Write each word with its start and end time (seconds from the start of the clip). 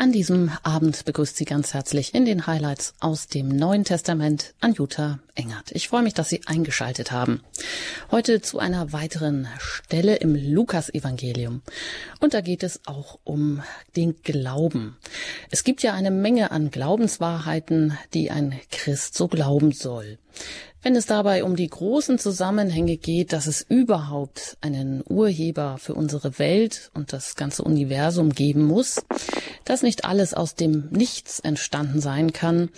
An 0.00 0.12
diesem 0.12 0.50
Abend 0.62 1.04
begrüßt 1.04 1.36
Sie 1.36 1.44
ganz 1.44 1.74
herzlich 1.74 2.14
in 2.14 2.24
den 2.24 2.46
Highlights 2.46 2.94
aus 3.00 3.26
dem 3.26 3.48
Neuen 3.48 3.84
Testament 3.84 4.54
Anjuta 4.58 5.18
Engert. 5.34 5.72
Ich 5.72 5.88
freue 5.88 6.00
mich, 6.00 6.14
dass 6.14 6.30
Sie 6.30 6.40
eingeschaltet 6.46 7.12
haben. 7.12 7.42
Heute 8.10 8.40
zu 8.40 8.58
einer 8.58 8.94
weiteren 8.94 9.46
Stelle 9.58 10.16
im 10.16 10.34
Lukas-Evangelium. 10.34 11.60
Und 12.18 12.32
da 12.32 12.40
geht 12.40 12.62
es 12.62 12.80
auch 12.86 13.18
um 13.24 13.62
den 13.94 14.22
Glauben. 14.22 14.96
Es 15.50 15.64
gibt 15.64 15.82
ja 15.82 15.92
eine 15.92 16.10
Menge 16.10 16.50
an 16.50 16.70
Glaubenswahrheiten, 16.70 17.98
die 18.14 18.30
ein 18.30 18.58
Christ 18.70 19.14
so 19.14 19.28
glauben 19.28 19.72
soll. 19.72 20.16
Wenn 20.82 20.96
es 20.96 21.04
dabei 21.04 21.44
um 21.44 21.56
die 21.56 21.68
großen 21.68 22.18
Zusammenhänge 22.18 22.96
geht, 22.96 23.34
dass 23.34 23.46
es 23.46 23.60
überhaupt 23.60 24.56
einen 24.62 25.02
Urheber 25.06 25.76
für 25.78 25.94
unsere 25.94 26.38
Welt 26.38 26.90
und 26.94 27.12
das 27.12 27.36
ganze 27.36 27.64
Universum 27.64 28.30
geben 28.30 28.64
muss, 28.64 29.04
dass 29.66 29.82
nicht 29.82 30.06
alles 30.06 30.32
aus 30.32 30.54
dem 30.54 30.88
Nichts 30.90 31.38
entstanden 31.38 32.00
sein 32.00 32.32
kann 32.32 32.70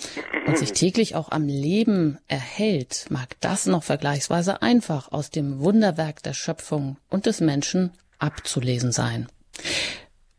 und 0.48 0.58
sich 0.58 0.72
täglich 0.72 1.14
auch 1.14 1.30
am 1.30 1.46
Leben 1.46 2.18
erhält, 2.26 3.06
mag 3.08 3.36
das 3.40 3.66
noch 3.66 3.84
vergleichsweise 3.84 4.62
einfach 4.62 5.12
aus 5.12 5.30
dem 5.30 5.60
Wunderwerk 5.60 6.24
der 6.24 6.34
Schöpfung 6.34 6.96
und 7.08 7.26
des 7.26 7.40
Menschen 7.40 7.92
abzulesen 8.18 8.90
sein. 8.90 9.28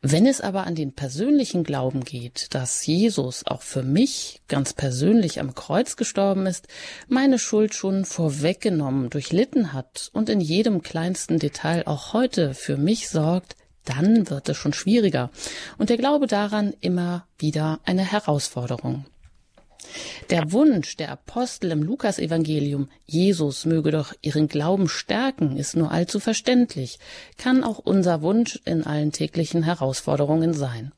Wenn 0.06 0.26
es 0.26 0.42
aber 0.42 0.68
an 0.68 0.76
den 0.76 0.92
persönlichen 0.92 1.64
Glauben 1.64 2.04
geht, 2.04 2.54
dass 2.54 2.86
Jesus 2.86 3.48
auch 3.48 3.62
für 3.62 3.84
mich 3.84 4.42
ganz 4.50 4.74
persönlich 4.74 5.40
am 5.40 5.56
Kreuz 5.56 5.96
gestorben 5.96 6.46
ist, 6.46 6.68
meine 7.08 7.40
Schuld 7.40 7.74
schon 7.74 8.04
vorweggenommen, 8.04 9.10
durchlitten 9.10 9.72
hat 9.72 10.10
und 10.12 10.28
in 10.28 10.42
jedem 10.42 10.82
kleinsten 10.82 11.40
Detail 11.40 11.88
auch 11.88 12.12
heute 12.12 12.54
für 12.54 12.76
mich 12.76 13.08
sorgt, 13.08 13.56
dann 13.86 14.30
wird 14.30 14.50
es 14.50 14.58
schon 14.58 14.74
schwieriger 14.74 15.30
und 15.78 15.90
der 15.90 15.98
Glaube 15.98 16.28
daran 16.28 16.74
immer 16.82 17.26
wieder 17.38 17.80
eine 17.86 18.04
Herausforderung. 18.04 19.06
Der 20.30 20.52
Wunsch 20.52 20.96
der 20.98 21.12
Apostel 21.12 21.72
im 21.72 21.84
Lukasevangelium, 21.84 22.90
Jesus 23.06 23.66
möge 23.66 23.92
doch 23.92 24.14
ihren 24.22 24.48
Glauben 24.48 24.90
stärken, 24.90 25.58
ist 25.58 25.76
nur 25.76 25.92
allzu 25.92 26.20
verständlich, 26.20 27.00
kann 27.38 27.64
auch 27.64 27.80
unser 27.80 28.22
Wunsch 28.22 28.60
in 28.66 28.84
allen 28.86 29.12
täglichen 29.12 29.64
Herausforderungen 29.64 30.54
sein. 30.54 30.92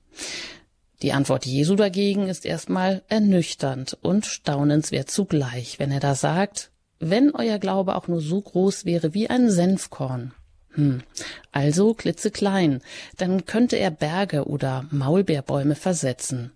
Die 1.01 1.13
Antwort 1.13 1.45
Jesu 1.45 1.75
dagegen 1.75 2.27
ist 2.27 2.45
erstmal 2.45 3.03
ernüchternd 3.09 3.97
und 4.01 4.25
staunenswert 4.25 5.11
zugleich, 5.11 5.77
wenn 5.79 5.91
er 5.91 5.99
da 5.99 6.15
sagt, 6.15 6.71
wenn 6.99 7.31
euer 7.35 7.59
Glaube 7.59 7.95
auch 7.95 8.07
nur 8.07 8.21
so 8.21 8.41
groß 8.41 8.85
wäre 8.85 9.13
wie 9.13 9.29
ein 9.29 9.51
Senfkorn. 9.51 10.33
Hm, 10.71 11.03
also 11.51 11.93
klitzeklein, 11.93 12.81
dann 13.17 13.45
könnte 13.45 13.77
er 13.77 13.91
Berge 13.91 14.45
oder 14.45 14.85
Maulbeerbäume 14.91 15.75
versetzen. 15.75 16.51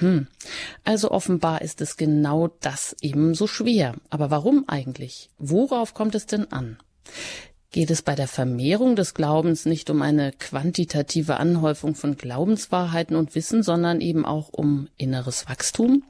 Mhm. 0.00 0.26
Also 0.84 1.10
offenbar 1.10 1.62
ist 1.62 1.80
es 1.80 1.96
genau 1.96 2.48
das 2.60 2.96
eben 3.00 3.34
so 3.34 3.46
schwer. 3.46 3.94
Aber 4.10 4.30
warum 4.30 4.64
eigentlich? 4.68 5.30
Worauf 5.38 5.94
kommt 5.94 6.14
es 6.14 6.26
denn 6.26 6.50
an? 6.52 6.78
Geht 7.72 7.90
es 7.90 8.02
bei 8.02 8.14
der 8.14 8.28
Vermehrung 8.28 8.96
des 8.96 9.12
Glaubens 9.12 9.66
nicht 9.66 9.90
um 9.90 10.00
eine 10.00 10.32
quantitative 10.32 11.36
Anhäufung 11.36 11.94
von 11.94 12.16
Glaubenswahrheiten 12.16 13.16
und 13.16 13.34
Wissen, 13.34 13.62
sondern 13.62 14.00
eben 14.00 14.24
auch 14.24 14.48
um 14.48 14.88
inneres 14.96 15.48
Wachstum? 15.48 16.02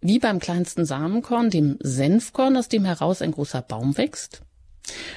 Wie 0.00 0.18
beim 0.18 0.38
kleinsten 0.40 0.84
Samenkorn, 0.84 1.50
dem 1.50 1.78
Senfkorn, 1.80 2.56
aus 2.56 2.68
dem 2.68 2.84
heraus 2.84 3.22
ein 3.22 3.32
großer 3.32 3.62
Baum 3.62 3.96
wächst? 3.96 4.42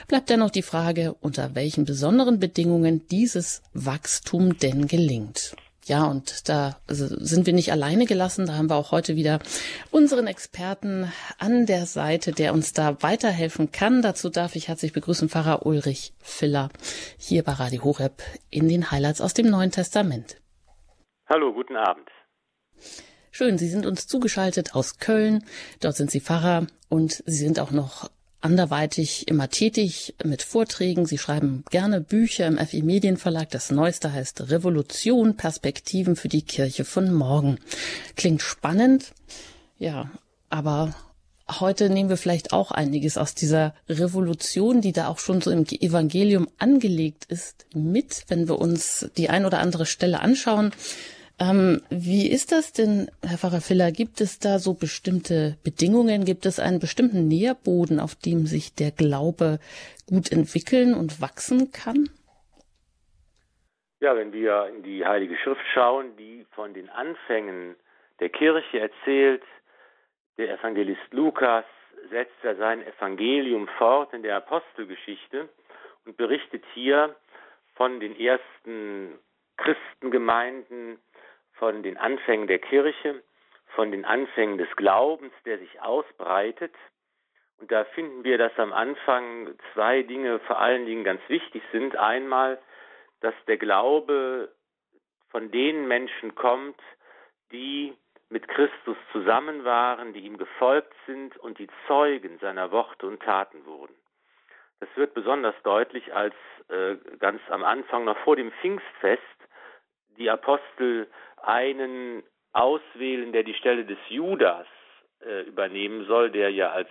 Bleibt 0.08 0.30
dennoch 0.30 0.52
die 0.52 0.62
Frage, 0.62 1.16
unter 1.22 1.56
welchen 1.56 1.86
besonderen 1.86 2.40
Bedingungen 2.40 3.08
dieses 3.08 3.62
Wachstum 3.73 4.58
denn 4.58 4.88
gelingt. 4.88 5.56
Ja, 5.88 6.05
und 6.05 6.50
da 6.50 6.78
sind 6.88 7.45
wir 7.45 7.53
nicht 7.53 7.72
alleine 7.72 8.08
gelassen. 8.08 8.47
Da 8.47 8.55
haben 8.55 8.72
wir 8.72 8.75
auch 8.75 8.91
heute 8.91 9.16
wieder 9.16 9.38
unseren 9.91 10.25
Experten 10.25 11.11
an 11.38 11.67
der 11.67 11.86
Seite, 11.86 12.31
der 12.31 12.53
uns 12.53 12.73
da 12.73 13.03
weiterhelfen 13.03 13.72
kann. 13.72 14.02
Dazu 14.02 14.29
darf 14.29 14.56
ich 14.56 14.68
herzlich 14.68 14.94
begrüßen 14.94 15.29
Pfarrer 15.29 15.63
Ulrich 15.68 16.13
Filler 16.18 16.69
hier 17.19 17.44
bei 17.44 17.51
Radio 17.51 17.84
Horeb 17.84 18.24
in 18.50 18.68
den 18.68 18.90
Highlights 18.90 19.22
aus 19.22 19.35
dem 19.35 19.47
Neuen 19.47 19.69
Testament. 19.69 20.38
Hallo, 21.28 21.53
guten 21.53 21.75
Abend. 21.75 22.09
Schön, 23.29 23.59
Sie 23.59 23.68
sind 23.68 23.85
uns 23.85 24.07
zugeschaltet 24.07 24.74
aus 24.74 24.97
Köln. 24.97 25.45
Dort 25.81 25.97
sind 25.97 26.09
Sie 26.09 26.19
Pfarrer 26.19 26.66
und 26.90 27.22
Sie 27.28 27.38
sind 27.38 27.59
auch 27.59 27.72
noch 27.72 28.09
anderweitig 28.45 29.28
immer 29.28 29.50
tätig 29.50 30.13
mit 30.23 30.44
Vorträgen. 30.44 31.07
Sie 31.07 31.17
schreiben 31.17 31.66
gerne 31.72 32.00
Bücher 32.00 32.45
im 32.45 32.59
FI 32.59 32.83
Medienverlag. 32.83 33.50
Das 33.50 33.72
neueste 33.72 34.13
heißt 34.13 34.51
Revolution, 34.51 35.35
Perspektiven 35.35 36.16
für 36.16 36.29
die 36.29 36.44
Kirche 36.44 36.85
von 36.85 37.11
morgen. 37.11 37.57
Klingt 38.16 38.44
spannend. 38.44 39.13
Ja, 39.79 40.11
aber 40.50 40.94
heute 41.59 41.89
nehmen 41.89 42.09
wir 42.09 42.17
vielleicht 42.17 42.53
auch 42.53 42.69
einiges 42.69 43.17
aus 43.17 43.33
dieser 43.33 43.73
Revolution, 43.89 44.79
die 44.79 44.91
da 44.91 45.07
auch 45.07 45.17
schon 45.17 45.41
so 45.41 45.50
im 45.50 45.66
Evangelium 45.66 46.47
angelegt 46.59 47.25
ist, 47.25 47.66
mit, 47.73 48.25
wenn 48.27 48.47
wir 48.47 48.59
uns 48.59 49.09
die 49.17 49.27
ein 49.27 49.45
oder 49.45 49.59
andere 49.59 49.88
Stelle 49.88 50.19
anschauen. 50.19 50.72
Ähm, 51.40 51.81
wie 51.90 52.31
ist 52.31 52.53
das 52.53 52.72
denn, 52.72 53.12
Herr 53.22 53.38
Pfarrer 53.38 53.59
Filler? 53.59 53.91
Gibt 53.91 54.22
es 54.22 54.40
da 54.40 54.57
so 54.57 54.73
bestimmte 54.73 55.57
Bedingungen? 55.63 56.23
Gibt 56.23 56.46
es 56.46 56.59
einen 56.59 56.79
bestimmten 56.79 57.28
Nährboden, 57.28 58.00
auf 58.00 58.16
dem 58.16 58.46
sich 58.46 58.73
der 58.73 58.91
Glaube 58.91 59.59
gut 60.07 60.31
entwickeln 60.31 60.94
und 60.94 61.22
wachsen 61.22 61.72
kann? 61.72 62.09
Ja, 64.00 64.16
wenn 64.16 64.31
wir 64.31 64.68
in 64.74 64.84
die 64.84 65.06
Heilige 65.06 65.35
Schrift 65.38 65.66
schauen, 65.74 66.16
die 66.18 66.45
von 66.51 66.74
den 66.74 66.90
Anfängen 66.90 67.75
der 68.19 68.29
Kirche 68.29 68.79
erzählt, 68.79 69.44
der 70.38 70.53
Evangelist 70.53 71.12
Lukas 71.12 71.66
setzt 72.09 72.35
ja 72.44 72.56
sein 72.56 72.85
Evangelium 72.85 73.68
fort 73.78 74.13
in 74.13 74.24
der 74.24 74.38
Apostelgeschichte 74.38 75.50
und 76.06 76.18
berichtet 76.18 76.63
hier 76.74 77.16
von 77.74 78.00
den 78.00 78.18
ersten 78.18 79.18
Christengemeinden, 79.57 81.00
von 81.58 81.84
den 81.84 81.98
Anfängen 81.98 82.48
der 82.48 82.60
Kirche, 82.60 83.24
von 83.76 83.92
den 83.92 84.06
Anfängen 84.06 84.58
des 84.58 84.74
Glaubens, 84.76 85.34
der 85.46 85.58
sich 85.60 85.82
ausbreitet. 85.82 86.74
Und 87.58 87.72
da 87.72 87.86
finden 87.86 88.24
wir, 88.24 88.38
dass 88.38 88.58
am 88.58 88.74
Anfang 88.74 89.56
zwei 89.74 90.04
Dinge 90.04 90.40
vor 90.40 90.60
allen 90.60 90.86
Dingen 90.86 91.04
ganz 91.04 91.22
wichtig 91.28 91.64
sind. 91.72 91.96
Einmal, 91.96 92.60
dass 93.22 93.34
der 93.48 93.58
Glaube 93.58 94.52
von 95.30 95.52
den 95.52 95.88
Menschen 95.88 96.36
kommt, 96.36 96.80
die 97.52 97.96
mit 98.30 98.48
Christus 98.48 98.98
zusammen 99.12 99.64
waren, 99.64 100.14
die 100.14 100.22
ihm 100.22 100.38
gefolgt 100.38 100.94
sind 101.06 101.38
und 101.38 101.60
die 101.60 101.70
Zeugen 101.88 102.40
seiner 102.40 102.72
Worte 102.72 103.08
und 103.08 103.22
Taten 103.22 103.66
wurden. 103.66 103.96
Das 104.80 104.90
wird 104.96 105.14
besonders 105.14 105.56
deutlich, 105.64 106.14
als 106.14 106.36
äh, 106.68 106.96
ganz 107.20 107.42
am 107.50 107.64
Anfang, 107.64 108.04
noch 108.04 108.18
vor 108.20 108.36
dem 108.36 108.52
Pfingstfest, 108.52 109.22
die 110.18 110.30
Apostel 110.30 111.08
einen 111.47 112.23
auswählen, 112.53 113.31
der 113.31 113.44
die 113.44 113.53
Stelle 113.53 113.85
des 113.85 113.97
Judas 114.09 114.67
äh, 115.22 115.41
übernehmen 115.41 116.06
soll, 116.06 116.31
der 116.31 116.51
ja 116.51 116.72
als 116.72 116.89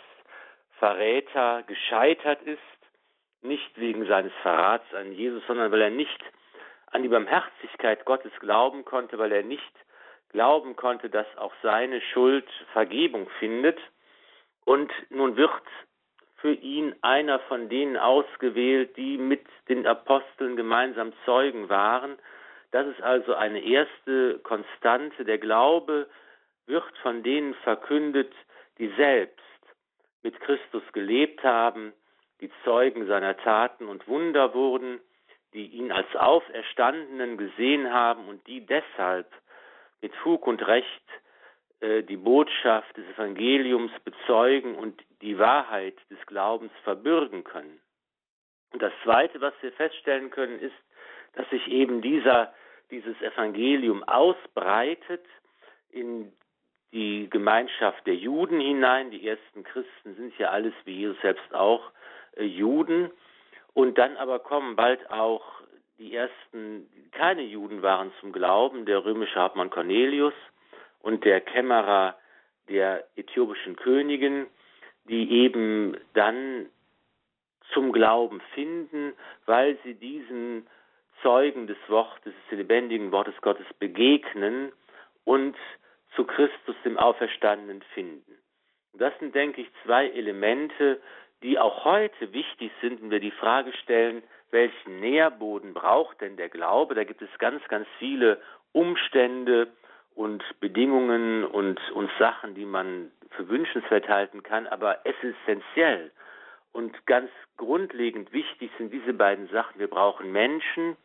Verräter 0.79 1.63
gescheitert 1.67 2.43
ist, 2.43 2.61
nicht 3.43 3.79
wegen 3.79 4.07
seines 4.07 4.33
Verrats 4.43 4.93
an 4.95 5.13
Jesus, 5.13 5.43
sondern 5.47 5.71
weil 5.71 5.83
er 5.83 5.91
nicht 5.91 6.21
an 6.87 7.03
die 7.03 7.09
Barmherzigkeit 7.09 8.05
Gottes 8.05 8.33
glauben 8.41 8.85
konnte, 8.85 9.19
weil 9.19 9.33
er 9.33 9.43
nicht 9.43 9.73
glauben 10.31 10.77
konnte, 10.77 11.11
dass 11.11 11.27
auch 11.37 11.53
seine 11.63 12.01
Schuld 12.01 12.49
Vergebung 12.73 13.29
findet. 13.39 13.79
Und 14.65 14.91
nun 15.11 15.37
wird 15.37 15.51
für 16.37 16.53
ihn 16.53 16.95
einer 17.03 17.39
von 17.41 17.69
denen 17.69 17.97
ausgewählt, 17.97 18.97
die 18.97 19.17
mit 19.17 19.47
den 19.69 19.87
Aposteln 19.87 20.57
gemeinsam 20.57 21.13
Zeugen 21.25 21.69
waren, 21.69 22.19
das 22.75 22.89
ist 22.89 23.03
also 23.03 23.35
eine 23.37 23.61
erste 23.61 24.41
Konstante. 24.41 25.25
Der 25.25 25.39
Glaube 25.39 26.09
wird 26.67 26.99
von 27.03 27.23
denen 27.23 27.55
verkündet, 27.63 28.33
die 28.79 28.89
selbst 28.97 29.39
mit 30.25 30.41
Christus 30.41 30.83
gelebt 30.93 31.45
haben, 31.45 31.93
die 32.41 32.51
Zeugen 32.65 33.07
seiner 33.07 33.37
Taten 33.37 33.87
und 33.87 34.09
Wunder 34.09 34.55
wurden, 34.55 34.99
die 35.53 35.67
ihn 35.67 35.93
als 35.93 36.09
Auferstandenen 36.17 37.39
gesehen 37.39 37.93
haben 37.93 38.27
und 38.27 38.45
die 38.49 38.67
deshalb 38.67 39.31
mit 40.03 40.13
Fug 40.17 40.45
und 40.45 40.67
Recht 40.67 41.05
äh, 41.79 42.03
die 42.03 42.17
Botschaft 42.17 42.97
des 42.97 43.07
Evangeliums 43.15 43.93
bezeugen 44.05 44.75
und 44.75 45.01
die 45.23 45.39
Wahrheit 45.39 45.95
des 46.11 46.19
Glaubens 46.27 46.73
verbürgen 46.83 47.45
können. 47.45 47.81
Und 48.73 48.83
das 48.83 48.93
Zweite, 49.05 49.41
was 49.41 49.55
wir 49.61 49.71
feststellen 49.71 50.33
können, 50.33 50.59
ist, 50.59 50.75
dass 51.35 51.49
sich 51.51 51.69
eben 51.69 52.03
dieser 52.03 52.53
dieses 52.95 53.21
Evangelium 53.21 54.05
ausbreitet 54.05 55.25
in 55.91 56.33
die 56.93 57.29
Gemeinschaft 57.29 58.07
der 58.07 58.15
Juden 58.15 58.61
hinein. 58.61 59.11
Die 59.11 59.27
ersten 59.27 59.65
Christen 59.65 60.15
sind 60.15 60.39
ja 60.39 60.51
alles, 60.51 60.73
wie 60.85 60.99
Jesus 60.99 61.21
selbst 61.21 61.53
auch, 61.53 61.91
äh, 62.37 62.45
Juden. 62.45 63.11
Und 63.73 63.99
dann 63.99 64.17
aber 64.17 64.39
kommen 64.39 64.77
bald 64.77 65.11
auch 65.11 65.45
die 65.99 66.15
ersten, 66.15 66.89
keine 67.13 67.43
Juden 67.43 67.83
waren 67.83 68.13
zum 68.21 68.33
Glauben, 68.33 68.87
der 68.87 69.05
römische 69.05 69.41
Hauptmann 69.41 69.71
Cornelius 69.71 70.35
und 71.01 71.25
der 71.25 71.41
Kämmerer 71.41 72.17
der 72.69 73.05
äthiopischen 73.17 73.77
Königin, 73.77 74.47
die 75.05 75.31
eben 75.43 75.97
dann 76.15 76.67
zum 77.73 77.93
Glauben 77.93 78.41
finden, 78.55 79.15
weil 79.47 79.77
sie 79.85 79.95
diesen 79.95 80.67
Zeugen 81.23 81.67
des 81.67 81.77
Wortes, 81.89 82.33
des 82.51 82.59
lebendigen 82.59 83.13
Wortes 83.13 83.35
Gottes 83.41 83.67
begegnen 83.79 84.73
und 85.25 85.57
zu 86.15 86.25
Christus, 86.25 86.77
dem 86.85 86.99
Auferstandenen, 86.99 87.83
finden. 87.95 88.39
Das 88.93 89.13
sind, 89.19 89.35
denke 89.35 89.63
ich, 89.63 89.69
zwei 89.85 90.09
Elemente, 90.09 91.01
die 91.43 91.59
auch 91.59 91.85
heute 91.85 92.33
wichtig 92.33 92.71
sind, 92.81 93.03
wenn 93.03 93.11
wir 93.11 93.21
die 93.21 93.33
Frage 93.33 93.73
stellen, 93.83 94.23
welchen 94.51 95.01
Nährboden 95.01 95.75
braucht 95.75 96.21
denn 96.21 96.37
der 96.37 96.49
Glaube? 96.49 96.95
Da 96.95 97.05
gibt 97.05 97.21
es 97.21 97.29
ganz, 97.39 97.67
ganz 97.69 97.89
viele 97.99 98.41
Umstände 98.73 99.69
und 100.15 100.43
Bedingungen 100.61 101.45
und, 101.45 101.81
und 101.91 102.11
Sachen, 102.19 102.55
die 102.55 102.65
man 102.65 103.11
für 103.31 103.49
wünschenswert 103.49 104.09
halten 104.09 104.43
kann, 104.45 104.67
aber 104.69 105.05
essentiell 105.05 106.13
und 106.75 107.07
ganz 107.07 107.31
grundlegend 107.57 108.33
wichtig 108.33 108.71
sind 108.77 108.93
diese 108.93 109.15
beiden 109.15 109.49
Sachen. 109.49 109.79
Wir 109.79 109.89
brauchen 109.89 110.33
Menschen, 110.33 110.97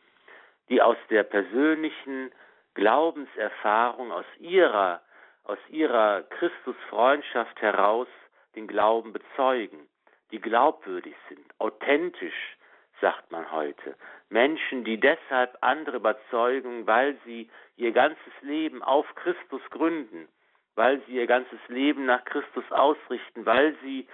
die 0.67 0.81
aus 0.81 0.97
der 1.09 1.23
persönlichen 1.23 2.31
Glaubenserfahrung, 2.73 4.11
aus 4.11 4.25
ihrer, 4.39 5.01
aus 5.43 5.59
ihrer 5.69 6.23
Christusfreundschaft 6.23 7.61
heraus 7.61 8.07
den 8.55 8.67
Glauben 8.67 9.13
bezeugen, 9.13 9.87
die 10.31 10.41
glaubwürdig 10.41 11.15
sind, 11.29 11.45
authentisch, 11.59 12.57
sagt 12.99 13.31
man 13.31 13.51
heute. 13.51 13.95
Menschen, 14.29 14.83
die 14.83 14.99
deshalb 14.99 15.57
andere 15.61 15.97
überzeugen, 15.97 16.87
weil 16.87 17.15
sie 17.25 17.49
ihr 17.77 17.91
ganzes 17.91 18.33
Leben 18.41 18.81
auf 18.83 19.05
Christus 19.15 19.61
gründen, 19.69 20.27
weil 20.75 20.99
sie 21.05 21.13
ihr 21.13 21.27
ganzes 21.27 21.59
Leben 21.67 22.05
nach 22.05 22.25
Christus 22.25 22.69
ausrichten, 22.71 23.45
weil 23.45 23.75
sie 23.83 24.07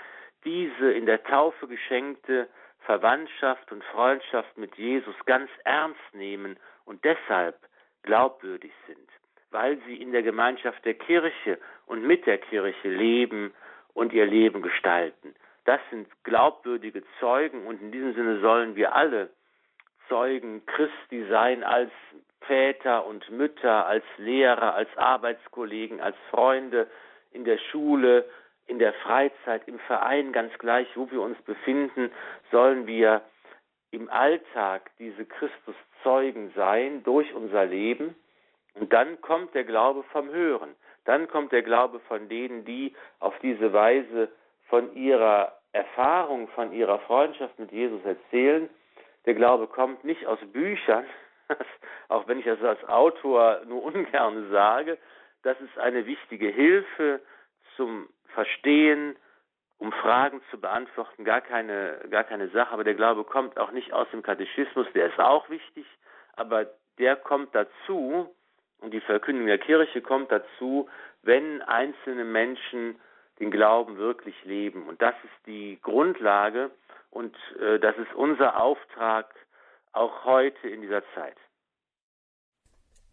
diese 0.46 0.92
in 0.92 1.06
der 1.06 1.24
Taufe 1.24 1.68
geschenkte 1.68 2.48
Verwandtschaft 2.82 3.72
und 3.72 3.84
Freundschaft 3.86 4.58
mit 4.58 4.76
Jesus 4.76 5.16
ganz 5.26 5.50
ernst 5.64 6.14
nehmen 6.14 6.58
und 6.86 7.04
deshalb 7.04 7.58
glaubwürdig 8.04 8.72
sind, 8.88 9.10
weil 9.52 9.80
sie 9.88 9.96
in 9.96 10.12
der 10.12 10.22
Gemeinschaft 10.22 10.86
der 10.86 10.94
Kirche 10.94 11.60
und 11.88 12.06
mit 12.06 12.26
der 12.26 12.38
Kirche 12.38 12.88
leben 12.90 13.54
und 13.94 14.14
ihr 14.14 14.26
Leben 14.26 14.62
gestalten. 14.62 15.34
Das 15.66 15.82
sind 15.90 16.08
glaubwürdige 16.24 17.04
Zeugen 17.20 17.66
und 17.66 17.82
in 17.82 17.92
diesem 17.92 18.14
Sinne 18.14 18.40
sollen 18.40 18.76
wir 18.76 18.94
alle 18.96 19.32
Zeugen 20.08 20.64
Christi 20.68 21.26
sein 21.30 21.64
als 21.64 21.92
Väter 22.42 23.08
und 23.08 23.28
Mütter, 23.32 23.88
als 23.88 24.04
Lehrer, 24.18 24.76
als 24.76 24.96
Arbeitskollegen, 24.98 26.00
als 26.00 26.16
Freunde 26.30 26.88
in 27.32 27.44
der 27.44 27.58
Schule, 27.58 28.30
in 28.68 28.80
der 28.80 28.94
Freizeit, 28.94 29.68
im 29.68 29.80
Verein, 29.80 30.32
ganz 30.32 30.54
gleich, 30.58 30.88
wo 30.96 31.10
wir 31.12 31.22
uns 31.22 31.40
befinden, 31.44 32.12
sollen 32.52 32.88
wir 32.88 33.22
im 33.92 34.10
Alltag 34.10 34.92
diese 35.00 35.26
Christuszeugen 35.26 36.52
sein 36.56 37.04
durch 37.04 37.34
unser 37.34 37.66
Leben. 37.66 38.16
Und 38.74 38.92
dann 38.92 39.22
kommt 39.22 39.54
der 39.54 39.64
Glaube 39.64 40.04
vom 40.12 40.30
Hören. 40.30 40.76
Dann 41.06 41.28
kommt 41.28 41.52
der 41.52 41.62
Glaube 41.62 42.00
von 42.02 42.28
denen, 42.28 42.66
die 42.66 42.94
auf 43.20 43.38
diese 43.40 43.72
Weise 43.72 44.30
von 44.68 44.94
ihrer 44.96 45.54
Erfahrung, 45.72 46.48
von 46.50 46.74
ihrer 46.74 47.00
Freundschaft 47.00 47.58
mit 47.60 47.72
Jesus 47.72 48.04
erzählen. 48.04 48.70
Der 49.26 49.36
Glaube 49.36 49.68
kommt 49.68 50.04
nicht 50.04 50.26
aus 50.26 50.40
Büchern, 50.52 51.06
auch 52.10 52.28
wenn 52.28 52.40
ich 52.40 52.46
das 52.46 52.62
als 52.62 52.84
Autor 52.86 53.62
nur 53.66 53.84
ungern 53.84 54.50
sage. 54.52 54.98
Das 55.44 55.60
ist 55.62 55.78
eine 55.78 56.06
wichtige 56.06 56.50
Hilfe 56.50 57.22
zum 57.76 58.10
Verstehen, 58.36 59.16
um 59.78 59.92
Fragen 59.92 60.42
zu 60.52 60.60
beantworten, 60.60 61.26
gar 61.26 61.42
keine, 61.42 62.00
gar 62.10 62.24
keine 62.24 62.50
Sache. 62.50 62.72
Aber 62.72 62.84
der 62.84 62.94
Glaube 62.94 63.24
kommt 63.24 63.60
auch 63.60 63.72
nicht 63.72 63.92
aus 63.94 64.08
dem 64.12 64.22
Katechismus, 64.22 64.88
der 64.94 65.08
ist 65.08 65.20
auch 65.20 65.50
wichtig, 65.50 65.86
aber 66.36 66.68
der 67.00 67.16
kommt 67.16 67.54
dazu 67.56 68.34
und 68.80 68.94
die 68.94 69.02
Verkündung 69.02 69.48
der 69.48 69.58
Kirche 69.58 70.02
kommt 70.02 70.32
dazu, 70.32 70.88
wenn 71.24 71.62
einzelne 71.64 72.24
Menschen 72.24 73.00
den 73.40 73.52
Glauben 73.52 73.98
wirklich 73.98 74.36
leben. 74.46 74.88
Und 74.88 75.02
das 75.02 75.16
ist 75.24 75.48
die 75.48 75.80
Grundlage 75.82 76.72
und 77.10 77.36
äh, 77.60 77.80
das 77.80 77.98
ist 77.98 78.14
unser 78.14 78.62
Auftrag 78.62 79.34
auch 79.92 80.24
heute 80.26 80.70
in 80.70 80.82
dieser 80.82 81.04
Zeit. 81.16 81.38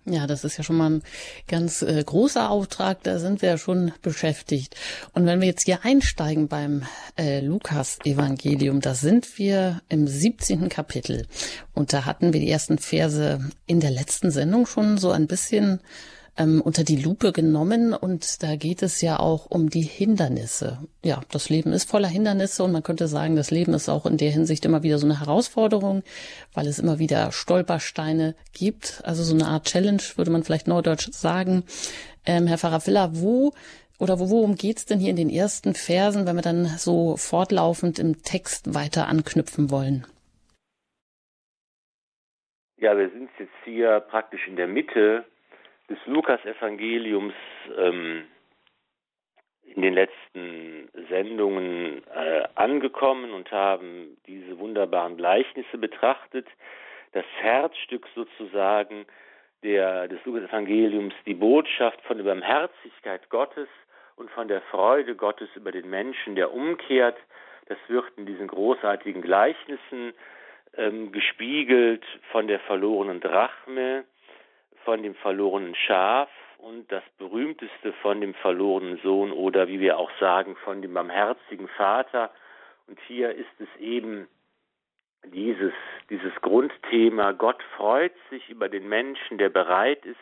Ja, 0.04 0.26
das 0.26 0.42
ist 0.42 0.56
ja 0.56 0.64
schon 0.64 0.76
mal 0.76 0.90
ein 0.90 1.02
ganz 1.46 1.82
äh, 1.82 2.02
großer 2.04 2.50
Auftrag, 2.50 3.04
da 3.04 3.20
sind 3.20 3.40
wir 3.40 3.50
ja 3.50 3.58
schon 3.58 3.92
beschäftigt. 4.02 4.74
Und 5.12 5.26
wenn 5.26 5.40
wir 5.40 5.46
jetzt 5.46 5.64
hier 5.64 5.84
einsteigen 5.84 6.48
beim 6.48 6.82
äh, 7.16 7.38
Lukas-Evangelium, 7.40 8.80
da 8.80 8.94
sind 8.94 9.38
wir 9.38 9.80
im 9.88 10.08
17. 10.08 10.68
Kapitel. 10.68 11.28
Und 11.72 11.92
da 11.92 12.04
hatten 12.04 12.32
wir 12.32 12.40
die 12.40 12.50
ersten 12.50 12.78
Verse 12.78 13.48
in 13.66 13.78
der 13.78 13.92
letzten 13.92 14.32
Sendung 14.32 14.66
schon 14.66 14.98
so 14.98 15.12
ein 15.12 15.28
bisschen 15.28 15.80
ähm, 16.36 16.62
unter 16.62 16.84
die 16.84 16.96
Lupe 16.96 17.32
genommen 17.32 17.92
und 17.92 18.42
da 18.42 18.56
geht 18.56 18.82
es 18.82 19.00
ja 19.02 19.18
auch 19.18 19.46
um 19.46 19.68
die 19.68 19.82
Hindernisse. 19.82 20.78
Ja, 21.04 21.20
das 21.30 21.50
Leben 21.50 21.72
ist 21.72 21.90
voller 21.90 22.08
Hindernisse 22.08 22.64
und 22.64 22.72
man 22.72 22.82
könnte 22.82 23.06
sagen, 23.06 23.36
das 23.36 23.50
Leben 23.50 23.74
ist 23.74 23.88
auch 23.88 24.06
in 24.06 24.16
der 24.16 24.30
Hinsicht 24.30 24.64
immer 24.64 24.82
wieder 24.82 24.98
so 24.98 25.06
eine 25.06 25.20
Herausforderung, 25.20 26.02
weil 26.54 26.66
es 26.66 26.78
immer 26.78 26.98
wieder 26.98 27.32
Stolpersteine 27.32 28.34
gibt. 28.52 29.02
Also 29.04 29.22
so 29.22 29.34
eine 29.34 29.46
Art 29.46 29.66
Challenge, 29.66 30.02
würde 30.16 30.30
man 30.30 30.42
vielleicht 30.42 30.68
neudeutsch 30.68 31.10
sagen. 31.12 31.64
Ähm, 32.24 32.46
Herr 32.46 32.58
Pfarrer 32.58 33.10
wo 33.14 33.52
oder 33.98 34.18
worum 34.18 34.54
geht's 34.56 34.86
denn 34.86 34.98
hier 34.98 35.10
in 35.10 35.16
den 35.16 35.30
ersten 35.30 35.74
Versen, 35.74 36.26
wenn 36.26 36.36
wir 36.36 36.42
dann 36.42 36.66
so 36.78 37.16
fortlaufend 37.16 37.98
im 37.98 38.22
Text 38.22 38.74
weiter 38.74 39.06
anknüpfen 39.06 39.70
wollen? 39.70 40.06
Ja, 42.78 42.96
wir 42.96 43.10
sind 43.10 43.30
jetzt 43.38 43.52
hier 43.64 44.00
praktisch 44.00 44.48
in 44.48 44.56
der 44.56 44.66
Mitte 44.66 45.24
des 45.92 45.98
Lukas-Evangeliums 46.06 47.34
ähm, 47.76 48.24
in 49.64 49.82
den 49.82 49.94
letzten 49.94 50.88
Sendungen 51.08 52.02
äh, 52.08 52.44
angekommen 52.54 53.32
und 53.32 53.50
haben 53.52 54.16
diese 54.26 54.58
wunderbaren 54.58 55.16
Gleichnisse 55.16 55.78
betrachtet. 55.78 56.46
Das 57.12 57.24
Herzstück 57.40 58.06
sozusagen 58.14 59.04
der, 59.62 60.08
des 60.08 60.18
Lukas-Evangeliums, 60.24 61.14
die 61.26 61.34
Botschaft 61.34 62.00
von 62.02 62.16
der 62.16 62.24
Barmherzigkeit 62.24 63.28
Gottes 63.28 63.68
und 64.16 64.30
von 64.30 64.48
der 64.48 64.62
Freude 64.62 65.14
Gottes 65.14 65.48
über 65.54 65.72
den 65.72 65.88
Menschen, 65.90 66.36
der 66.36 66.52
umkehrt, 66.52 67.18
das 67.66 67.78
wird 67.88 68.06
in 68.16 68.26
diesen 68.26 68.48
großartigen 68.48 69.20
Gleichnissen 69.22 70.14
ähm, 70.76 71.12
gespiegelt 71.12 72.04
von 72.30 72.46
der 72.46 72.60
verlorenen 72.60 73.20
Drachme, 73.20 74.04
von 74.84 75.02
dem 75.02 75.14
verlorenen 75.16 75.74
Schaf 75.74 76.28
und 76.58 76.90
das 76.92 77.02
berühmteste 77.18 77.92
von 78.02 78.20
dem 78.20 78.34
verlorenen 78.34 78.98
Sohn 78.98 79.32
oder 79.32 79.68
wie 79.68 79.80
wir 79.80 79.98
auch 79.98 80.10
sagen 80.20 80.56
von 80.64 80.80
dem 80.80 80.94
barmherzigen 80.94 81.68
Vater. 81.68 82.30
Und 82.86 83.00
hier 83.06 83.34
ist 83.34 83.60
es 83.60 83.68
eben 83.80 84.28
dieses, 85.24 85.72
dieses 86.10 86.34
Grundthema, 86.40 87.32
Gott 87.32 87.62
freut 87.76 88.14
sich 88.30 88.48
über 88.48 88.68
den 88.68 88.88
Menschen, 88.88 89.38
der 89.38 89.48
bereit 89.48 90.04
ist, 90.04 90.18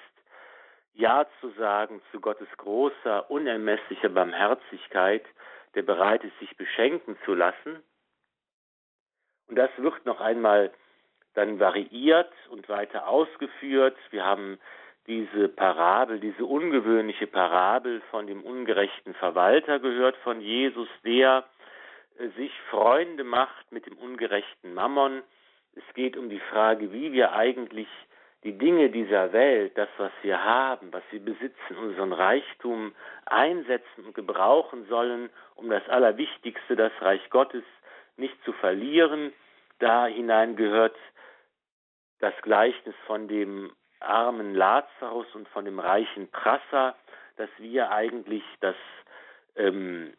Ja 0.94 1.26
zu 1.40 1.50
sagen 1.50 2.02
zu 2.10 2.20
Gottes 2.20 2.48
großer, 2.56 3.30
unermesslicher 3.30 4.08
Barmherzigkeit, 4.08 5.24
der 5.74 5.82
bereit 5.82 6.24
ist, 6.24 6.38
sich 6.38 6.56
beschenken 6.56 7.16
zu 7.24 7.34
lassen. 7.34 7.82
Und 9.48 9.56
das 9.56 9.70
wird 9.76 10.04
noch 10.06 10.20
einmal 10.20 10.72
dann 11.34 11.60
variiert 11.60 12.32
und 12.50 12.68
weiter 12.68 13.08
ausgeführt. 13.08 13.96
Wir 14.10 14.24
haben 14.24 14.58
diese 15.06 15.48
Parabel, 15.48 16.20
diese 16.20 16.44
ungewöhnliche 16.44 17.26
Parabel 17.26 18.00
von 18.10 18.26
dem 18.26 18.42
ungerechten 18.42 19.14
Verwalter 19.14 19.78
gehört 19.78 20.16
von 20.18 20.40
Jesus, 20.40 20.88
der 21.04 21.44
äh, 22.18 22.28
sich 22.36 22.52
Freunde 22.70 23.24
macht 23.24 23.72
mit 23.72 23.86
dem 23.86 23.96
ungerechten 23.98 24.74
Mammon. 24.74 25.22
Es 25.74 25.94
geht 25.94 26.16
um 26.16 26.28
die 26.28 26.40
Frage, 26.50 26.92
wie 26.92 27.12
wir 27.12 27.32
eigentlich 27.32 27.88
die 28.44 28.56
Dinge 28.56 28.88
dieser 28.88 29.32
Welt, 29.32 29.76
das, 29.76 29.88
was 29.98 30.12
wir 30.22 30.42
haben, 30.42 30.92
was 30.92 31.02
wir 31.10 31.20
besitzen, 31.20 31.76
unseren 31.76 32.12
Reichtum 32.12 32.94
einsetzen 33.26 34.04
und 34.06 34.14
gebrauchen 34.14 34.86
sollen, 34.88 35.28
um 35.56 35.68
das 35.68 35.86
Allerwichtigste, 35.88 36.74
das 36.74 36.92
Reich 37.00 37.28
Gottes, 37.30 37.64
nicht 38.16 38.36
zu 38.44 38.52
verlieren. 38.52 39.32
Da 39.78 40.06
hinein 40.06 40.56
gehört 40.56 40.96
das 42.20 42.34
Gleichnis 42.42 42.94
von 43.06 43.28
dem 43.28 43.72
armen 43.98 44.54
Lazarus 44.54 45.26
und 45.34 45.48
von 45.48 45.64
dem 45.64 45.78
reichen 45.78 46.30
Prasser, 46.30 46.96
dass 47.36 47.50
wir 47.58 47.90
eigentlich 47.90 48.44
das 48.60 48.76
ähm, 49.56 50.12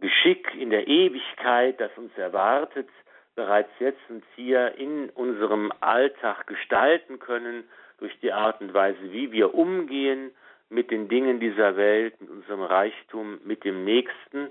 Geschick 0.00 0.54
in 0.54 0.70
der 0.70 0.86
Ewigkeit, 0.86 1.80
das 1.80 1.90
uns 1.96 2.16
erwartet, 2.16 2.88
bereits 3.34 3.70
jetzt 3.78 4.00
und 4.08 4.24
hier 4.36 4.74
in 4.76 5.10
unserem 5.10 5.72
Alltag 5.80 6.46
gestalten 6.46 7.18
können 7.18 7.64
durch 7.98 8.18
die 8.20 8.32
Art 8.32 8.60
und 8.60 8.74
Weise, 8.74 9.12
wie 9.12 9.32
wir 9.32 9.54
umgehen 9.54 10.30
mit 10.70 10.90
den 10.90 11.08
Dingen 11.08 11.40
dieser 11.40 11.76
Welt, 11.76 12.20
mit 12.20 12.30
unserem 12.30 12.62
Reichtum, 12.62 13.40
mit 13.44 13.64
dem 13.64 13.84
Nächsten. 13.84 14.50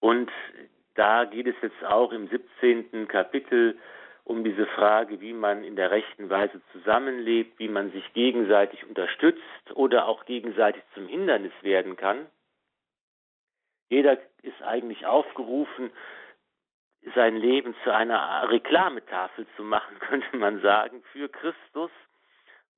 Und 0.00 0.30
da 0.94 1.24
geht 1.24 1.46
es 1.46 1.56
jetzt 1.62 1.84
auch 1.84 2.12
im 2.12 2.28
17. 2.28 3.08
Kapitel 3.08 3.78
um 4.24 4.44
diese 4.44 4.66
Frage, 4.66 5.20
wie 5.20 5.32
man 5.32 5.64
in 5.64 5.76
der 5.76 5.90
rechten 5.90 6.30
Weise 6.30 6.60
zusammenlebt, 6.72 7.58
wie 7.58 7.68
man 7.68 7.90
sich 7.92 8.12
gegenseitig 8.12 8.86
unterstützt 8.86 9.40
oder 9.74 10.06
auch 10.06 10.24
gegenseitig 10.24 10.82
zum 10.94 11.06
Hindernis 11.06 11.52
werden 11.62 11.96
kann. 11.96 12.26
Jeder 13.88 14.18
ist 14.42 14.62
eigentlich 14.62 15.06
aufgerufen, 15.06 15.90
sein 17.14 17.36
Leben 17.36 17.74
zu 17.82 17.92
einer 17.92 18.48
Reklametafel 18.50 19.46
zu 19.56 19.64
machen, 19.64 19.98
könnte 20.00 20.36
man 20.36 20.60
sagen, 20.60 21.02
für 21.12 21.28
Christus. 21.28 21.90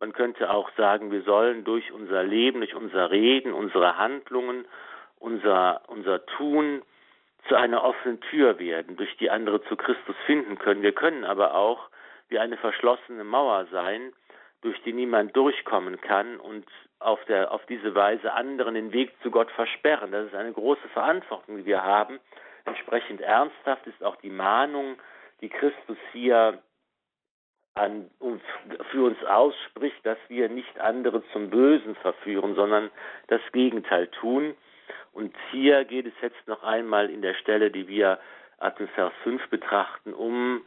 Man 0.00 0.12
könnte 0.12 0.50
auch 0.50 0.70
sagen, 0.76 1.12
wir 1.12 1.22
sollen 1.22 1.64
durch 1.64 1.92
unser 1.92 2.24
Leben, 2.24 2.60
durch 2.60 2.74
unser 2.74 3.10
Reden, 3.10 3.52
unsere 3.52 3.98
Handlungen, 3.98 4.66
unser, 5.16 5.82
unser 5.88 6.26
Tun 6.26 6.82
zu 7.48 7.56
einer 7.56 7.82
offenen 7.82 8.20
Tür 8.20 8.58
werden, 8.58 8.96
durch 8.96 9.16
die 9.16 9.30
andere 9.30 9.62
zu 9.64 9.76
Christus 9.76 10.16
finden 10.26 10.58
können. 10.58 10.82
Wir 10.82 10.92
können 10.92 11.24
aber 11.24 11.54
auch 11.54 11.88
wie 12.28 12.38
eine 12.38 12.56
verschlossene 12.56 13.24
Mauer 13.24 13.66
sein, 13.70 14.12
durch 14.62 14.80
die 14.82 14.92
niemand 14.92 15.36
durchkommen 15.36 16.00
kann 16.00 16.38
und 16.38 16.64
auf, 17.00 17.22
der, 17.24 17.50
auf 17.50 17.66
diese 17.66 17.94
Weise 17.94 18.32
anderen 18.32 18.74
den 18.74 18.92
Weg 18.92 19.12
zu 19.22 19.30
Gott 19.30 19.50
versperren. 19.50 20.12
Das 20.12 20.26
ist 20.26 20.34
eine 20.34 20.52
große 20.52 20.88
Verantwortung, 20.92 21.58
die 21.58 21.66
wir 21.66 21.82
haben. 21.82 22.20
Entsprechend 22.64 23.20
ernsthaft 23.20 23.86
ist 23.88 24.02
auch 24.04 24.16
die 24.16 24.30
Mahnung, 24.30 24.96
die 25.40 25.48
Christus 25.48 25.98
hier 26.12 26.62
an, 27.74 28.08
für 28.90 29.04
uns 29.04 29.22
ausspricht, 29.24 30.04
dass 30.04 30.18
wir 30.28 30.48
nicht 30.48 30.78
andere 30.78 31.22
zum 31.32 31.50
Bösen 31.50 31.96
verführen, 31.96 32.54
sondern 32.54 32.90
das 33.28 33.40
Gegenteil 33.52 34.08
tun. 34.08 34.54
Und 35.12 35.34
hier 35.50 35.84
geht 35.84 36.06
es 36.06 36.14
jetzt 36.22 36.46
noch 36.46 36.62
einmal 36.62 37.10
in 37.10 37.22
der 37.22 37.34
Stelle, 37.34 37.70
die 37.70 37.88
wir 37.88 38.18
ab 38.58 38.78
dem 38.78 38.88
Vers 38.88 39.12
5 39.24 39.48
betrachten, 39.48 40.14
um 40.14 40.62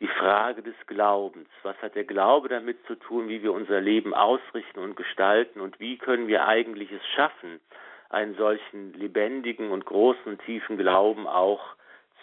die 0.00 0.08
Frage 0.08 0.62
des 0.62 0.74
Glaubens. 0.86 1.48
Was 1.62 1.76
hat 1.82 1.94
der 1.94 2.04
Glaube 2.04 2.48
damit 2.48 2.78
zu 2.86 2.94
tun, 2.94 3.28
wie 3.28 3.42
wir 3.42 3.52
unser 3.52 3.80
Leben 3.80 4.14
ausrichten 4.14 4.78
und 4.80 4.96
gestalten 4.96 5.60
und 5.60 5.78
wie 5.80 5.98
können 5.98 6.26
wir 6.26 6.46
eigentlich 6.46 6.90
es 6.90 7.06
schaffen, 7.14 7.60
einen 8.08 8.34
solchen 8.36 8.92
lebendigen 8.94 9.70
und 9.70 9.84
großen, 9.84 10.38
tiefen 10.46 10.78
Glauben 10.78 11.26
auch 11.26 11.60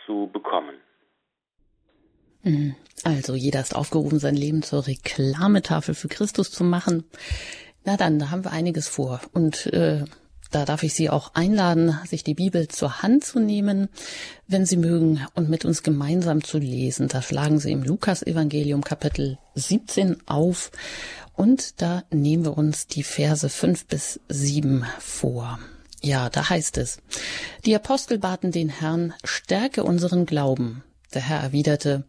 zu 0.06 0.30
bekommen. 0.32 0.76
Mhm. 2.44 2.76
Also 3.04 3.36
jeder 3.36 3.60
ist 3.60 3.76
aufgerufen, 3.76 4.20
sein 4.20 4.36
Leben 4.36 4.64
zur 4.64 4.88
Reklametafel 4.88 5.94
für 5.94 6.08
Christus 6.08 6.52
zu 6.52 6.64
machen. 6.64 7.06
Na 7.86 7.96
dann, 7.96 8.20
da 8.20 8.32
haben 8.32 8.44
wir 8.44 8.52
einiges 8.52 8.88
vor. 8.88 9.22
Und 9.34 9.68
äh, 9.68 10.04
da 10.52 10.66
darf 10.66 10.84
ich 10.84 10.94
Sie 10.94 11.10
auch 11.10 11.34
einladen, 11.34 11.98
sich 12.08 12.24
die 12.24 12.34
Bibel 12.34 12.68
zur 12.68 13.02
Hand 13.02 13.24
zu 13.26 13.40
nehmen, 13.40 13.90
wenn 14.48 14.66
Sie 14.66 14.78
mögen, 14.78 15.26
und 15.36 15.50
mit 15.50 15.66
uns 15.66 15.84
gemeinsam 15.84 16.44
zu 16.44 16.58
lesen. 16.58 17.08
Da 17.08 17.22
schlagen 17.22 17.60
Sie 17.60 17.72
im 17.72 17.84
Lukas-Evangelium 17.84 18.84
Kapitel 18.84 19.38
17 19.56 20.28
auf 20.28 20.72
und 21.34 21.82
da 21.82 22.04
nehmen 22.12 22.46
wir 22.46 22.58
uns 22.58 22.88
die 22.88 23.04
Verse 23.04 23.48
5 23.48 23.86
bis 23.86 24.20
7 24.30 24.86
vor. 25.00 25.60
Ja, 26.02 26.30
da 26.30 26.50
heißt 26.50 26.78
es, 26.78 27.00
die 27.66 27.76
Apostel 27.76 28.20
baten 28.20 28.52
den 28.52 28.70
Herrn, 28.70 29.14
stärke 29.24 29.84
unseren 29.84 30.26
Glauben. 30.26 30.84
Der 31.14 31.22
Herr 31.22 31.40
erwiderte, 31.40 32.06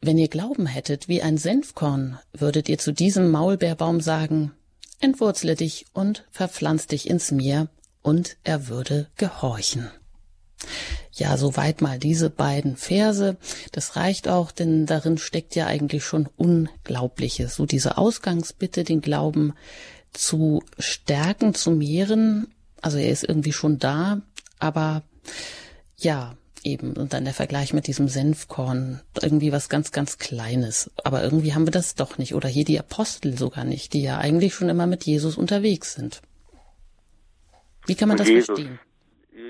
wenn 0.00 0.18
ihr 0.18 0.28
Glauben 0.28 0.66
hättet 0.66 1.08
wie 1.08 1.22
ein 1.22 1.38
Senfkorn, 1.38 2.18
würdet 2.32 2.68
ihr 2.68 2.78
zu 2.78 2.92
diesem 2.92 3.30
Maulbeerbaum 3.30 4.00
sagen, 4.00 4.52
entwurzle 5.02 5.54
dich 5.54 5.86
und 5.92 6.24
verpflanz 6.30 6.86
dich 6.86 7.10
ins 7.10 7.30
Meer, 7.30 7.68
und 8.02 8.36
er 8.42 8.68
würde 8.68 9.08
gehorchen. 9.16 9.90
Ja, 11.12 11.36
soweit 11.36 11.82
mal 11.82 11.98
diese 11.98 12.30
beiden 12.30 12.76
Verse. 12.76 13.36
Das 13.72 13.96
reicht 13.96 14.28
auch, 14.28 14.50
denn 14.50 14.86
darin 14.86 15.18
steckt 15.18 15.54
ja 15.54 15.66
eigentlich 15.66 16.04
schon 16.04 16.28
Unglaubliches. 16.36 17.54
So 17.54 17.66
diese 17.66 17.98
Ausgangsbitte, 17.98 18.84
den 18.84 19.00
Glauben 19.00 19.54
zu 20.12 20.62
stärken, 20.78 21.54
zu 21.54 21.70
mehren. 21.70 22.48
Also 22.80 22.98
er 22.98 23.10
ist 23.10 23.24
irgendwie 23.24 23.52
schon 23.52 23.78
da, 23.78 24.22
aber 24.58 25.02
ja, 25.96 26.36
eben. 26.64 26.96
Und 26.96 27.12
dann 27.12 27.24
der 27.24 27.34
Vergleich 27.34 27.72
mit 27.72 27.86
diesem 27.86 28.08
Senfkorn, 28.08 29.00
irgendwie 29.20 29.52
was 29.52 29.68
ganz, 29.68 29.92
ganz 29.92 30.18
Kleines. 30.18 30.90
Aber 31.04 31.22
irgendwie 31.22 31.54
haben 31.54 31.66
wir 31.66 31.72
das 31.72 31.94
doch 31.94 32.18
nicht. 32.18 32.34
Oder 32.34 32.48
hier 32.48 32.64
die 32.64 32.78
Apostel 32.78 33.36
sogar 33.36 33.64
nicht, 33.64 33.92
die 33.92 34.02
ja 34.02 34.18
eigentlich 34.18 34.54
schon 34.54 34.68
immer 34.68 34.86
mit 34.86 35.04
Jesus 35.04 35.36
unterwegs 35.36 35.94
sind. 35.94 36.22
Wie 37.86 37.94
kann 37.94 38.08
man 38.08 38.16
das 38.16 38.28
Jesus, 38.28 38.46
verstehen? 38.46 38.78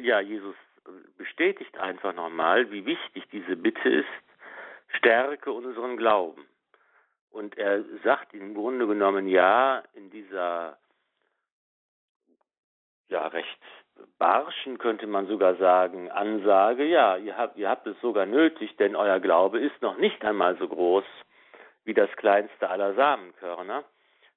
Ja, 0.04 0.20
Jesus 0.20 0.54
bestätigt 1.18 1.78
einfach 1.78 2.14
nochmal, 2.14 2.70
wie 2.70 2.84
wichtig 2.86 3.24
diese 3.30 3.56
Bitte 3.56 3.88
ist, 3.88 4.06
stärke 4.98 5.52
unseren 5.52 5.96
Glauben. 5.96 6.46
Und 7.30 7.56
er 7.56 7.84
sagt 8.04 8.34
im 8.34 8.54
Grunde 8.54 8.86
genommen 8.86 9.26
ja 9.26 9.82
in 9.94 10.10
dieser 10.10 10.78
ja 13.08 13.26
recht 13.28 13.60
barschen, 14.18 14.78
könnte 14.78 15.06
man 15.06 15.26
sogar 15.26 15.56
sagen, 15.56 16.10
Ansage, 16.10 16.84
ja, 16.84 17.16
ihr 17.16 17.36
habt, 17.36 17.56
ihr 17.56 17.68
habt 17.68 17.86
es 17.86 18.00
sogar 18.00 18.26
nötig, 18.26 18.76
denn 18.76 18.96
euer 18.96 19.20
Glaube 19.20 19.58
ist 19.58 19.80
noch 19.82 19.98
nicht 19.98 20.24
einmal 20.24 20.56
so 20.56 20.68
groß 20.68 21.04
wie 21.84 21.94
das 21.94 22.10
kleinste 22.16 22.68
aller 22.68 22.94
Samenkörner. 22.94 23.84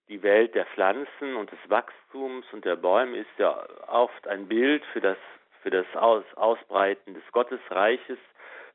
Die 0.07 0.21
Welt 0.21 0.53
der 0.55 0.65
Pflanzen 0.67 1.35
und 1.35 1.51
des 1.51 1.59
Wachstums 1.67 2.45
und 2.51 2.65
der 2.65 2.75
Bäume 2.75 3.17
ist 3.17 3.37
ja 3.37 3.65
oft 3.87 4.27
ein 4.27 4.47
Bild 4.47 4.83
für 4.93 5.01
das, 5.01 5.17
für 5.61 5.71
das 5.71 5.85
Aus, 5.95 6.23
Ausbreiten 6.35 7.13
des 7.13 7.23
Gottesreiches, 7.31 8.17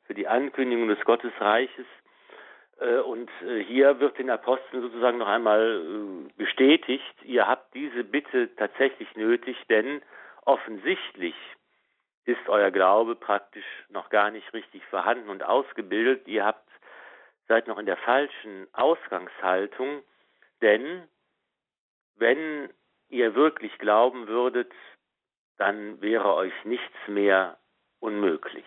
für 0.06 0.14
die 0.14 0.26
Ankündigung 0.26 0.88
des 0.88 1.00
Gottesreiches. 1.04 1.87
Äh, 2.80 2.99
und 2.99 3.30
äh, 3.47 3.62
hier 3.62 4.00
wird 4.00 4.18
den 4.18 4.30
Aposteln 4.30 4.82
sozusagen 4.82 5.18
noch 5.18 5.28
einmal 5.28 5.82
äh, 5.85 6.32
bestätigt, 6.37 7.14
ihr 7.23 7.47
habt 7.47 7.75
diese 7.75 8.02
Bitte 8.02 8.54
tatsächlich 8.56 9.14
nötig, 9.16 9.56
denn 9.68 10.02
offensichtlich 10.50 11.37
ist 12.25 12.49
euer 12.49 12.73
Glaube 12.73 13.14
praktisch 13.14 13.64
noch 13.88 14.11
gar 14.11 14.33
nicht 14.33 14.52
richtig 14.52 14.85
vorhanden 14.87 15.30
und 15.30 15.45
ausgebildet. 15.45 16.26
Ihr 16.26 16.45
habt 16.45 16.69
seid 17.47 17.69
noch 17.69 17.78
in 17.78 17.87
der 17.87 17.97
falschen 17.97 18.66
Ausgangshaltung, 18.73 20.02
denn 20.61 21.09
wenn 22.16 22.69
ihr 23.09 23.35
wirklich 23.37 23.78
glauben 23.78 24.26
würdet, 24.26 24.73
dann 25.57 26.00
wäre 26.00 26.35
euch 26.35 26.64
nichts 26.64 26.97
mehr 27.07 27.57
unmöglich. 28.00 28.66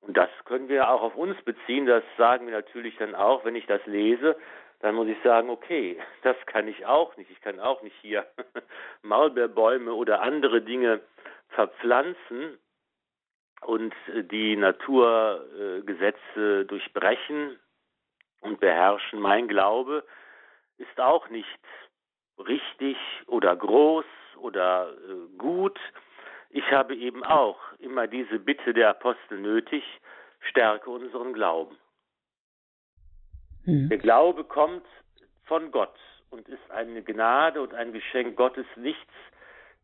Und 0.00 0.16
das 0.16 0.30
können 0.44 0.68
wir 0.68 0.90
auch 0.90 1.02
auf 1.02 1.16
uns 1.16 1.40
beziehen, 1.42 1.86
das 1.86 2.02
sagen 2.16 2.46
wir 2.46 2.54
natürlich 2.54 2.96
dann 2.96 3.14
auch, 3.14 3.44
wenn 3.44 3.54
ich 3.54 3.66
das 3.66 3.84
lese, 3.86 4.36
dann 4.80 4.94
muss 4.94 5.08
ich 5.08 5.18
sagen, 5.22 5.50
okay, 5.50 6.00
das 6.22 6.36
kann 6.46 6.68
ich 6.68 6.86
auch 6.86 7.16
nicht. 7.16 7.30
Ich 7.30 7.40
kann 7.40 7.60
auch 7.60 7.82
nicht 7.82 7.96
hier 8.00 8.26
Maulbeerbäume 9.02 9.92
oder 9.92 10.22
andere 10.22 10.62
Dinge 10.62 11.00
verpflanzen 11.50 12.58
und 13.62 13.94
die 14.30 14.56
Naturgesetze 14.56 16.64
durchbrechen 16.64 17.58
und 18.40 18.60
beherrschen. 18.60 19.20
Mein 19.20 19.48
Glaube 19.48 20.04
ist 20.78 20.98
auch 20.98 21.28
nicht 21.28 21.46
richtig 22.38 22.96
oder 23.26 23.54
groß 23.54 24.06
oder 24.38 24.92
äh, 24.92 25.36
gut. 25.36 25.78
Ich 26.50 26.70
habe 26.72 26.94
eben 26.96 27.24
auch 27.24 27.58
immer 27.78 28.06
diese 28.06 28.38
Bitte 28.38 28.74
der 28.74 28.90
Apostel 28.90 29.38
nötig, 29.38 29.84
stärke 30.40 30.90
unseren 30.90 31.32
Glauben. 31.32 31.76
Mhm. 33.64 33.88
Der 33.88 33.98
Glaube 33.98 34.44
kommt 34.44 34.86
von 35.44 35.70
Gott 35.70 35.96
und 36.30 36.48
ist 36.48 36.70
eine 36.70 37.02
Gnade 37.02 37.62
und 37.62 37.74
ein 37.74 37.92
Geschenk 37.92 38.36
Gottes, 38.36 38.66
nichts, 38.76 39.12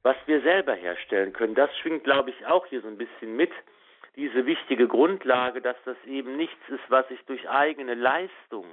was 0.02 0.16
wir 0.26 0.40
selber 0.42 0.74
herstellen 0.74 1.32
können. 1.32 1.54
Das 1.54 1.70
schwingt, 1.78 2.04
glaube 2.04 2.30
ich, 2.30 2.46
auch 2.46 2.66
hier 2.66 2.80
so 2.80 2.88
ein 2.88 2.98
bisschen 2.98 3.36
mit, 3.36 3.50
diese 4.16 4.46
wichtige 4.46 4.88
Grundlage, 4.88 5.60
dass 5.60 5.76
das 5.84 5.96
eben 6.06 6.36
nichts 6.36 6.68
ist, 6.68 6.88
was 6.88 7.08
ich 7.10 7.20
durch 7.26 7.48
eigene 7.48 7.94
Leistung 7.94 8.66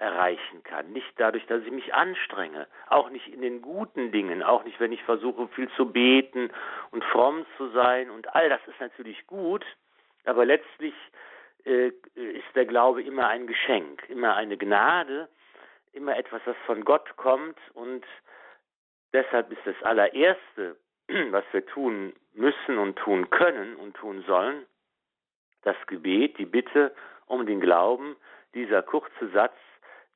erreichen 0.00 0.62
kann. 0.64 0.92
Nicht 0.92 1.12
dadurch, 1.16 1.46
dass 1.46 1.62
ich 1.62 1.70
mich 1.70 1.94
anstrenge, 1.94 2.66
auch 2.88 3.10
nicht 3.10 3.28
in 3.28 3.42
den 3.42 3.60
guten 3.60 4.12
Dingen, 4.12 4.42
auch 4.42 4.64
nicht, 4.64 4.80
wenn 4.80 4.92
ich 4.92 5.02
versuche, 5.04 5.48
viel 5.48 5.68
zu 5.76 5.92
beten 5.92 6.50
und 6.90 7.04
fromm 7.04 7.44
zu 7.56 7.68
sein 7.70 8.10
und 8.10 8.34
all 8.34 8.48
das 8.48 8.60
ist 8.66 8.80
natürlich 8.80 9.26
gut, 9.26 9.64
aber 10.24 10.44
letztlich 10.44 10.94
äh, 11.64 11.88
ist 12.14 12.54
der 12.54 12.66
Glaube 12.66 13.02
immer 13.02 13.28
ein 13.28 13.46
Geschenk, 13.46 14.08
immer 14.08 14.36
eine 14.36 14.56
Gnade, 14.56 15.28
immer 15.92 16.16
etwas, 16.16 16.40
das 16.44 16.56
von 16.66 16.84
Gott 16.84 17.16
kommt. 17.16 17.58
Und 17.74 18.04
deshalb 19.12 19.50
ist 19.52 19.62
das 19.64 19.80
allererste, 19.82 20.76
was 21.30 21.44
wir 21.52 21.66
tun 21.66 22.14
müssen 22.32 22.78
und 22.78 22.96
tun 22.96 23.30
können 23.30 23.76
und 23.76 23.96
tun 23.96 24.24
sollen, 24.26 24.64
das 25.62 25.76
Gebet, 25.86 26.38
die 26.38 26.46
Bitte 26.46 26.94
um 27.26 27.44
den 27.44 27.60
Glauben, 27.60 28.16
dieser 28.54 28.82
kurze 28.82 29.28
Satz, 29.32 29.56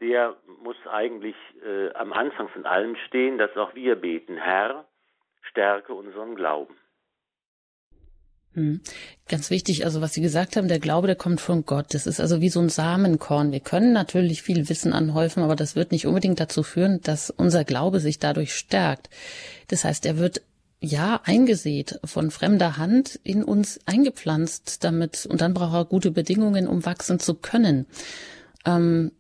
der 0.01 0.37
muss 0.63 0.77
eigentlich 0.91 1.37
äh, 1.65 1.93
am 1.95 2.13
Anfang 2.13 2.49
von 2.49 2.67
allem 2.67 2.97
stehen, 3.07 3.39
dass 3.39 3.57
auch 3.57 3.75
wir 3.75 3.97
beten, 3.97 4.37
Herr, 4.37 4.85
stärke 5.43 5.95
unseren 5.95 6.35
Glauben. 6.35 6.75
Hm. 8.55 8.81
Ganz 9.29 9.51
wichtig, 9.51 9.85
also 9.85 10.01
was 10.01 10.15
Sie 10.15 10.21
gesagt 10.21 10.57
haben, 10.57 10.69
der 10.69 10.79
Glaube, 10.79 11.09
der 11.09 11.17
kommt 11.17 11.41
von 11.41 11.65
Gott. 11.65 11.87
Das 11.93 12.07
ist 12.07 12.21
also 12.21 12.41
wie 12.41 12.49
so 12.49 12.61
ein 12.61 12.69
Samenkorn. 12.69 13.51
Wir 13.51 13.61
können 13.61 13.93
natürlich 13.93 14.43
viel 14.43 14.69
Wissen 14.69 14.93
anhäufen, 14.93 15.43
aber 15.43 15.57
das 15.57 15.75
wird 15.75 15.91
nicht 15.91 16.07
unbedingt 16.07 16.39
dazu 16.39 16.63
führen, 16.63 17.01
dass 17.03 17.31
unser 17.31 17.65
Glaube 17.65 17.99
sich 17.99 18.21
dadurch 18.21 18.55
stärkt. 18.55 19.11
Das 19.69 19.85
heißt, 19.85 20.07
er 20.07 20.19
wird 20.19 20.43
ja 20.81 21.21
eingesät 21.25 21.99
von 22.05 22.31
fremder 22.31 22.77
Hand 22.77 23.19
in 23.25 23.43
uns 23.43 23.81
eingepflanzt, 23.87 24.85
damit 24.85 25.27
und 25.27 25.41
dann 25.41 25.55
braucht 25.55 25.75
er 25.75 25.85
gute 25.85 26.13
Bedingungen, 26.13 26.69
um 26.69 26.87
wachsen 26.87 27.19
zu 27.19 27.35
können. 27.35 27.87
Ähm, 28.67 29.11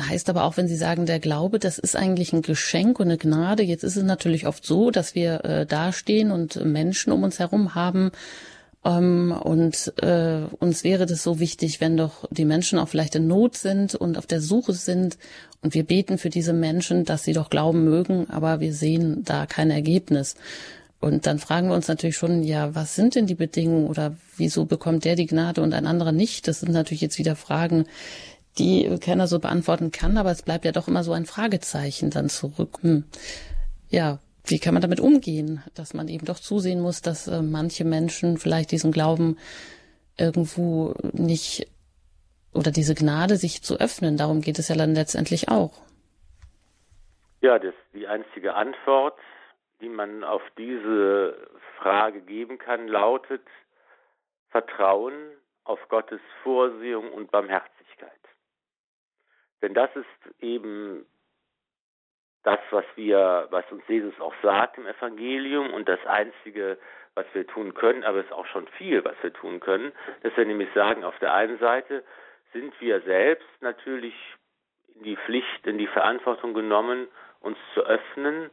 heißt 0.00 0.30
aber 0.30 0.44
auch, 0.44 0.56
wenn 0.56 0.68
Sie 0.68 0.76
sagen, 0.76 1.06
der 1.06 1.20
Glaube, 1.20 1.58
das 1.58 1.78
ist 1.78 1.96
eigentlich 1.96 2.32
ein 2.32 2.42
Geschenk 2.42 2.98
und 2.98 3.06
eine 3.06 3.18
Gnade. 3.18 3.62
Jetzt 3.62 3.84
ist 3.84 3.96
es 3.96 4.02
natürlich 4.02 4.46
oft 4.46 4.64
so, 4.64 4.90
dass 4.90 5.14
wir 5.14 5.44
äh, 5.44 5.66
dastehen 5.66 6.30
und 6.30 6.64
Menschen 6.64 7.12
um 7.12 7.22
uns 7.22 7.38
herum 7.38 7.74
haben, 7.74 8.10
ähm, 8.84 9.32
und 9.32 9.92
äh, 10.02 10.42
uns 10.58 10.84
wäre 10.84 11.06
das 11.06 11.22
so 11.22 11.38
wichtig, 11.38 11.80
wenn 11.80 11.96
doch 11.96 12.28
die 12.30 12.44
Menschen 12.44 12.78
auch 12.78 12.88
vielleicht 12.88 13.14
in 13.14 13.26
Not 13.26 13.56
sind 13.56 13.94
und 13.94 14.18
auf 14.18 14.26
der 14.26 14.40
Suche 14.40 14.72
sind 14.72 15.18
und 15.62 15.74
wir 15.74 15.84
beten 15.84 16.18
für 16.18 16.30
diese 16.30 16.52
Menschen, 16.52 17.04
dass 17.04 17.24
sie 17.24 17.32
doch 17.32 17.50
glauben 17.50 17.84
mögen, 17.84 18.28
aber 18.30 18.60
wir 18.60 18.74
sehen 18.74 19.22
da 19.24 19.46
kein 19.46 19.70
Ergebnis. 19.70 20.34
Und 21.00 21.26
dann 21.26 21.40
fragen 21.40 21.68
wir 21.68 21.74
uns 21.74 21.88
natürlich 21.88 22.16
schon, 22.16 22.44
ja, 22.44 22.76
was 22.76 22.94
sind 22.94 23.16
denn 23.16 23.26
die 23.26 23.34
Bedingungen 23.34 23.86
oder 23.86 24.14
wieso 24.36 24.66
bekommt 24.66 25.04
der 25.04 25.16
die 25.16 25.26
Gnade 25.26 25.60
und 25.60 25.74
ein 25.74 25.86
anderer 25.86 26.12
nicht? 26.12 26.46
Das 26.46 26.60
sind 26.60 26.72
natürlich 26.72 27.00
jetzt 27.00 27.18
wieder 27.18 27.34
Fragen, 27.34 27.86
die 28.58 28.98
keiner 28.98 29.26
so 29.26 29.38
beantworten 29.38 29.92
kann, 29.92 30.18
aber 30.18 30.30
es 30.30 30.42
bleibt 30.42 30.64
ja 30.64 30.72
doch 30.72 30.88
immer 30.88 31.04
so 31.04 31.12
ein 31.12 31.26
Fragezeichen 31.26 32.10
dann 32.10 32.28
zurück. 32.28 32.78
Hm. 32.82 33.04
Ja, 33.88 34.18
wie 34.44 34.58
kann 34.58 34.74
man 34.74 34.82
damit 34.82 35.00
umgehen, 35.00 35.62
dass 35.74 35.94
man 35.94 36.08
eben 36.08 36.26
doch 36.26 36.38
zusehen 36.38 36.80
muss, 36.80 37.00
dass 37.00 37.28
äh, 37.28 37.42
manche 37.42 37.84
Menschen 37.84 38.38
vielleicht 38.38 38.72
diesen 38.72 38.92
Glauben 38.92 39.38
irgendwo 40.18 40.94
nicht 41.12 41.66
oder 42.52 42.70
diese 42.70 42.94
Gnade 42.94 43.36
sich 43.36 43.62
zu 43.62 43.78
öffnen. 43.80 44.16
Darum 44.16 44.40
geht 44.40 44.58
es 44.58 44.68
ja 44.68 44.76
dann 44.76 44.94
letztendlich 44.94 45.48
auch. 45.48 45.72
Ja, 47.40 47.58
das 47.58 47.74
die 47.94 48.06
einzige 48.06 48.54
Antwort, 48.54 49.18
die 49.80 49.88
man 49.88 50.22
auf 50.24 50.42
diese 50.56 51.36
Frage 51.78 52.20
geben 52.20 52.58
kann, 52.58 52.88
lautet 52.88 53.42
Vertrauen 54.50 55.14
auf 55.64 55.80
Gottes 55.88 56.20
Vorsehung 56.42 57.12
und 57.12 57.30
Barmherzigkeit. 57.30 57.71
Denn 59.62 59.74
das 59.74 59.90
ist 59.94 60.42
eben 60.42 61.06
das, 62.42 62.58
was 62.70 62.84
wir, 62.96 63.46
was 63.50 63.64
uns 63.70 63.82
Jesus 63.86 64.18
auch 64.20 64.34
sagt 64.42 64.76
im 64.76 64.86
Evangelium 64.86 65.72
und 65.72 65.88
das 65.88 66.04
einzige, 66.06 66.78
was 67.14 67.26
wir 67.34 67.46
tun 67.46 67.74
können, 67.74 68.04
aber 68.04 68.18
es 68.18 68.26
ist 68.26 68.32
auch 68.32 68.46
schon 68.46 68.66
viel, 68.78 69.04
was 69.04 69.14
wir 69.22 69.32
tun 69.32 69.60
können, 69.60 69.92
dass 70.22 70.36
wir 70.36 70.44
nämlich 70.44 70.68
sagen, 70.74 71.04
auf 71.04 71.18
der 71.20 71.34
einen 71.34 71.58
Seite 71.58 72.02
sind 72.52 72.78
wir 72.80 73.00
selbst 73.02 73.48
natürlich 73.60 74.14
in 74.96 75.04
die 75.04 75.16
Pflicht, 75.16 75.66
in 75.66 75.78
die 75.78 75.86
Verantwortung 75.86 76.54
genommen, 76.54 77.08
uns 77.40 77.58
zu 77.74 77.82
öffnen 77.82 78.50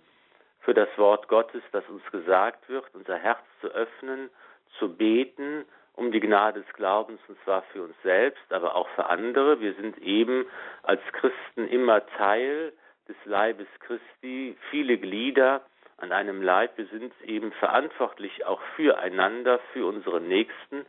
für 0.62 0.74
das 0.74 0.90
Wort 0.98 1.28
Gottes, 1.28 1.64
das 1.72 1.88
uns 1.90 2.04
gesagt 2.12 2.70
wird, 2.70 2.86
unser 2.94 3.18
Herz 3.18 3.44
zu 3.62 3.68
öffnen, 3.68 4.30
zu 4.78 4.96
beten 4.96 5.66
um 6.00 6.12
die 6.12 6.22
Gnade 6.22 6.62
des 6.62 6.74
Glaubens, 6.74 7.20
und 7.28 7.38
zwar 7.44 7.62
für 7.74 7.84
uns 7.84 7.96
selbst, 8.04 8.42
aber 8.52 8.76
auch 8.76 8.88
für 8.90 9.08
andere. 9.08 9.60
Wir 9.60 9.74
sind 9.74 9.98
eben 10.00 10.46
als 10.84 11.02
Christen 11.12 11.68
immer 11.68 12.06
Teil 12.18 12.74
des 13.08 13.18
Leibes 13.26 13.68
Christi, 13.82 14.58
viele 14.72 14.98
Glieder 14.98 15.62
an 15.98 16.12
einem 16.12 16.42
Leib. 16.42 16.78
Wir 16.78 16.88
sind 16.88 17.14
eben 17.26 17.52
verantwortlich 17.52 18.46
auch 18.46 18.62
füreinander, 18.76 19.60
für 19.74 19.86
unsere 19.86 20.22
Nächsten. 20.22 20.86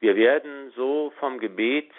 Wir 0.00 0.16
werden 0.16 0.70
so 0.76 1.12
vom 1.18 1.38
Gebet 1.38 1.90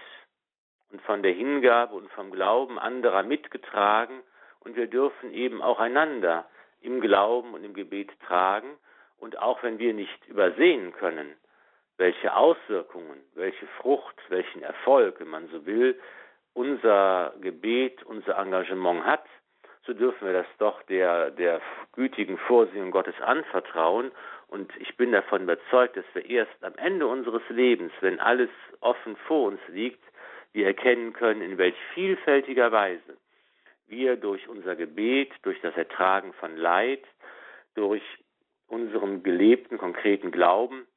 und 0.92 1.02
von 1.02 1.24
der 1.24 1.34
Hingabe 1.34 1.96
und 1.96 2.12
vom 2.12 2.32
Glauben 2.32 2.78
anderer 2.78 3.24
mitgetragen 3.24 4.22
und 4.60 4.76
wir 4.76 4.88
dürfen 4.88 5.34
eben 5.34 5.62
auch 5.62 5.80
einander 5.80 6.46
im 6.82 7.02
Glauben 7.02 7.54
und 7.54 7.64
im 7.64 7.74
Gebet 7.74 8.12
tragen. 8.28 8.78
Und 9.18 9.40
auch 9.40 9.64
wenn 9.64 9.80
wir 9.80 9.94
nicht 9.94 10.26
übersehen 10.28 10.94
können, 10.94 11.34
welche 11.98 12.36
Auswirkungen, 12.36 13.22
welche 13.36 13.68
Frucht, 13.80 14.16
welchen 14.30 14.64
Erfolg, 14.64 15.20
wenn 15.20 15.30
man 15.30 15.48
so 15.50 15.66
will, 15.66 16.00
unser 16.54 17.34
Gebet, 17.42 18.04
unser 18.04 18.38
Engagement 18.38 19.06
hat, 19.06 19.26
so 19.86 19.94
dürfen 19.94 20.26
wir 20.26 20.34
das 20.34 20.48
doch 20.60 20.82
der, 20.84 21.32
der 21.32 21.62
gütigen 21.94 22.38
Vorsehung 22.38 22.92
Gottes 22.92 23.20
anvertrauen. 23.22 24.12
Und 24.48 24.72
ich 24.78 24.96
bin 24.96 25.12
davon 25.12 25.44
überzeugt, 25.44 25.98
dass 25.98 26.06
wir 26.14 26.30
erst 26.30 26.64
am 26.64 26.76
Ende 26.78 27.06
unseres 27.06 27.42
Lebens, 27.50 27.92
wenn 28.00 28.20
alles 28.20 28.50
offen 28.80 29.18
vor 29.28 29.48
uns 29.48 29.60
liegt, 29.68 30.02
wir 30.54 30.68
erkennen 30.68 31.14
können, 31.14 31.42
in 31.42 31.58
welch 31.58 31.76
vielfältiger 31.94 32.72
Weise 32.72 33.18
wir 33.88 34.16
durch 34.16 34.48
unser 34.48 34.76
Gebet, 34.76 35.32
durch 35.42 35.60
das 35.62 35.76
Ertragen 35.76 36.34
von 36.34 36.56
Leid, 36.56 37.04
durch 37.76 38.04
unseren 38.68 39.24
gelebten, 39.24 39.78
konkreten 39.78 40.32
Glauben, 40.32 40.88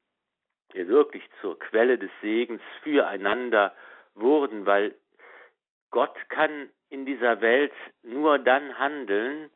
wir 0.77 0.89
wirklich 0.89 1.25
zur 1.41 1.59
Quelle 1.59 1.99
des 1.99 2.11
Segens 2.21 2.63
füreinander 2.83 3.75
wurden, 4.15 4.67
weil 4.67 4.95
Gott 5.91 6.17
kann 6.29 6.69
in 6.91 7.07
dieser 7.07 7.41
Welt 7.41 7.73
nur 8.03 8.39
dann 8.39 8.79
handeln, 8.79 9.51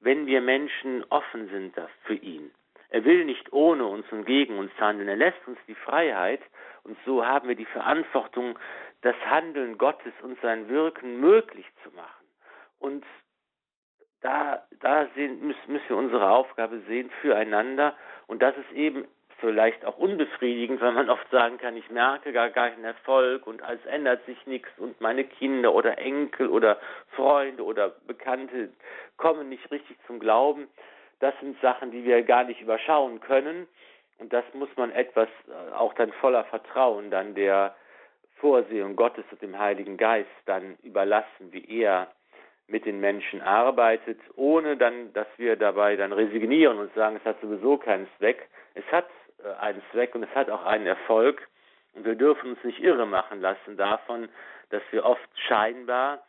wenn 0.00 0.26
wir 0.26 0.40
Menschen 0.40 1.04
offen 1.08 1.48
sind 1.48 1.74
für 2.04 2.14
ihn. 2.14 2.50
Er 2.90 3.04
will 3.04 3.24
nicht 3.24 3.52
ohne 3.52 3.86
uns 3.86 4.06
und 4.12 4.26
gegen 4.26 4.58
uns 4.58 4.70
handeln. 4.78 5.08
Er 5.08 5.16
lässt 5.16 5.46
uns 5.46 5.58
die 5.66 5.74
Freiheit 5.74 6.40
und 6.84 6.96
so 7.04 7.24
haben 7.24 7.48
wir 7.48 7.56
die 7.56 7.64
Verantwortung, 7.64 8.58
das 9.02 9.16
Handeln 9.24 9.78
Gottes 9.78 10.12
und 10.22 10.40
sein 10.40 10.68
Wirken 10.68 11.20
möglich 11.20 11.66
zu 11.82 11.90
machen. 11.90 12.26
Und 12.78 13.04
da, 14.20 14.66
da 14.80 15.08
sehen, 15.14 15.46
müssen 15.46 15.88
wir 15.88 15.96
unsere 15.96 16.30
Aufgabe 16.30 16.80
sehen 16.86 17.10
füreinander 17.20 17.96
und 18.26 18.42
das 18.42 18.56
ist 18.56 18.72
eben 18.72 19.06
vielleicht 19.38 19.84
auch 19.84 19.98
unbefriedigend, 19.98 20.80
weil 20.80 20.92
man 20.92 21.10
oft 21.10 21.28
sagen 21.30 21.58
kann, 21.58 21.76
ich 21.76 21.90
merke 21.90 22.32
gar 22.32 22.50
keinen 22.50 22.84
Erfolg 22.84 23.46
und 23.46 23.60
es 23.60 23.84
ändert 23.86 24.24
sich 24.26 24.46
nichts 24.46 24.70
und 24.78 25.00
meine 25.00 25.24
Kinder 25.24 25.74
oder 25.74 25.98
Enkel 25.98 26.48
oder 26.48 26.78
Freunde 27.12 27.64
oder 27.64 27.92
Bekannte 28.06 28.70
kommen 29.16 29.48
nicht 29.48 29.70
richtig 29.70 29.96
zum 30.06 30.18
Glauben. 30.18 30.68
Das 31.20 31.34
sind 31.40 31.60
Sachen, 31.60 31.90
die 31.90 32.04
wir 32.04 32.22
gar 32.22 32.44
nicht 32.44 32.60
überschauen 32.60 33.20
können 33.20 33.66
und 34.18 34.32
das 34.32 34.44
muss 34.54 34.68
man 34.76 34.90
etwas 34.92 35.28
äh, 35.48 35.74
auch 35.74 35.94
dann 35.94 36.12
voller 36.12 36.44
Vertrauen 36.44 37.10
dann 37.10 37.34
der 37.34 37.74
Vorsehung 38.36 38.96
Gottes 38.96 39.24
und 39.30 39.40
dem 39.42 39.58
Heiligen 39.58 39.96
Geist 39.96 40.28
dann 40.44 40.76
überlassen, 40.82 41.52
wie 41.52 41.64
er 41.80 42.08
mit 42.68 42.84
den 42.84 43.00
Menschen 43.00 43.40
arbeitet, 43.40 44.18
ohne 44.34 44.76
dann, 44.76 45.12
dass 45.12 45.28
wir 45.36 45.56
dabei 45.56 45.96
dann 45.96 46.12
resignieren 46.12 46.78
und 46.78 46.92
sagen, 46.94 47.16
es 47.16 47.24
hat 47.24 47.40
sowieso 47.40 47.76
keinen 47.78 48.08
Zweck. 48.18 48.48
Es 48.74 48.84
hat 48.90 49.06
einen 49.60 49.82
Zweck 49.92 50.14
und 50.14 50.22
es 50.22 50.34
hat 50.34 50.50
auch 50.50 50.64
einen 50.64 50.86
Erfolg. 50.86 51.46
Und 51.94 52.04
wir 52.04 52.14
dürfen 52.14 52.50
uns 52.50 52.64
nicht 52.64 52.80
irre 52.80 53.06
machen 53.06 53.40
lassen 53.40 53.76
davon, 53.76 54.28
dass 54.70 54.82
wir 54.90 55.04
oft 55.04 55.28
scheinbar 55.48 56.22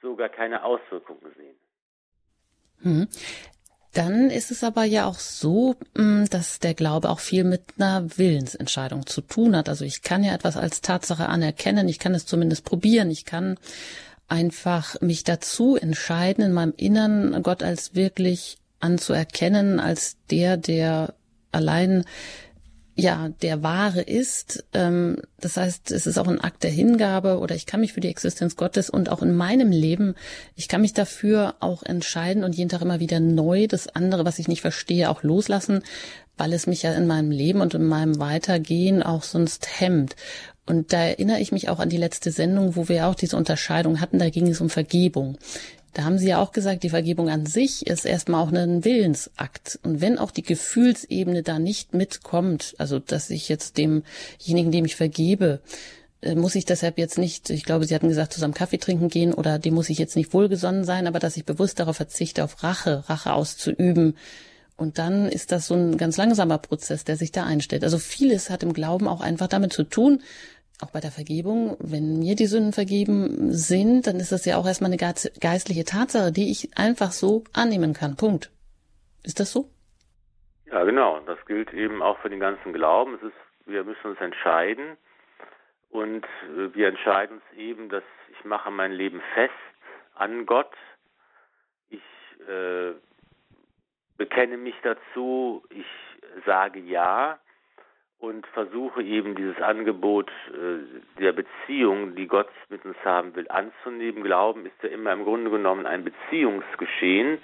sogar 0.00 0.28
keine 0.28 0.64
Auswirkungen 0.64 1.32
sehen. 1.36 1.56
Hm. 2.82 3.08
Dann 3.92 4.30
ist 4.30 4.52
es 4.52 4.62
aber 4.62 4.84
ja 4.84 5.06
auch 5.06 5.18
so, 5.18 5.74
hm, 5.96 6.28
dass 6.30 6.60
der 6.60 6.74
Glaube 6.74 7.10
auch 7.10 7.18
viel 7.18 7.42
mit 7.44 7.62
einer 7.76 8.06
Willensentscheidung 8.16 9.04
zu 9.06 9.20
tun 9.20 9.56
hat. 9.56 9.68
Also 9.68 9.84
ich 9.84 10.02
kann 10.02 10.22
ja 10.22 10.32
etwas 10.32 10.56
als 10.56 10.80
Tatsache 10.80 11.28
anerkennen, 11.28 11.88
ich 11.88 11.98
kann 11.98 12.14
es 12.14 12.24
zumindest 12.24 12.64
probieren, 12.64 13.10
ich 13.10 13.24
kann 13.24 13.58
einfach 14.28 15.00
mich 15.00 15.24
dazu 15.24 15.76
entscheiden, 15.76 16.44
in 16.44 16.52
meinem 16.52 16.74
Innern 16.76 17.42
Gott 17.42 17.64
als 17.64 17.96
wirklich 17.96 18.58
anzuerkennen, 18.78 19.80
als 19.80 20.24
der, 20.26 20.56
der 20.56 21.14
allein 21.50 22.04
ja 23.00 23.30
der 23.42 23.62
wahre 23.62 24.02
ist. 24.02 24.64
Ähm, 24.72 25.16
das 25.40 25.56
heißt, 25.56 25.90
es 25.90 26.06
ist 26.06 26.18
auch 26.18 26.28
ein 26.28 26.40
Akt 26.40 26.62
der 26.62 26.70
Hingabe 26.70 27.38
oder 27.38 27.54
ich 27.54 27.66
kann 27.66 27.80
mich 27.80 27.92
für 27.92 28.00
die 28.00 28.08
Existenz 28.08 28.56
Gottes 28.56 28.90
und 28.90 29.08
auch 29.08 29.22
in 29.22 29.34
meinem 29.34 29.70
Leben, 29.70 30.14
ich 30.54 30.68
kann 30.68 30.82
mich 30.82 30.92
dafür 30.92 31.54
auch 31.60 31.82
entscheiden 31.82 32.44
und 32.44 32.54
jeden 32.54 32.68
Tag 32.68 32.82
immer 32.82 33.00
wieder 33.00 33.20
neu 33.20 33.66
das 33.66 33.88
andere, 33.88 34.24
was 34.24 34.38
ich 34.38 34.48
nicht 34.48 34.60
verstehe, 34.60 35.10
auch 35.10 35.22
loslassen, 35.22 35.82
weil 36.36 36.52
es 36.52 36.66
mich 36.66 36.82
ja 36.82 36.92
in 36.92 37.06
meinem 37.06 37.30
Leben 37.30 37.60
und 37.60 37.74
in 37.74 37.84
meinem 37.84 38.18
Weitergehen 38.18 39.02
auch 39.02 39.22
sonst 39.22 39.80
hemmt. 39.80 40.16
Und 40.66 40.92
da 40.92 40.98
erinnere 40.98 41.40
ich 41.40 41.50
mich 41.50 41.68
auch 41.68 41.80
an 41.80 41.88
die 41.88 41.96
letzte 41.96 42.30
Sendung, 42.30 42.76
wo 42.76 42.88
wir 42.88 43.08
auch 43.08 43.16
diese 43.16 43.36
Unterscheidung 43.36 44.00
hatten. 44.00 44.20
Da 44.20 44.30
ging 44.30 44.46
es 44.46 44.60
um 44.60 44.70
Vergebung. 44.70 45.36
Da 45.92 46.04
haben 46.04 46.18
Sie 46.18 46.28
ja 46.28 46.40
auch 46.40 46.52
gesagt, 46.52 46.82
die 46.82 46.90
Vergebung 46.90 47.28
an 47.28 47.46
sich 47.46 47.86
ist 47.86 48.04
erstmal 48.04 48.42
auch 48.42 48.52
ein 48.52 48.84
Willensakt. 48.84 49.78
Und 49.82 50.00
wenn 50.00 50.18
auch 50.18 50.30
die 50.30 50.42
Gefühlsebene 50.42 51.42
da 51.42 51.58
nicht 51.58 51.94
mitkommt, 51.94 52.74
also 52.78 52.98
dass 52.98 53.30
ich 53.30 53.48
jetzt 53.48 53.76
demjenigen, 53.76 54.70
dem 54.70 54.84
ich 54.84 54.94
vergebe, 54.94 55.60
äh, 56.22 56.34
muss 56.34 56.54
ich 56.54 56.64
deshalb 56.64 56.98
jetzt 56.98 57.18
nicht, 57.18 57.50
ich 57.50 57.64
glaube, 57.64 57.86
Sie 57.86 57.94
hatten 57.94 58.08
gesagt, 58.08 58.32
zusammen 58.32 58.54
Kaffee 58.54 58.78
trinken 58.78 59.08
gehen 59.08 59.34
oder 59.34 59.58
dem 59.58 59.74
muss 59.74 59.90
ich 59.90 59.98
jetzt 59.98 60.16
nicht 60.16 60.32
wohlgesonnen 60.32 60.84
sein, 60.84 61.06
aber 61.06 61.18
dass 61.18 61.36
ich 61.36 61.44
bewusst 61.44 61.80
darauf 61.80 61.96
verzichte, 61.96 62.44
auf 62.44 62.62
Rache, 62.62 63.08
Rache 63.08 63.32
auszuüben. 63.32 64.16
Und 64.76 64.98
dann 64.98 65.28
ist 65.28 65.52
das 65.52 65.66
so 65.66 65.74
ein 65.74 65.98
ganz 65.98 66.16
langsamer 66.16 66.58
Prozess, 66.58 67.04
der 67.04 67.16
sich 67.16 67.32
da 67.32 67.44
einstellt. 67.44 67.84
Also 67.84 67.98
vieles 67.98 68.48
hat 68.48 68.62
im 68.62 68.72
Glauben 68.72 69.08
auch 69.08 69.20
einfach 69.20 69.46
damit 69.46 69.72
zu 69.72 69.84
tun, 69.84 70.22
auch 70.82 70.92
bei 70.92 71.00
der 71.00 71.10
Vergebung, 71.10 71.76
wenn 71.80 72.18
mir 72.18 72.36
die 72.36 72.46
Sünden 72.46 72.72
vergeben 72.72 73.52
sind, 73.52 74.06
dann 74.06 74.16
ist 74.16 74.32
das 74.32 74.44
ja 74.46 74.56
auch 74.56 74.66
erstmal 74.66 74.90
eine 74.90 74.98
geistliche 74.98 75.84
Tatsache, 75.84 76.32
die 76.32 76.50
ich 76.50 76.76
einfach 76.76 77.12
so 77.12 77.44
annehmen 77.52 77.92
kann. 77.92 78.16
Punkt. 78.16 78.50
Ist 79.22 79.40
das 79.40 79.52
so? 79.52 79.68
Ja, 80.66 80.84
genau. 80.84 81.20
Das 81.20 81.38
gilt 81.46 81.72
eben 81.72 82.02
auch 82.02 82.18
für 82.18 82.30
den 82.30 82.40
ganzen 82.40 82.72
Glauben. 82.72 83.14
Es 83.14 83.22
ist, 83.22 83.66
wir 83.66 83.84
müssen 83.84 84.06
uns 84.06 84.20
entscheiden 84.20 84.96
und 85.90 86.24
äh, 86.24 86.74
wir 86.74 86.88
entscheiden 86.88 87.36
uns 87.36 87.58
eben, 87.58 87.88
dass 87.88 88.04
ich 88.30 88.44
mache 88.44 88.70
mein 88.70 88.92
Leben 88.92 89.20
fest 89.34 89.52
an 90.14 90.46
Gott. 90.46 90.72
Ich 91.90 92.02
äh, 92.48 92.92
bekenne 94.16 94.56
mich 94.56 94.76
dazu. 94.82 95.64
Ich 95.70 95.86
sage 96.46 96.78
ja 96.80 97.38
und 98.20 98.46
versuche 98.48 99.02
eben 99.02 99.34
dieses 99.34 99.60
Angebot 99.60 100.30
äh, 100.48 101.18
der 101.18 101.32
Beziehung, 101.32 102.14
die 102.14 102.26
Gott 102.26 102.50
mit 102.68 102.84
uns 102.84 102.96
haben 103.02 103.34
will, 103.34 103.46
anzunehmen. 103.48 104.22
Glauben 104.22 104.66
ist 104.66 104.82
ja 104.82 104.90
immer 104.90 105.12
im 105.12 105.24
Grunde 105.24 105.50
genommen 105.50 105.86
ein 105.86 106.04
Beziehungsgeschehen. 106.04 107.38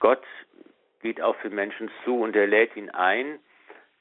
Gott 0.00 0.24
geht 1.00 1.22
auf 1.22 1.40
den 1.42 1.54
Menschen 1.54 1.90
zu 2.04 2.20
und 2.20 2.34
er 2.34 2.48
lädt 2.48 2.76
ihn 2.76 2.90
ein, 2.90 3.38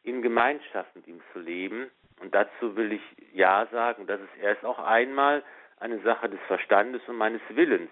in 0.03 0.23
Gemeinschaft 0.23 0.95
mit 0.95 1.07
ihm 1.07 1.21
zu 1.31 1.39
leben. 1.39 1.91
Und 2.19 2.33
dazu 2.33 2.75
will 2.75 2.93
ich 2.93 3.01
Ja 3.33 3.67
sagen. 3.71 4.07
Das 4.07 4.19
ist 4.19 4.41
erst 4.41 4.65
auch 4.65 4.79
einmal 4.79 5.43
eine 5.79 5.99
Sache 5.99 6.29
des 6.29 6.39
Verstandes 6.47 7.01
und 7.07 7.17
meines 7.17 7.41
Willens. 7.49 7.91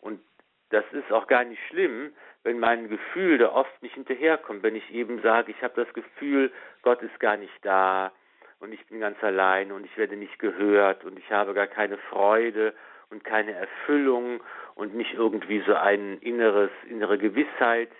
Und 0.00 0.20
das 0.70 0.84
ist 0.92 1.10
auch 1.10 1.26
gar 1.26 1.44
nicht 1.44 1.60
schlimm, 1.68 2.12
wenn 2.44 2.58
mein 2.58 2.88
Gefühl 2.88 3.38
da 3.38 3.52
oft 3.52 3.82
nicht 3.82 3.94
hinterherkommt, 3.94 4.62
wenn 4.62 4.76
ich 4.76 4.92
eben 4.92 5.22
sage, 5.22 5.52
ich 5.52 5.62
habe 5.62 5.84
das 5.84 5.92
Gefühl, 5.94 6.52
Gott 6.82 7.02
ist 7.02 7.18
gar 7.20 7.36
nicht 7.36 7.54
da 7.62 8.12
und 8.60 8.72
ich 8.72 8.84
bin 8.86 9.00
ganz 9.00 9.22
allein 9.22 9.72
und 9.72 9.84
ich 9.84 9.96
werde 9.96 10.16
nicht 10.16 10.38
gehört 10.38 11.04
und 11.04 11.18
ich 11.18 11.30
habe 11.30 11.54
gar 11.54 11.66
keine 11.66 11.98
Freude 11.98 12.74
und 13.10 13.24
keine 13.24 13.52
Erfüllung 13.52 14.42
und 14.74 14.94
nicht 14.94 15.14
irgendwie 15.14 15.62
so 15.66 15.74
ein 15.74 16.18
inneres, 16.18 16.70
innere 16.88 17.18
Gewissheit, 17.18 17.90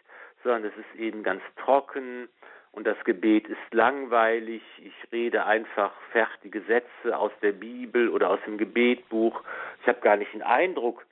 sondern 0.42 0.64
es 0.64 0.76
ist 0.76 1.00
eben 1.00 1.22
ganz 1.22 1.42
trocken 1.56 2.28
und 2.72 2.86
das 2.86 2.96
Gebet 3.04 3.46
ist 3.48 3.74
langweilig. 3.74 4.62
Ich 4.78 5.12
rede 5.12 5.44
einfach 5.44 5.92
fertige 6.10 6.62
Sätze 6.62 7.16
aus 7.16 7.32
der 7.42 7.52
Bibel 7.52 8.08
oder 8.08 8.30
aus 8.30 8.40
dem 8.46 8.56
Gebetbuch. 8.56 9.42
Ich 9.82 9.88
habe 9.88 10.00
gar 10.00 10.16
nicht 10.16 10.32
den 10.32 10.42
Eindruck, 10.42 11.04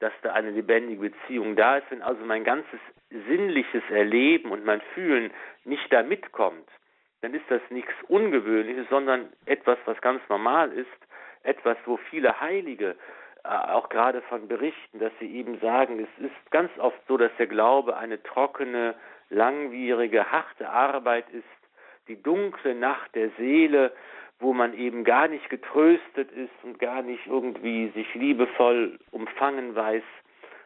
dass 0.00 0.12
da 0.22 0.32
eine 0.32 0.50
lebendige 0.50 1.10
Beziehung 1.10 1.56
da 1.56 1.78
ist. 1.78 1.90
Wenn 1.90 2.02
also 2.02 2.24
mein 2.24 2.44
ganzes 2.44 2.80
sinnliches 3.28 3.82
Erleben 3.90 4.50
und 4.50 4.64
mein 4.64 4.80
Fühlen 4.94 5.30
nicht 5.64 5.92
da 5.92 6.02
mitkommt, 6.02 6.68
dann 7.22 7.34
ist 7.34 7.44
das 7.48 7.62
nichts 7.70 7.94
Ungewöhnliches, 8.08 8.86
sondern 8.90 9.32
etwas, 9.46 9.78
was 9.86 10.00
ganz 10.00 10.20
normal 10.28 10.72
ist, 10.72 10.88
etwas, 11.42 11.76
wo 11.86 11.96
viele 11.96 12.40
Heilige 12.40 12.96
äh, 13.44 13.48
auch 13.48 13.88
gerade 13.88 14.22
von 14.22 14.48
berichten, 14.48 14.98
dass 14.98 15.12
sie 15.20 15.34
eben 15.36 15.58
sagen, 15.60 16.00
es 16.00 16.24
ist 16.24 16.50
ganz 16.50 16.70
oft 16.78 16.98
so, 17.06 17.16
dass 17.16 17.30
der 17.38 17.46
Glaube 17.46 17.96
eine 17.96 18.22
trockene, 18.22 18.94
langwierige, 19.30 20.30
harte 20.30 20.68
Arbeit 20.68 21.28
ist, 21.30 21.44
die 22.08 22.22
dunkle 22.22 22.74
Nacht 22.74 23.14
der 23.14 23.30
Seele, 23.38 23.92
wo 24.44 24.52
man 24.52 24.74
eben 24.74 25.04
gar 25.04 25.26
nicht 25.26 25.48
getröstet 25.48 26.30
ist 26.30 26.52
und 26.62 26.78
gar 26.78 27.00
nicht 27.00 27.26
irgendwie 27.26 27.88
sich 27.94 28.14
liebevoll 28.14 28.98
umfangen 29.10 29.74
weiß 29.74 30.02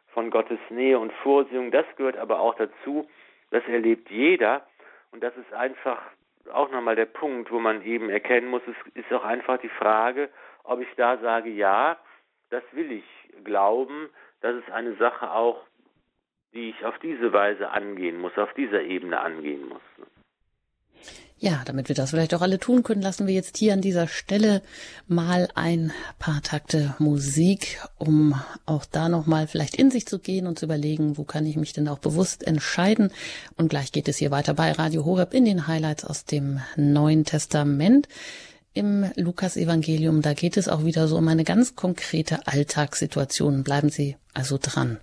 von 0.09 0.31
Gottes 0.31 0.59
Nähe 0.69 0.99
und 0.99 1.12
Vorsehung. 1.23 1.71
Das 1.71 1.87
gehört 1.97 2.17
aber 2.17 2.41
auch 2.41 2.57
dazu, 2.57 3.09
das 3.53 3.62
erlebt 3.69 4.11
jeder 4.11 4.67
und 5.12 5.23
das 5.23 5.37
ist 5.37 5.53
einfach 5.53 6.03
auch 6.53 6.71
nochmal 6.73 6.97
der 6.97 7.07
Punkt, 7.07 7.53
wo 7.53 7.61
man 7.61 7.83
eben 7.85 8.11
erkennen 8.11 8.49
muss, 8.49 8.62
es 8.67 8.95
ist 8.95 9.12
auch 9.12 9.25
einfach 9.25 9.59
die 9.59 9.69
Frage, 9.69 10.29
ob 10.64 10.81
ich 10.81 10.88
da 10.97 11.19
sage, 11.19 11.51
ja, 11.51 11.99
das 12.51 12.64
will 12.73 12.91
ich 12.91 13.05
glauben, 13.45 14.09
das 14.41 14.57
ist 14.57 14.71
eine 14.73 14.95
Sache 14.95 15.31
auch, 15.31 15.62
die 16.53 16.71
ich 16.71 16.85
auf 16.85 16.99
diese 16.99 17.33
Weise 17.33 17.71
angehen 17.71 18.19
muss, 18.19 18.37
auf 18.38 18.53
dieser 18.55 18.83
Ebene 18.83 19.21
angehen 19.21 19.69
muss. 19.69 19.83
Ja, 21.40 21.62
damit 21.64 21.88
wir 21.88 21.94
das 21.94 22.11
vielleicht 22.11 22.35
auch 22.35 22.42
alle 22.42 22.59
tun 22.59 22.83
können, 22.83 23.01
lassen 23.01 23.29
wir 23.29 23.35
jetzt 23.35 23.57
hier 23.57 23.72
an 23.72 23.81
dieser 23.81 24.09
Stelle 24.09 24.61
mal 25.07 25.48
ein 25.55 25.92
paar 26.18 26.42
Takte 26.42 26.96
Musik, 26.98 27.81
um 27.96 28.35
auch 28.66 28.85
da 28.85 29.09
nochmal 29.09 29.46
vielleicht 29.46 29.77
in 29.77 29.92
sich 29.92 30.05
zu 30.07 30.18
gehen 30.18 30.48
und 30.48 30.59
zu 30.59 30.64
überlegen, 30.64 31.16
wo 31.16 31.22
kann 31.22 31.46
ich 31.46 31.55
mich 31.57 31.72
denn 31.72 31.87
auch 31.87 32.01
bewusst 32.01 32.44
entscheiden. 32.44 33.12
Und 33.57 33.68
gleich 33.68 33.92
geht 33.92 34.09
es 34.09 34.16
hier 34.16 34.33
weiter 34.33 34.55
bei 34.55 34.72
Radio 34.72 35.05
Horeb 35.05 35.33
in 35.33 35.44
den 35.44 35.68
Highlights 35.68 36.05
aus 36.05 36.24
dem 36.24 36.61
Neuen 36.74 37.24
Testament. 37.24 38.09
Im 38.74 39.07
Lukas-Evangelium, 39.14 40.22
da 40.22 40.35
geht 40.35 40.57
es 40.57 40.68
auch 40.68 40.85
wieder 40.85 41.07
so 41.07 41.16
um 41.16 41.29
eine 41.29 41.44
ganz 41.44 41.77
konkrete 41.77 42.48
Alltagssituation. 42.48 43.62
Bleiben 43.62 43.90
Sie 43.90 44.16
also 44.35 44.59
dran. 44.61 44.98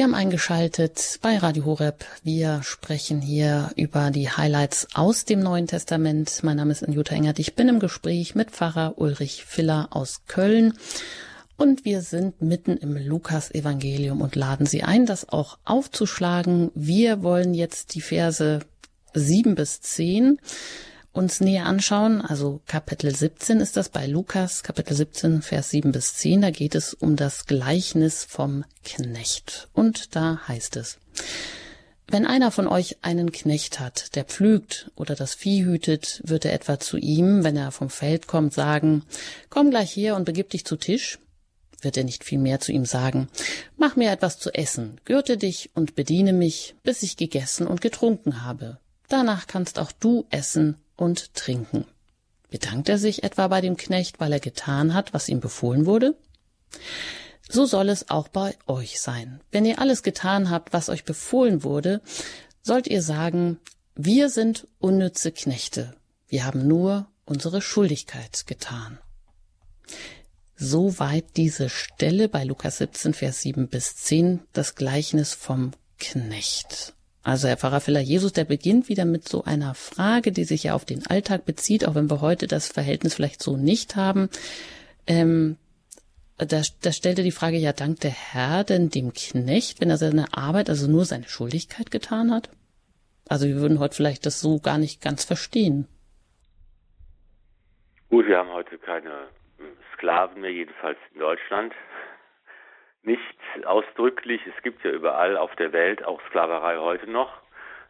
Sie 0.00 0.04
haben 0.04 0.14
eingeschaltet 0.14 1.18
bei 1.20 1.36
Radio 1.36 1.66
Horeb. 1.66 2.06
Wir 2.22 2.62
sprechen 2.62 3.20
hier 3.20 3.70
über 3.76 4.10
die 4.10 4.30
Highlights 4.30 4.88
aus 4.94 5.26
dem 5.26 5.40
Neuen 5.40 5.66
Testament. 5.66 6.42
Mein 6.42 6.56
Name 6.56 6.72
ist 6.72 6.82
Anjuta 6.82 7.14
Engert. 7.14 7.38
Ich 7.38 7.54
bin 7.54 7.68
im 7.68 7.80
Gespräch 7.80 8.34
mit 8.34 8.50
Pfarrer 8.50 8.94
Ulrich 8.96 9.44
Filler 9.44 9.88
aus 9.90 10.22
Köln. 10.26 10.72
Und 11.58 11.84
wir 11.84 12.00
sind 12.00 12.40
mitten 12.40 12.78
im 12.78 12.96
Lukas-Evangelium 12.96 14.22
und 14.22 14.36
laden 14.36 14.64
Sie 14.64 14.82
ein, 14.82 15.04
das 15.04 15.28
auch 15.28 15.58
aufzuschlagen. 15.66 16.70
Wir 16.74 17.22
wollen 17.22 17.52
jetzt 17.52 17.94
die 17.94 18.00
Verse 18.00 18.60
sieben 19.12 19.54
bis 19.54 19.82
zehn 19.82 20.40
uns 21.12 21.40
näher 21.40 21.66
anschauen, 21.66 22.20
also 22.20 22.60
Kapitel 22.66 23.14
17 23.14 23.60
ist 23.60 23.76
das 23.76 23.88
bei 23.88 24.06
Lukas, 24.06 24.62
Kapitel 24.62 24.94
17, 24.94 25.42
Vers 25.42 25.70
7 25.70 25.92
bis 25.92 26.14
10, 26.14 26.42
da 26.42 26.50
geht 26.50 26.74
es 26.74 26.94
um 26.94 27.16
das 27.16 27.46
Gleichnis 27.46 28.24
vom 28.24 28.64
Knecht. 28.84 29.68
Und 29.72 30.14
da 30.14 30.40
heißt 30.46 30.76
es, 30.76 30.98
wenn 32.06 32.26
einer 32.26 32.50
von 32.50 32.66
euch 32.66 32.98
einen 33.02 33.30
Knecht 33.30 33.78
hat, 33.78 34.16
der 34.16 34.24
pflügt 34.24 34.90
oder 34.96 35.14
das 35.14 35.34
Vieh 35.34 35.64
hütet, 35.64 36.20
wird 36.24 36.44
er 36.44 36.52
etwa 36.52 36.80
zu 36.80 36.96
ihm, 36.96 37.44
wenn 37.44 37.56
er 37.56 37.70
vom 37.70 37.88
Feld 37.88 38.26
kommt, 38.26 38.52
sagen, 38.52 39.04
komm 39.48 39.70
gleich 39.70 39.94
her 39.94 40.16
und 40.16 40.24
begib 40.24 40.50
dich 40.50 40.64
zu 40.64 40.76
Tisch? 40.76 41.18
Wird 41.82 41.96
er 41.96 42.04
nicht 42.04 42.24
vielmehr 42.24 42.60
zu 42.60 42.72
ihm 42.72 42.84
sagen, 42.84 43.28
mach 43.76 43.96
mir 43.96 44.10
etwas 44.10 44.38
zu 44.38 44.52
essen, 44.52 45.00
gürte 45.04 45.36
dich 45.36 45.70
und 45.74 45.94
bediene 45.94 46.32
mich, 46.32 46.74
bis 46.82 47.02
ich 47.02 47.16
gegessen 47.16 47.66
und 47.66 47.80
getrunken 47.80 48.44
habe. 48.44 48.78
Danach 49.08 49.46
kannst 49.46 49.78
auch 49.78 49.92
du 49.92 50.26
essen 50.30 50.76
und 51.00 51.34
trinken. 51.34 51.86
Bedankt 52.50 52.88
er 52.88 52.98
sich 52.98 53.22
etwa 53.22 53.48
bei 53.48 53.60
dem 53.60 53.76
Knecht, 53.76 54.20
weil 54.20 54.32
er 54.32 54.40
getan 54.40 54.92
hat, 54.92 55.14
was 55.14 55.28
ihm 55.28 55.40
befohlen 55.40 55.86
wurde? 55.86 56.14
So 57.48 57.64
soll 57.64 57.88
es 57.88 58.10
auch 58.10 58.28
bei 58.28 58.56
euch 58.66 59.00
sein. 59.00 59.40
Wenn 59.50 59.64
ihr 59.64 59.78
alles 59.78 60.02
getan 60.02 60.50
habt, 60.50 60.72
was 60.72 60.88
euch 60.88 61.04
befohlen 61.04 61.64
wurde, 61.64 62.02
sollt 62.62 62.86
ihr 62.86 63.02
sagen, 63.02 63.58
wir 63.94 64.28
sind 64.28 64.68
unnütze 64.78 65.32
Knechte. 65.32 65.94
Wir 66.28 66.44
haben 66.44 66.66
nur 66.66 67.08
unsere 67.24 67.62
Schuldigkeit 67.62 68.46
getan. 68.46 68.98
Soweit 70.56 71.36
diese 71.36 71.70
Stelle 71.70 72.28
bei 72.28 72.44
Lukas 72.44 72.78
17, 72.78 73.14
Vers 73.14 73.40
7 73.40 73.68
bis 73.68 73.96
10, 73.96 74.40
das 74.52 74.74
Gleichnis 74.74 75.32
vom 75.32 75.70
Knecht. 75.98 76.94
Also 77.22 77.48
Herr 77.48 77.58
Pfarrer 77.58 77.80
Filler, 77.80 78.00
Jesus, 78.00 78.32
der 78.32 78.44
beginnt 78.44 78.88
wieder 78.88 79.04
mit 79.04 79.28
so 79.28 79.44
einer 79.44 79.74
Frage, 79.74 80.32
die 80.32 80.44
sich 80.44 80.64
ja 80.64 80.74
auf 80.74 80.84
den 80.84 81.06
Alltag 81.06 81.44
bezieht, 81.44 81.86
auch 81.86 81.94
wenn 81.94 82.10
wir 82.10 82.20
heute 82.22 82.46
das 82.46 82.68
Verhältnis 82.68 83.14
vielleicht 83.14 83.42
so 83.42 83.56
nicht 83.56 83.96
haben. 83.96 84.30
Ähm, 85.06 85.56
da, 86.38 86.62
da 86.82 86.92
stellte 86.92 87.22
die 87.22 87.32
Frage, 87.32 87.58
ja, 87.58 87.74
dankt 87.74 88.04
der 88.04 88.10
Herr 88.10 88.64
denn 88.64 88.88
dem 88.88 89.12
Knecht, 89.12 89.80
wenn 89.80 89.90
er 89.90 89.98
seine 89.98 90.32
Arbeit, 90.32 90.70
also 90.70 90.90
nur 90.90 91.04
seine 91.04 91.28
Schuldigkeit 91.28 91.90
getan 91.90 92.32
hat? 92.32 92.48
Also 93.28 93.46
wir 93.46 93.56
würden 93.56 93.78
heute 93.78 93.94
vielleicht 93.94 94.24
das 94.24 94.40
so 94.40 94.58
gar 94.58 94.78
nicht 94.78 95.02
ganz 95.02 95.24
verstehen. 95.24 95.86
Gut, 98.08 98.26
wir 98.26 98.38
haben 98.38 98.50
heute 98.50 98.78
keine 98.78 99.28
Sklaven 99.94 100.40
mehr, 100.40 100.50
jedenfalls 100.50 100.98
in 101.12 101.20
Deutschland 101.20 101.74
nicht 103.02 103.22
ausdrücklich, 103.64 104.40
es 104.46 104.62
gibt 104.62 104.84
ja 104.84 104.90
überall 104.90 105.36
auf 105.36 105.54
der 105.56 105.72
Welt 105.72 106.04
auch 106.04 106.20
Sklaverei 106.28 106.78
heute 106.78 107.10
noch. 107.10 107.32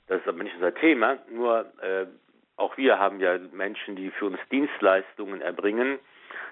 Das 0.06 0.20
ist 0.20 0.28
aber 0.28 0.42
nicht 0.42 0.54
unser 0.54 0.74
Thema. 0.74 1.18
Nur 1.30 1.66
äh, 1.82 2.06
auch 2.56 2.76
wir 2.76 2.98
haben 2.98 3.20
ja 3.20 3.38
Menschen, 3.52 3.96
die 3.96 4.10
für 4.10 4.26
uns 4.26 4.38
Dienstleistungen 4.50 5.40
erbringen. 5.40 5.98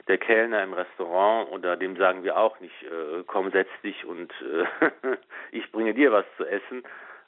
Der 0.07 0.19
Kellner 0.19 0.63
im 0.63 0.73
Restaurant 0.73 1.51
oder 1.51 1.77
dem 1.77 1.97
sagen 1.97 2.25
wir 2.25 2.39
auch 2.39 2.59
nicht, 2.61 2.83
äh, 2.83 3.25
komm, 3.27 3.51
setz 3.51 3.69
dich 3.83 4.05
und 4.05 4.33
äh, 4.43 4.91
ich 5.53 5.71
bringe 5.71 5.95
dir 5.95 6.13
was 6.13 6.25
zu 6.37 6.47
essen. 6.47 6.83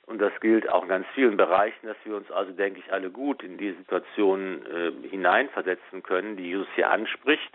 Und 0.06 0.18
das 0.20 0.32
gilt 0.40 0.68
auch 0.68 0.82
in 0.82 0.88
ganz 0.88 1.06
vielen 1.14 1.36
Bereichen, 1.36 1.86
dass 1.86 1.96
wir 2.04 2.16
uns 2.16 2.30
also, 2.32 2.52
denke 2.52 2.80
ich, 2.80 2.92
alle 2.92 3.10
gut 3.10 3.44
in 3.44 3.58
die 3.58 3.72
Situation 3.72 4.66
äh, 4.66 5.08
hineinversetzen 5.08 6.02
können, 6.02 6.36
die 6.36 6.48
Jesus 6.48 6.66
hier 6.74 6.90
anspricht, 6.90 7.52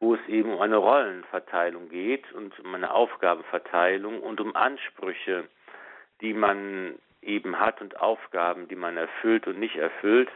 wo 0.00 0.14
es 0.14 0.28
eben 0.28 0.52
um 0.52 0.60
eine 0.60 0.76
Rollenverteilung 0.76 1.88
geht 1.88 2.30
und 2.32 2.58
um 2.60 2.74
eine 2.74 2.92
Aufgabenverteilung 2.92 4.20
und 4.20 4.40
um 4.40 4.54
Ansprüche, 4.54 5.48
die 6.20 6.34
man 6.34 6.98
eben 7.22 7.58
hat 7.58 7.80
und 7.80 7.98
Aufgaben, 8.00 8.68
die 8.68 8.76
man 8.76 8.96
erfüllt 8.96 9.46
und 9.46 9.58
nicht 9.58 9.76
erfüllt. 9.76 10.30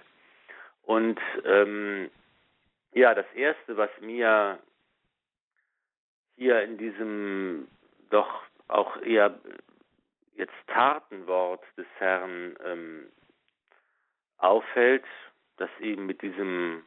Und 0.82 1.20
ähm, 1.44 2.10
ja, 2.92 3.14
das 3.14 3.26
Erste, 3.34 3.76
was 3.76 3.90
mir 4.00 4.58
hier 6.36 6.62
in 6.62 6.78
diesem 6.78 7.68
doch 8.08 8.42
auch 8.68 9.00
eher 9.02 9.38
jetzt 10.36 10.54
Tatenwort 10.68 11.62
des 11.76 11.86
Herrn 11.98 12.56
ähm, 12.64 13.06
auffällt, 14.38 15.04
das 15.58 15.70
eben 15.80 16.06
mit 16.06 16.22
diesem 16.22 16.82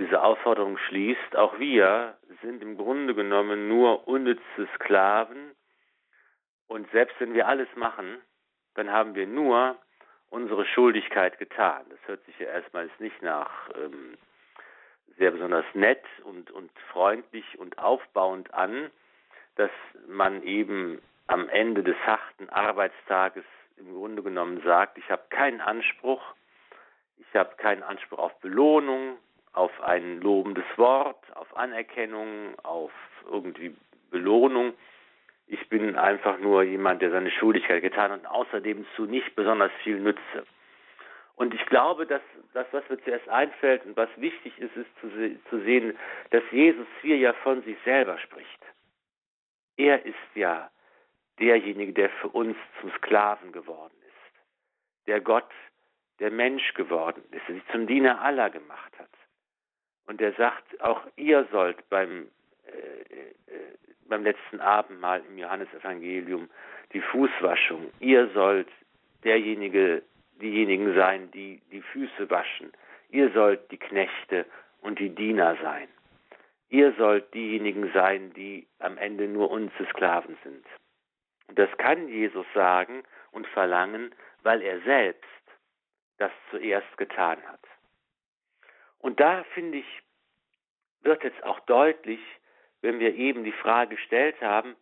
diese 0.00 0.22
Aufforderung 0.22 0.78
schließt, 0.78 1.36
auch 1.36 1.58
wir 1.58 2.16
sind 2.42 2.62
im 2.62 2.76
Grunde 2.76 3.14
genommen 3.14 3.68
nur 3.68 4.08
unnütze 4.08 4.68
Sklaven. 4.74 5.54
Und 6.66 6.90
selbst 6.90 7.14
wenn 7.20 7.34
wir 7.34 7.46
alles 7.46 7.68
machen, 7.76 8.20
dann 8.74 8.90
haben 8.90 9.14
wir 9.14 9.26
nur 9.26 9.76
unsere 10.30 10.64
Schuldigkeit 10.64 11.38
getan. 11.38 11.84
Das 11.90 11.98
hört 12.06 12.24
sich 12.24 12.38
ja 12.38 12.46
erstmals 12.46 12.90
nicht 12.98 13.20
nach 13.20 13.50
ähm, 13.76 14.16
sehr 15.18 15.32
besonders 15.32 15.66
nett 15.74 16.04
und, 16.24 16.50
und 16.50 16.70
freundlich 16.90 17.58
und 17.58 17.78
aufbauend 17.78 18.54
an, 18.54 18.90
dass 19.56 19.70
man 20.08 20.42
eben 20.44 21.02
am 21.26 21.48
Ende 21.50 21.82
des 21.82 21.96
harten 22.06 22.48
Arbeitstages 22.48 23.44
im 23.76 23.92
Grunde 23.94 24.22
genommen 24.22 24.62
sagt, 24.62 24.96
ich 24.96 25.10
habe 25.10 25.24
keinen 25.28 25.60
Anspruch, 25.60 26.22
ich 27.18 27.34
habe 27.34 27.54
keinen 27.56 27.82
Anspruch 27.82 28.18
auf 28.18 28.38
Belohnung, 28.40 29.18
auf 29.52 29.80
ein 29.82 30.20
lobendes 30.20 30.64
Wort, 30.76 31.24
auf 31.34 31.56
Anerkennung, 31.56 32.58
auf 32.62 32.92
irgendwie 33.30 33.74
Belohnung. 34.10 34.74
Ich 35.46 35.68
bin 35.68 35.96
einfach 35.96 36.38
nur 36.38 36.62
jemand, 36.62 37.02
der 37.02 37.10
seine 37.10 37.30
Schuldigkeit 37.30 37.82
getan 37.82 38.12
hat 38.12 38.20
und 38.20 38.26
außerdem 38.26 38.86
zu 38.94 39.06
nicht 39.06 39.34
besonders 39.34 39.72
viel 39.82 39.98
nütze. 39.98 40.46
Und 41.34 41.54
ich 41.54 41.64
glaube, 41.66 42.06
dass 42.06 42.20
das, 42.52 42.66
was 42.70 42.88
mir 42.88 43.02
zuerst 43.02 43.28
einfällt 43.28 43.84
und 43.86 43.96
was 43.96 44.10
wichtig 44.16 44.56
ist, 44.58 44.76
ist 44.76 44.90
zu, 45.00 45.08
zu 45.48 45.60
sehen, 45.60 45.96
dass 46.30 46.42
Jesus 46.50 46.86
hier 47.00 47.16
ja 47.16 47.32
von 47.32 47.62
sich 47.62 47.78
selber 47.84 48.18
spricht. 48.18 48.60
Er 49.76 50.04
ist 50.04 50.14
ja 50.34 50.70
derjenige, 51.38 51.94
der 51.94 52.10
für 52.10 52.28
uns 52.28 52.56
zum 52.80 52.90
Sklaven 52.92 53.52
geworden 53.52 53.96
ist, 54.06 55.06
der 55.06 55.20
Gott, 55.20 55.50
der 56.18 56.30
Mensch 56.30 56.74
geworden 56.74 57.24
ist, 57.30 57.48
der 57.48 57.54
sich 57.54 57.66
zum 57.72 57.86
Diener 57.86 58.20
aller 58.20 58.50
gemacht 58.50 58.92
hat. 58.98 59.08
Und 60.10 60.20
der 60.20 60.32
sagt, 60.32 60.80
auch 60.80 61.02
ihr 61.14 61.46
sollt 61.52 61.88
beim 61.88 62.26
äh, 62.66 62.70
äh, 62.70 63.32
beim 64.08 64.24
letzten 64.24 64.60
Abendmahl 64.60 65.22
im 65.28 65.38
Johannesevangelium 65.38 66.50
die 66.92 67.00
Fußwaschung. 67.00 67.92
Ihr 68.00 68.28
sollt 68.30 68.66
derjenige, 69.22 70.02
diejenigen 70.42 70.96
sein, 70.96 71.30
die 71.30 71.62
die 71.70 71.80
Füße 71.80 72.28
waschen. 72.28 72.72
Ihr 73.10 73.30
sollt 73.30 73.70
die 73.70 73.76
Knechte 73.76 74.46
und 74.80 74.98
die 74.98 75.10
Diener 75.10 75.56
sein. 75.62 75.86
Ihr 76.70 76.92
sollt 76.98 77.32
diejenigen 77.32 77.92
sein, 77.92 78.32
die 78.34 78.66
am 78.80 78.98
Ende 78.98 79.28
nur 79.28 79.48
unsere 79.48 79.86
Sklaven 79.90 80.36
sind. 80.42 80.66
Und 81.46 81.56
das 81.56 81.70
kann 81.78 82.08
Jesus 82.08 82.46
sagen 82.52 83.04
und 83.30 83.46
verlangen, 83.46 84.12
weil 84.42 84.60
er 84.60 84.80
selbst 84.80 85.30
das 86.18 86.32
zuerst 86.50 86.98
getan 86.98 87.38
hat. 87.46 87.60
Und 89.00 89.20
da 89.20 89.44
finde 89.54 89.78
ich, 89.78 90.02
wird 91.02 91.24
jetzt 91.24 91.42
auch 91.44 91.60
deutlich, 91.60 92.20
wenn 92.82 92.98
wir 93.00 93.14
eben 93.14 93.44
die 93.44 93.52
Frage 93.52 93.96
gestellt 93.96 94.40
haben, 94.40 94.76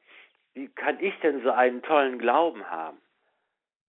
wie 0.54 0.68
kann 0.68 0.98
ich 1.00 1.18
denn 1.20 1.42
so 1.42 1.50
einen 1.50 1.82
tollen 1.82 2.18
Glauben 2.18 2.68
haben? 2.68 2.98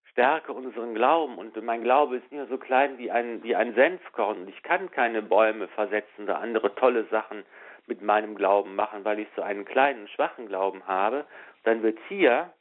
Stärke 0.04 0.52
unseren 0.52 0.94
Glauben 0.94 1.38
und 1.38 1.60
mein 1.62 1.82
Glaube 1.82 2.16
ist 2.16 2.32
nur 2.32 2.46
so 2.46 2.58
klein 2.58 2.98
wie 2.98 3.10
ein, 3.10 3.42
wie 3.42 3.54
ein 3.54 3.74
Senfkorn 3.74 4.42
und 4.42 4.48
ich 4.48 4.62
kann 4.62 4.90
keine 4.90 5.22
Bäume 5.22 5.68
versetzen 5.68 6.24
oder 6.24 6.38
andere 6.38 6.74
tolle 6.74 7.04
Sachen 7.06 7.44
mit 7.86 8.02
meinem 8.02 8.34
Glauben 8.34 8.74
machen, 8.74 9.04
weil 9.04 9.20
ich 9.20 9.28
so 9.36 9.42
einen 9.42 9.64
kleinen, 9.64 10.08
schwachen 10.08 10.46
Glauben 10.48 10.86
habe. 10.86 11.26
Dann 11.62 11.82
wird 11.82 11.98
hier 12.08 12.52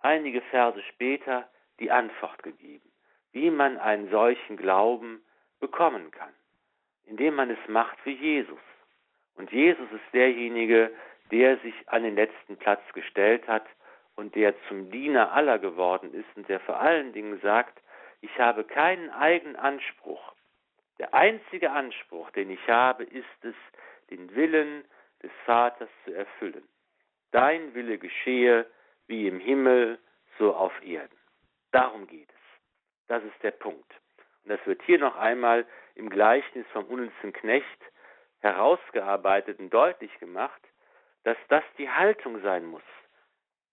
einige 0.00 0.40
Verse 0.42 0.80
später 0.94 1.48
die 1.80 1.90
Antwort 1.90 2.42
gegeben, 2.42 2.88
wie 3.32 3.50
man 3.50 3.78
einen 3.78 4.10
solchen 4.10 4.56
Glauben 4.56 5.24
bekommen 5.58 6.10
kann, 6.10 6.32
indem 7.10 7.34
man 7.34 7.50
es 7.50 7.68
macht 7.68 7.98
wie 8.06 8.12
Jesus. 8.14 8.60
Und 9.34 9.50
Jesus 9.52 9.90
ist 9.92 10.14
derjenige, 10.14 10.92
der 11.30 11.58
sich 11.58 11.74
an 11.86 12.04
den 12.04 12.14
letzten 12.14 12.56
Platz 12.56 12.82
gestellt 12.94 13.46
hat 13.48 13.66
und 14.14 14.34
der 14.34 14.54
zum 14.68 14.90
Diener 14.90 15.32
aller 15.32 15.58
geworden 15.58 16.14
ist 16.14 16.28
und 16.36 16.48
der 16.48 16.60
vor 16.60 16.80
allen 16.80 17.12
Dingen 17.12 17.40
sagt, 17.40 17.82
ich 18.20 18.38
habe 18.38 18.64
keinen 18.64 19.10
eigenen 19.10 19.56
Anspruch. 19.56 20.34
Der 20.98 21.12
einzige 21.14 21.70
Anspruch, 21.72 22.30
den 22.30 22.50
ich 22.50 22.68
habe, 22.68 23.04
ist 23.04 23.44
es, 23.44 23.54
den 24.10 24.34
Willen 24.34 24.84
des 25.22 25.30
Vaters 25.46 25.88
zu 26.04 26.12
erfüllen. 26.12 26.66
Dein 27.32 27.74
Wille 27.74 27.98
geschehe 27.98 28.66
wie 29.06 29.26
im 29.26 29.40
Himmel, 29.40 29.98
so 30.38 30.54
auf 30.54 30.72
Erden. 30.84 31.16
Darum 31.72 32.06
geht 32.06 32.28
es. 32.28 32.60
Das 33.08 33.22
ist 33.24 33.42
der 33.42 33.52
Punkt. 33.52 33.90
Und 34.44 34.50
das 34.50 34.64
wird 34.66 34.82
hier 34.82 34.98
noch 34.98 35.16
einmal 35.16 35.66
im 36.00 36.10
Gleichnis 36.10 36.66
vom 36.72 36.86
unnützen 36.86 37.32
Knecht 37.32 37.80
herausgearbeitet 38.40 39.58
und 39.60 39.70
deutlich 39.72 40.18
gemacht, 40.18 40.60
dass 41.24 41.36
das 41.48 41.62
die 41.76 41.90
Haltung 41.90 42.40
sein 42.42 42.64
muss. 42.64 42.82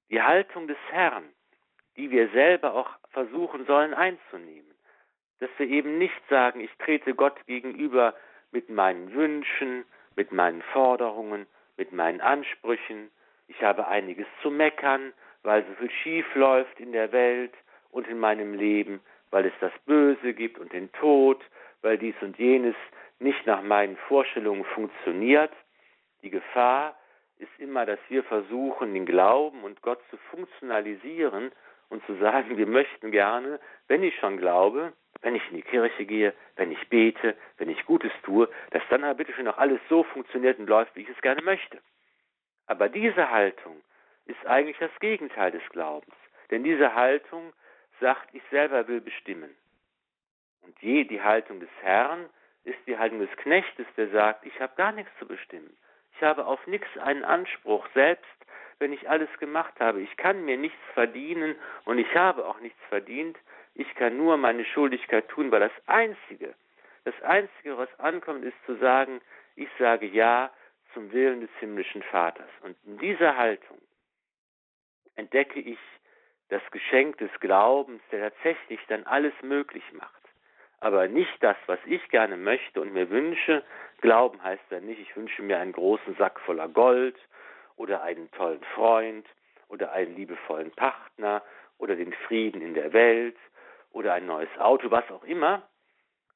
Die 0.09 0.21
Haltung 0.21 0.67
des 0.67 0.77
Herrn, 0.89 1.23
die 1.95 2.11
wir 2.11 2.29
selber 2.29 2.73
auch 2.73 2.89
versuchen 3.11 3.65
sollen 3.65 3.93
einzunehmen. 3.93 4.75
Dass 5.39 5.49
wir 5.57 5.67
eben 5.67 5.97
nicht 5.97 6.21
sagen, 6.29 6.59
ich 6.59 6.71
trete 6.79 7.15
Gott 7.15 7.45
gegenüber 7.45 8.13
mit 8.51 8.69
meinen 8.69 9.13
Wünschen, 9.13 9.85
mit 10.15 10.31
meinen 10.31 10.61
Forderungen, 10.73 11.47
mit 11.77 11.93
meinen 11.93 12.19
Ansprüchen. 12.21 13.09
Ich 13.47 13.61
habe 13.63 13.87
einiges 13.87 14.27
zu 14.41 14.51
meckern, 14.51 15.13
weil 15.43 15.65
so 15.65 15.73
viel 15.75 15.91
schief 15.91 16.35
läuft 16.35 16.79
in 16.79 16.91
der 16.91 17.11
Welt 17.11 17.53
und 17.89 18.07
in 18.07 18.19
meinem 18.19 18.53
Leben, 18.53 18.99
weil 19.31 19.45
es 19.45 19.53
das 19.61 19.71
Böse 19.85 20.33
gibt 20.33 20.59
und 20.59 20.73
den 20.73 20.91
Tod, 20.93 21.41
weil 21.87 21.97
dies 21.97 22.15
und 22.19 22.37
jenes 22.37 22.75
nicht 23.19 23.45
nach 23.45 23.61
meinen 23.61 23.95
Vorstellungen 24.09 24.65
funktioniert. 24.65 25.53
Die 26.21 26.29
Gefahr 26.29 26.97
ist 27.37 27.59
immer, 27.59 27.85
dass 27.85 27.99
wir 28.09 28.25
versuchen, 28.25 28.93
den 28.93 29.05
Glauben 29.05 29.63
und 29.63 29.81
Gott 29.81 30.01
zu 30.09 30.17
funktionalisieren 30.29 31.53
und 31.87 32.05
zu 32.05 32.15
sagen, 32.15 32.57
wir 32.57 32.67
möchten 32.67 33.09
gerne, 33.11 33.61
wenn 33.87 34.03
ich 34.03 34.13
schon 34.19 34.37
glaube, 34.37 34.91
wenn 35.21 35.35
ich 35.35 35.49
in 35.49 35.55
die 35.55 35.61
Kirche 35.61 36.03
gehe, 36.03 36.33
wenn 36.57 36.73
ich 36.73 36.89
bete, 36.89 37.37
wenn 37.57 37.69
ich 37.69 37.85
Gutes 37.85 38.11
tue, 38.23 38.49
dass 38.71 38.83
dann 38.89 39.05
aber 39.05 39.15
bitte 39.15 39.31
schon 39.31 39.47
auch 39.47 39.57
alles 39.57 39.79
so 39.87 40.03
funktioniert 40.03 40.59
und 40.59 40.67
läuft, 40.67 40.93
wie 40.97 41.03
ich 41.03 41.09
es 41.09 41.21
gerne 41.21 41.41
möchte. 41.41 41.79
Aber 42.65 42.89
diese 42.89 43.31
Haltung 43.31 43.77
ist 44.25 44.45
eigentlich 44.45 44.77
das 44.79 44.91
Gegenteil 44.99 45.51
des 45.51 45.63
Glaubens. 45.69 46.15
Denn 46.51 46.65
diese 46.65 46.93
Haltung 46.95 47.53
sagt, 48.01 48.27
ich 48.33 48.43
selber 48.51 48.89
will 48.89 48.99
bestimmen. 48.99 49.55
Und 50.67 50.77
je 50.81 51.05
die 51.05 51.21
Haltung 51.21 51.61
des 51.61 51.69
Herrn 51.81 52.29
ist 52.65 52.79
die 52.87 52.97
Haltung 52.97 53.19
des 53.19 53.31
Knechtes, 53.37 53.87
der 53.95 54.09
sagt, 54.09 54.45
ich 54.45 54.59
habe 54.59 54.75
gar 54.75 54.91
nichts 54.91 55.11
zu 55.17 55.25
bestimmen. 55.25 55.77
Ich 56.13 56.21
habe 56.21 56.45
auf 56.45 56.67
nichts 56.67 56.89
einen 56.97 57.23
Anspruch, 57.23 57.87
selbst 57.93 58.25
wenn 58.79 58.91
ich 58.91 59.09
alles 59.09 59.29
gemacht 59.39 59.73
habe. 59.79 60.01
Ich 60.01 60.17
kann 60.17 60.43
mir 60.43 60.57
nichts 60.57 60.83
verdienen 60.93 61.55
und 61.85 61.99
ich 61.99 62.13
habe 62.15 62.45
auch 62.45 62.59
nichts 62.59 62.79
verdient. 62.89 63.37
Ich 63.75 63.95
kann 63.95 64.17
nur 64.17 64.35
meine 64.35 64.65
Schuldigkeit 64.65 65.29
tun, 65.29 65.51
weil 65.51 65.61
das 65.61 65.71
Einzige, 65.85 66.53
das 67.05 67.19
Einzige, 67.21 67.77
was 67.77 67.89
ankommt, 67.99 68.43
ist 68.43 68.57
zu 68.65 68.75
sagen, 68.75 69.21
ich 69.55 69.69
sage 69.79 70.05
Ja 70.05 70.51
zum 70.93 71.13
Willen 71.13 71.39
des 71.39 71.49
himmlischen 71.59 72.03
Vaters. 72.03 72.49
Und 72.61 72.75
in 72.85 72.97
dieser 72.97 73.37
Haltung 73.37 73.77
entdecke 75.15 75.61
ich 75.61 75.79
das 76.49 76.61
Geschenk 76.71 77.17
des 77.19 77.31
Glaubens, 77.39 78.01
der 78.11 78.31
tatsächlich 78.31 78.81
dann 78.87 79.05
alles 79.05 79.33
möglich 79.41 79.83
macht 79.93 80.16
aber 80.79 81.07
nicht 81.07 81.41
das, 81.41 81.57
was 81.65 81.79
ich 81.85 82.07
gerne 82.09 82.37
möchte 82.37 82.81
und 82.81 82.93
mir 82.93 83.09
wünsche. 83.09 83.63
Glauben 84.01 84.41
heißt 84.43 84.63
ja 84.69 84.79
nicht, 84.79 84.99
ich 84.99 85.15
wünsche 85.15 85.41
mir 85.41 85.59
einen 85.59 85.73
großen 85.73 86.15
Sack 86.15 86.39
voller 86.41 86.67
Gold 86.67 87.15
oder 87.75 88.03
einen 88.03 88.29
tollen 88.31 88.63
Freund 88.75 89.25
oder 89.69 89.91
einen 89.91 90.15
liebevollen 90.15 90.71
Partner 90.71 91.41
oder 91.77 91.95
den 91.95 92.13
Frieden 92.27 92.61
in 92.61 92.73
der 92.73 92.93
Welt 92.93 93.37
oder 93.91 94.13
ein 94.13 94.25
neues 94.25 94.49
Auto, 94.59 94.91
was 94.91 95.09
auch 95.09 95.23
immer, 95.23 95.67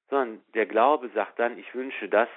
sondern 0.09 0.41
der 0.53 0.65
Glaube 0.65 1.09
sagt 1.09 1.39
dann, 1.39 1.57
ich 1.57 1.73
wünsche 1.73 2.09
das, 2.09 2.29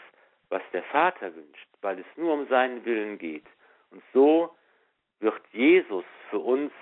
was 0.48 0.62
der 0.72 0.82
Vater 0.84 1.34
wünscht, 1.34 1.68
weil 1.80 1.98
es 1.98 2.06
nur 2.16 2.34
um 2.34 2.46
seinen 2.48 2.84
Willen 2.84 3.18
geht. 3.18 3.46
Und 3.90 4.02
so 4.12 4.54
wird 5.20 5.40
Jesus 5.52 6.04
für 6.30 6.38
uns 6.38 6.72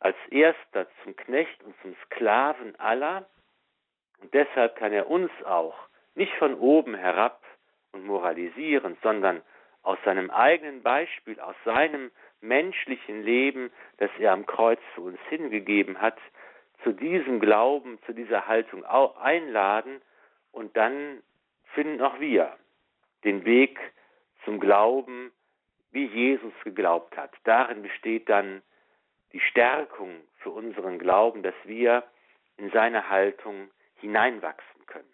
als 0.00 0.16
erster 0.30 0.88
zum 1.02 1.14
Knecht 1.14 1.62
und 1.62 1.74
zum 1.82 1.94
Sklaven 2.06 2.74
aller. 2.80 3.26
Und 4.22 4.32
deshalb 4.32 4.76
kann 4.76 4.92
er 4.92 5.10
uns 5.10 5.30
auch 5.44 5.74
nicht 6.14 6.32
von 6.34 6.54
oben 6.54 6.94
herab 6.94 7.42
und 7.92 8.06
moralisieren, 8.06 8.96
sondern 9.02 9.42
aus 9.82 9.98
seinem 10.04 10.30
eigenen 10.30 10.82
Beispiel, 10.82 11.40
aus 11.40 11.56
seinem 11.64 12.10
menschlichen 12.40 13.22
Leben, 13.22 13.70
das 13.98 14.10
er 14.18 14.32
am 14.32 14.46
Kreuz 14.46 14.80
für 14.94 15.02
uns 15.02 15.18
hingegeben 15.28 16.00
hat, 16.00 16.18
zu 16.82 16.92
diesem 16.92 17.40
Glauben, 17.40 17.98
zu 18.06 18.12
dieser 18.12 18.46
Haltung 18.46 18.84
einladen 18.84 20.00
und 20.50 20.76
dann 20.76 21.22
finden 21.74 22.00
auch 22.02 22.18
wir 22.20 22.56
den 23.24 23.44
Weg 23.44 23.78
zum 24.44 24.60
Glauben, 24.60 25.32
wie 25.90 26.06
Jesus 26.06 26.52
geglaubt 26.64 27.16
hat. 27.16 27.32
Darin 27.44 27.82
besteht 27.82 28.28
dann 28.28 28.62
die 29.32 29.40
Stärkung 29.40 30.10
für 30.38 30.50
unseren 30.50 30.98
Glauben, 30.98 31.42
dass 31.42 31.54
wir 31.64 32.02
in 32.56 32.70
seine 32.70 33.08
Haltung 33.08 33.70
hineinwachsen 34.02 34.86
können. 34.86 35.08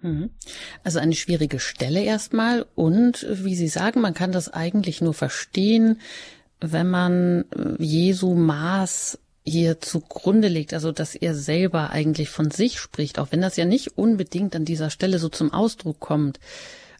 Mhm. 0.00 0.30
Also 0.84 1.00
eine 1.00 1.14
schwierige 1.14 1.58
Stelle 1.58 2.02
erstmal 2.02 2.66
und 2.74 3.26
wie 3.28 3.56
Sie 3.56 3.68
sagen, 3.68 4.00
man 4.00 4.14
kann 4.14 4.32
das 4.32 4.52
eigentlich 4.52 5.00
nur 5.00 5.14
verstehen, 5.14 6.00
wenn 6.60 6.88
man 6.88 7.46
Jesu 7.78 8.34
Maß 8.34 9.18
hier 9.46 9.80
zugrunde 9.80 10.48
legt, 10.48 10.72
also 10.72 10.92
dass 10.92 11.14
er 11.14 11.34
selber 11.34 11.90
eigentlich 11.90 12.30
von 12.30 12.50
sich 12.50 12.78
spricht, 12.78 13.18
auch 13.18 13.28
wenn 13.30 13.42
das 13.42 13.56
ja 13.56 13.66
nicht 13.66 13.98
unbedingt 13.98 14.56
an 14.56 14.64
dieser 14.64 14.88
Stelle 14.88 15.18
so 15.18 15.28
zum 15.28 15.52
Ausdruck 15.52 16.00
kommt. 16.00 16.40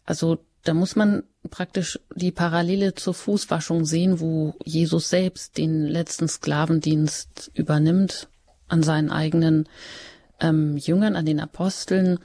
Also 0.05 0.39
da 0.63 0.75
muss 0.75 0.97
man 0.97 1.25
praktisch 1.51 1.99
die 2.15 2.33
Parallele 2.33 2.95
zur 2.95 3.15
Fußwaschung 3.15 3.85
sehen, 3.85 4.21
wo 4.21 4.55
Jesus 4.65 5.09
selbst 5.11 5.59
den 5.59 5.85
letzten 5.85 6.29
Sklavendienst 6.29 7.51
übernimmt 7.55 8.29
an 8.69 8.83
seinen 8.83 9.11
eigenen 9.11 9.69
ähm, 10.45 10.77
Jüngern, 10.77 11.17
an 11.17 11.27
den 11.27 11.41
Aposteln. 11.41 12.19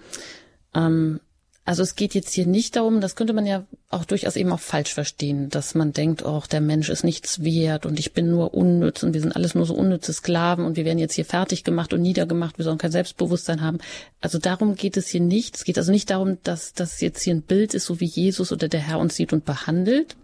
Ähm, 0.76 1.20
also 1.66 1.84
es 1.84 1.96
geht 1.96 2.16
jetzt 2.16 2.34
hier 2.34 2.48
nicht 2.48 2.76
darum, 2.76 3.00
das 3.00 3.16
könnte 3.16 3.34
man 3.34 3.46
ja 3.46 3.64
auch 3.90 4.04
durchaus 4.04 4.36
eben 4.36 4.52
auch 4.52 4.60
falsch 4.60 4.92
verstehen, 4.92 5.50
dass 5.50 5.76
man 5.76 5.94
denkt, 5.94 6.26
oh, 6.26 6.42
der 6.52 6.62
Mensch 6.62 6.90
ist 6.90 7.04
nichts 7.04 7.44
wert 7.44 7.86
und 7.86 8.00
ich 8.00 8.14
bin 8.14 8.32
nur 8.32 8.56
unnütz 8.56 9.04
und 9.04 9.14
wir 9.14 9.22
sind 9.22 9.36
alles 9.36 9.54
nur 9.54 9.68
so 9.68 9.76
unnütze 9.76 10.12
Sklaven 10.12 10.66
und 10.66 10.78
wir 10.78 10.86
werden 10.86 10.98
jetzt 10.98 11.14
hier 11.14 11.26
fertig 11.26 11.64
gemacht 11.64 11.94
und 11.94 12.02
niedergemacht, 12.02 12.58
wir 12.58 12.66
sollen 12.66 12.80
kein 12.80 12.92
Selbstbewusstsein 12.92 13.62
haben. 13.62 13.78
Also 14.20 14.40
darum 14.40 14.76
geht 14.76 14.98
es 14.98 15.10
hier 15.10 15.22
nicht. 15.22 15.58
Es 15.58 15.64
geht 15.64 15.78
also 15.78 15.92
nicht 15.92 16.10
darum, 16.10 16.40
dass 16.44 16.74
das 16.74 17.02
jetzt 17.02 17.22
hier 17.22 17.36
ein 17.36 17.44
Bild 17.44 17.76
ist, 17.76 17.86
so 17.86 18.00
wie 18.00 18.06
Jesus 18.06 18.52
oder 18.52 18.68
der 18.68 18.82
Herr 18.82 18.98
uns 18.98 19.16
sieht 19.16 19.32
und 19.32 19.46
behandelt, 19.46 20.16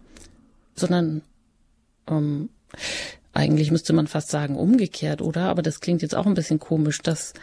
sondern 0.74 1.22
ähm, 2.08 2.48
eigentlich 3.36 3.70
müsste 3.70 3.92
man 3.92 4.08
fast 4.08 4.30
sagen 4.30 4.56
umgekehrt, 4.56 5.22
oder? 5.22 5.42
Aber 5.42 5.62
das 5.62 5.80
klingt 5.80 6.02
jetzt 6.02 6.16
auch 6.16 6.26
ein 6.26 6.34
bisschen 6.34 6.58
komisch, 6.58 7.02
dass 7.02 7.34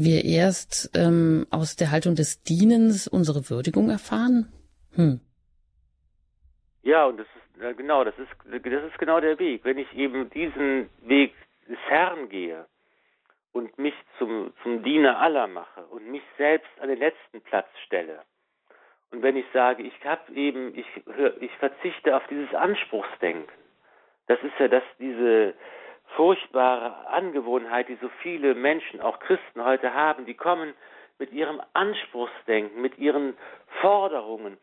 wir 0.00 0.24
erst 0.24 0.90
ähm, 0.94 1.46
aus 1.50 1.76
der 1.76 1.90
Haltung 1.90 2.14
des 2.14 2.42
Dienens 2.42 3.06
unsere 3.06 3.48
Würdigung 3.50 3.90
erfahren? 3.90 4.52
Hm. 4.94 5.20
Ja, 6.82 7.06
und 7.06 7.18
das 7.18 7.26
ist 7.26 7.76
genau, 7.76 8.04
das 8.04 8.14
ist 8.18 8.30
das 8.50 8.84
ist 8.84 8.98
genau 8.98 9.20
der 9.20 9.38
Weg. 9.38 9.64
Wenn 9.64 9.78
ich 9.78 9.92
eben 9.94 10.30
diesen 10.30 10.88
Weg 11.02 11.34
des 11.68 11.78
Herrn 11.88 12.28
gehe 12.28 12.66
und 13.52 13.78
mich 13.78 13.94
zum 14.18 14.52
zum 14.62 14.82
Diener 14.82 15.18
aller 15.18 15.46
mache 15.46 15.82
und 15.86 16.10
mich 16.10 16.22
selbst 16.38 16.70
an 16.80 16.88
den 16.88 16.98
letzten 16.98 17.40
Platz 17.42 17.68
stelle. 17.86 18.22
Und 19.10 19.22
wenn 19.22 19.36
ich 19.36 19.46
sage, 19.52 19.82
ich 19.82 20.04
habe 20.04 20.32
eben, 20.34 20.76
ich, 20.78 20.86
ich 21.40 21.50
verzichte 21.58 22.16
auf 22.16 22.22
dieses 22.28 22.54
Anspruchsdenken, 22.54 23.52
das 24.28 24.38
ist 24.42 24.52
ja 24.60 24.68
das, 24.68 24.84
diese, 25.00 25.54
furchtbare 26.16 27.08
Angewohnheit, 27.08 27.88
die 27.88 27.98
so 28.00 28.08
viele 28.22 28.54
Menschen, 28.54 29.00
auch 29.00 29.18
Christen 29.20 29.64
heute 29.64 29.94
haben, 29.94 30.26
die 30.26 30.34
kommen 30.34 30.74
mit 31.18 31.32
ihrem 31.32 31.60
Anspruchsdenken, 31.74 32.80
mit 32.80 32.98
ihren 32.98 33.36
Forderungen. 33.80 34.58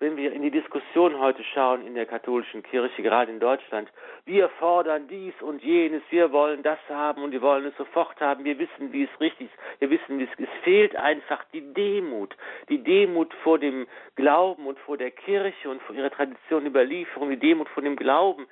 Wenn 0.00 0.16
wir 0.16 0.32
in 0.32 0.40
die 0.40 0.50
Diskussion 0.50 1.18
heute 1.18 1.44
schauen 1.44 1.86
in 1.86 1.94
der 1.94 2.06
katholischen 2.06 2.62
Kirche, 2.62 3.02
gerade 3.02 3.30
in 3.30 3.38
Deutschland, 3.38 3.92
wir 4.24 4.48
fordern 4.48 5.08
dies 5.08 5.34
und 5.42 5.62
jenes, 5.62 6.02
wir 6.08 6.32
wollen 6.32 6.62
das 6.62 6.78
haben 6.88 7.22
und 7.22 7.32
wir 7.32 7.42
wollen 7.42 7.66
es 7.66 7.76
sofort 7.76 8.18
haben, 8.18 8.44
wir 8.44 8.58
wissen, 8.58 8.92
wie 8.92 9.04
es 9.04 9.20
richtig 9.20 9.48
ist, 9.48 9.80
wir 9.80 9.90
wissen, 9.90 10.18
wie 10.18 10.24
es 10.24 10.30
ist. 10.30 10.40
Es 10.40 10.64
fehlt 10.64 10.96
einfach 10.96 11.44
die 11.52 11.74
Demut, 11.74 12.34
die 12.70 12.82
Demut 12.82 13.32
vor 13.44 13.58
dem 13.58 13.86
Glauben 14.16 14.66
und 14.66 14.78
vor 14.80 14.96
der 14.96 15.10
Kirche 15.10 15.68
und 15.68 15.82
vor 15.82 15.94
ihrer 15.94 16.10
Tradition, 16.10 16.64
Überlieferung, 16.64 17.28
die 17.28 17.38
Demut 17.38 17.68
vor 17.68 17.82
dem 17.82 17.96
Glauben. 17.96 18.46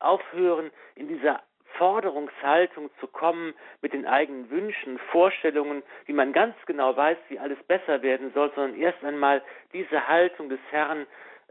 Aufhören, 0.00 0.70
in 0.96 1.08
dieser 1.08 1.40
Forderungshaltung 1.78 2.90
zu 3.00 3.06
kommen 3.06 3.54
mit 3.82 3.92
den 3.92 4.06
eigenen 4.06 4.50
Wünschen, 4.50 4.98
Vorstellungen, 5.10 5.82
wie 6.06 6.12
man 6.12 6.32
ganz 6.32 6.54
genau 6.66 6.96
weiß, 6.96 7.18
wie 7.28 7.38
alles 7.38 7.62
besser 7.64 8.02
werden 8.02 8.32
soll, 8.34 8.52
sondern 8.54 8.80
erst 8.80 9.02
einmal 9.04 9.42
diese 9.72 10.06
Haltung 10.08 10.48
des 10.48 10.60
Herrn, 10.70 11.06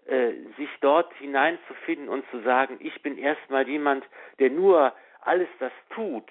äh, 0.06 0.34
sich 0.58 0.70
dort 0.82 1.14
hineinzufinden 1.16 2.10
und 2.10 2.26
zu 2.30 2.42
sagen, 2.42 2.78
ich 2.80 3.02
bin 3.02 3.18
erstmal 3.18 3.68
jemand, 3.68 4.06
der 4.40 4.50
nur 4.50 4.94
alles 5.22 5.48
das 5.60 5.72
tut, 5.92 6.30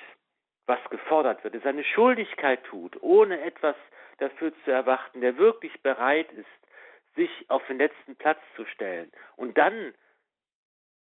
was 0.66 0.78
gefordert 0.90 1.42
wird, 1.44 1.55
der 1.55 1.62
seine 1.62 1.85
Schuldigkeit 1.85 2.62
tut, 2.64 3.02
ohne 3.02 3.40
etwas 3.40 3.76
dafür 4.18 4.52
zu 4.64 4.70
erwarten, 4.70 5.20
der 5.20 5.38
wirklich 5.38 5.81
bereit 5.83 6.31
ist, 6.33 6.46
sich 7.16 7.31
auf 7.48 7.66
den 7.66 7.78
letzten 7.78 8.16
Platz 8.16 8.38
zu 8.57 8.64
stellen. 8.66 9.11
Und 9.37 9.59
dann 9.59 9.94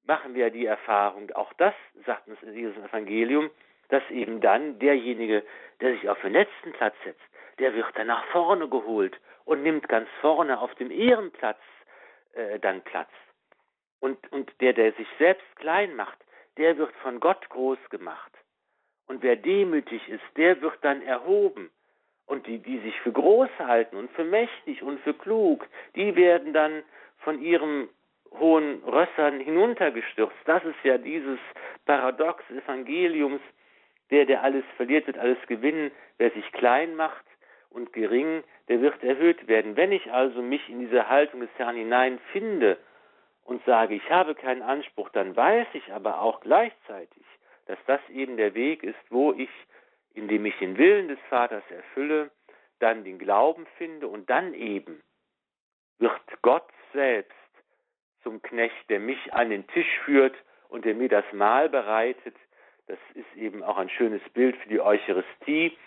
machen 0.08 0.34
wir 0.34 0.50
die 0.50 0.66
Erfahrung, 0.66 1.32
auch 1.32 1.54
das 1.54 1.74
sagt 2.06 2.28
uns 2.28 2.42
in 2.42 2.54
diesem 2.54 2.84
Evangelium, 2.86 3.52
dass 3.90 4.04
eben 4.10 4.42
dann 4.42 4.80
derjenige, 4.80 5.44
der 5.82 5.94
sich 5.94 6.10
auf 6.10 6.20
den 6.22 6.34
letzten 6.34 6.72
Platz 6.74 6.96
setzt, 7.04 7.22
der 7.60 7.74
wird 7.74 7.88
dann 7.96 8.08
nach 8.08 8.26
vorne 8.28 8.68
geholt 8.68 9.20
und 9.46 9.64
nimmt 9.64 9.88
ganz 9.88 10.10
vorne 10.22 10.60
auf 10.60 10.74
dem 10.76 10.92
Ehrenplatz 10.92 11.60
äh, 12.34 12.60
dann 12.60 12.82
Platz. 12.82 13.10
Und, 14.00 14.32
und 14.32 14.52
der, 14.62 14.74
der 14.74 14.94
sich 14.94 15.08
selbst 15.18 15.56
klein 15.56 15.96
macht, 15.96 16.18
der 16.58 16.78
wird 16.78 16.94
von 16.98 17.20
Gott 17.20 17.48
groß 17.50 17.80
gemacht. 17.90 18.32
Und 19.08 19.24
wer 19.24 19.36
demütig 19.36 20.08
ist, 20.10 20.24
der 20.36 20.62
wird 20.62 20.78
dann 20.82 21.02
erhoben. 21.02 21.72
Und 22.26 22.46
die, 22.46 22.60
die 22.60 22.80
sich 22.80 23.00
für 23.02 23.12
groß 23.12 23.50
halten 23.58 23.96
und 23.96 24.12
für 24.12 24.26
mächtig 24.26 24.84
und 24.84 25.00
für 25.00 25.14
klug, 25.14 25.66
die 25.96 26.16
werden 26.16 26.54
dann 26.54 26.84
von 27.20 27.42
ihrem 27.42 27.90
hohen 28.40 28.84
Rössern 28.84 29.40
hinuntergestürzt. 29.40 30.38
Das 30.46 30.64
ist 30.64 30.84
ja 30.84 30.98
dieses 30.98 31.40
Paradox 31.86 32.44
des 32.48 32.64
Evangeliums. 32.64 33.42
Der, 34.10 34.26
der 34.26 34.44
alles 34.44 34.64
verliert, 34.78 35.08
wird 35.08 35.18
alles 35.18 35.38
gewinnen. 35.48 35.92
Wer 36.18 36.32
sich 36.32 36.50
klein 36.54 36.96
macht 36.96 37.26
und 37.70 37.94
gering, 37.94 38.44
der 38.68 38.82
wird 38.82 39.04
erhöht 39.04 39.48
werden. 39.48 39.76
Wenn 39.76 39.92
ich 39.92 40.12
also 40.12 40.42
mich 40.42 40.68
in 40.70 40.80
diese 40.80 41.10
Haltung 41.10 41.42
des 41.42 41.50
Herrn 41.58 41.76
hineinfinde 41.76 42.78
und 43.44 43.64
sage, 43.66 43.96
ich 43.96 44.10
habe 44.10 44.36
keinen 44.36 44.62
Anspruch, 44.62 45.10
dann 45.10 45.36
weiß 45.36 45.68
ich 45.74 45.92
aber 45.92 46.22
auch 46.22 46.42
gleichzeitig, 46.42 47.24
dass 47.66 47.78
das 47.86 48.00
eben 48.10 48.38
der 48.38 48.54
Weg 48.54 48.84
ist, 48.84 49.00
wo 49.10 49.34
ich, 49.34 49.50
indem 50.14 50.46
ich 50.46 50.58
den 50.60 50.78
Willen 50.78 51.08
des 51.08 51.20
Vaters 51.30 51.64
erfülle, 51.70 52.32
dann 52.80 53.04
den 53.04 53.20
Glauben 53.20 53.66
finde 53.78 54.08
und 54.08 54.30
dann 54.30 54.54
eben 54.54 55.02
wird 56.00 56.22
Gott 56.42 56.68
selbst 56.94 57.37
zum 58.28 58.42
Knecht, 58.42 58.90
der 58.90 59.00
mich 59.00 59.34
an 59.34 59.50
den 59.50 59.66
Tisch 59.68 60.00
führt 60.04 60.36
und 60.68 60.84
der 60.84 60.96
mir 60.96 61.08
das 61.08 61.24
Mahl 61.32 61.70
bereitet. 61.70 62.36
Das 62.88 62.98
ist 63.14 63.38
eben 63.38 63.64
auch 63.64 63.78
ein 63.78 63.90
schönes 63.90 64.22
Bild 64.34 64.58
für 64.58 64.68
die 64.68 64.82
Eucharistie, 64.82 65.78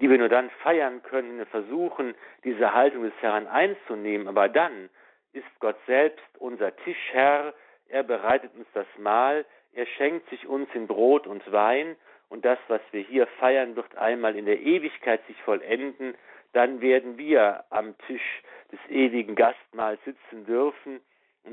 die 0.00 0.10
wir 0.10 0.18
nur 0.18 0.28
dann 0.28 0.50
feiern 0.64 1.00
können, 1.04 1.30
wenn 1.30 1.38
wir 1.38 1.46
versuchen, 1.46 2.16
diese 2.42 2.74
Haltung 2.74 3.04
des 3.04 3.12
Herrn 3.20 3.46
einzunehmen. 3.46 4.26
Aber 4.26 4.48
dann 4.48 4.90
ist 5.32 5.46
Gott 5.60 5.76
selbst 5.86 6.26
unser 6.40 6.74
Tischherr, 6.74 7.54
er 7.88 8.02
bereitet 8.02 8.50
uns 8.56 8.66
das 8.74 8.86
Mahl, 8.98 9.44
er 9.72 9.86
schenkt 9.86 10.28
sich 10.30 10.44
uns 10.44 10.68
in 10.74 10.88
Brot 10.88 11.28
und 11.28 11.52
Wein 11.52 11.94
und 12.28 12.44
das, 12.44 12.58
was 12.66 12.80
wir 12.90 13.02
hier 13.02 13.28
feiern, 13.38 13.76
wird 13.76 13.96
einmal 13.96 14.34
in 14.34 14.46
der 14.46 14.58
Ewigkeit 14.58 15.24
sich 15.28 15.40
vollenden. 15.42 16.16
Dann 16.52 16.80
werden 16.80 17.16
wir 17.16 17.62
am 17.70 17.96
Tisch 18.08 18.42
des 18.72 18.80
ewigen 18.90 19.36
Gastmahls 19.36 20.00
sitzen 20.04 20.46
dürfen 20.46 21.00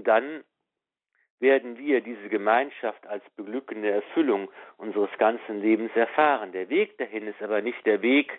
dann 0.01 0.43
werden 1.39 1.77
wir 1.77 2.01
diese 2.01 2.29
Gemeinschaft 2.29 3.05
als 3.05 3.23
beglückende 3.35 3.91
Erfüllung 3.91 4.49
unseres 4.77 5.09
ganzen 5.19 5.61
Lebens 5.61 5.91
erfahren. 5.93 6.53
Der 6.53 6.69
Weg 6.69 6.97
dahin 6.97 7.27
ist 7.27 7.41
aber 7.41 7.61
nicht 7.61 7.85
der 7.85 8.01
Weg, 8.01 8.31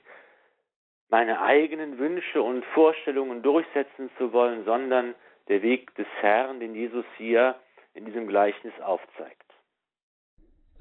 meine 1.10 1.40
eigenen 1.40 1.98
Wünsche 1.98 2.42
und 2.42 2.64
Vorstellungen 2.74 3.42
durchsetzen 3.42 4.10
zu 4.18 4.32
wollen, 4.32 4.64
sondern 4.64 5.14
der 5.48 5.62
Weg 5.62 5.94
des 5.96 6.06
Herrn, 6.20 6.60
den 6.60 6.74
Jesus 6.74 7.04
hier 7.18 7.54
in 7.92 8.06
diesem 8.06 8.26
Gleichnis 8.26 8.72
aufzeigt. 8.82 9.44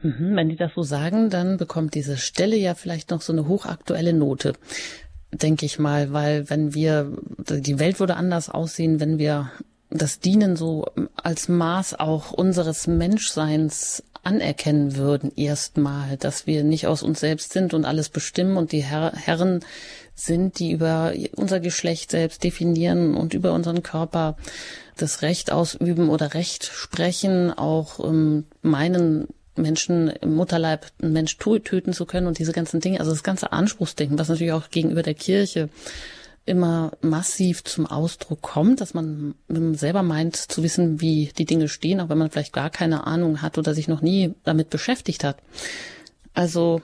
Mhm, 0.01 0.35
wenn 0.35 0.49
die 0.49 0.55
das 0.55 0.73
so 0.73 0.81
sagen, 0.81 1.29
dann 1.29 1.57
bekommt 1.57 1.93
diese 1.93 2.17
Stelle 2.17 2.55
ja 2.55 2.73
vielleicht 2.73 3.11
noch 3.11 3.21
so 3.21 3.33
eine 3.33 3.47
hochaktuelle 3.47 4.13
Note. 4.13 4.53
denke 5.31 5.65
ich 5.65 5.79
mal, 5.79 6.13
weil 6.13 6.49
wenn 6.49 6.73
wir, 6.73 7.11
die 7.37 7.79
Welt 7.79 7.99
würde 7.99 8.15
anders 8.15 8.49
aussehen, 8.49 8.99
wenn 8.99 9.17
wir 9.17 9.51
das 9.93 10.19
Dienen 10.19 10.55
so 10.55 10.85
als 11.15 11.47
Maß 11.47 11.99
auch 11.99 12.31
unseres 12.31 12.87
Menschseins 12.87 14.03
anerkennen 14.23 14.95
würden 14.95 15.31
erstmal, 15.35 16.17
dass 16.17 16.47
wir 16.47 16.63
nicht 16.63 16.87
aus 16.87 17.03
uns 17.03 17.19
selbst 17.19 17.51
sind 17.51 17.73
und 17.73 17.85
alles 17.85 18.09
bestimmen 18.09 18.57
und 18.57 18.71
die 18.71 18.83
Herr 18.83 19.11
Herren 19.13 19.59
sind, 20.15 20.59
die 20.59 20.71
über 20.71 21.13
unser 21.35 21.59
Geschlecht 21.59 22.11
selbst 22.11 22.43
definieren 22.43 23.15
und 23.15 23.33
über 23.33 23.51
unseren 23.53 23.83
Körper 23.83 24.37
das 24.95 25.21
Recht 25.21 25.51
ausüben 25.51 26.09
oder 26.09 26.33
Recht 26.33 26.65
sprechen, 26.65 27.51
auch 27.51 27.99
ähm, 27.99 28.45
meinen 28.61 29.27
Menschen 29.55 30.07
im 30.07 30.35
Mutterleib 30.35 30.87
einen 31.01 31.13
Mensch 31.13 31.37
töten 31.37 31.93
zu 31.93 32.05
können 32.05 32.27
und 32.27 32.39
diese 32.39 32.53
ganzen 32.53 32.79
Dinge, 32.79 32.99
also 32.99 33.11
das 33.11 33.23
ganze 33.23 33.51
Anspruchsdenken, 33.51 34.17
was 34.17 34.29
natürlich 34.29 34.53
auch 34.53 34.69
gegenüber 34.69 35.03
der 35.03 35.13
Kirche 35.13 35.69
immer 36.45 36.91
massiv 37.01 37.63
zum 37.63 37.85
Ausdruck 37.85 38.41
kommt, 38.41 38.81
dass 38.81 38.93
man 38.93 39.35
selber 39.73 40.03
meint 40.03 40.35
zu 40.35 40.61
wissen, 40.61 40.99
wie 40.99 41.31
die 41.37 41.45
Dinge 41.45 41.69
stehen, 41.69 42.01
auch 42.01 42.09
wenn 42.09 42.17
man 42.17 42.29
vielleicht 42.29 42.53
gar 42.53 42.69
keine 42.69 43.07
Ahnung 43.07 43.41
hat 43.41 43.57
oder 43.57 43.73
sich 43.73 43.87
noch 43.87 44.01
nie 44.01 44.33
damit 44.43 44.69
beschäftigt 44.69 45.23
hat. 45.23 45.37
Also 46.33 46.81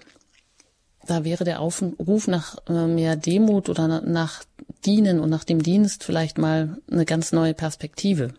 da 1.05 1.23
wäre 1.23 1.43
der 1.43 1.59
Aufruf 1.59 2.27
nach 2.27 2.57
äh, 2.67 2.85
mehr 2.85 3.15
Demut 3.15 3.67
oder 3.67 4.01
nach 4.01 4.43
Dienen 4.85 5.19
und 5.19 5.29
nach 5.29 5.43
dem 5.43 5.61
Dienst 5.61 6.03
vielleicht 6.03 6.37
mal 6.37 6.77
eine 6.89 7.05
ganz 7.05 7.31
neue 7.31 7.53
Perspektive, 7.53 8.33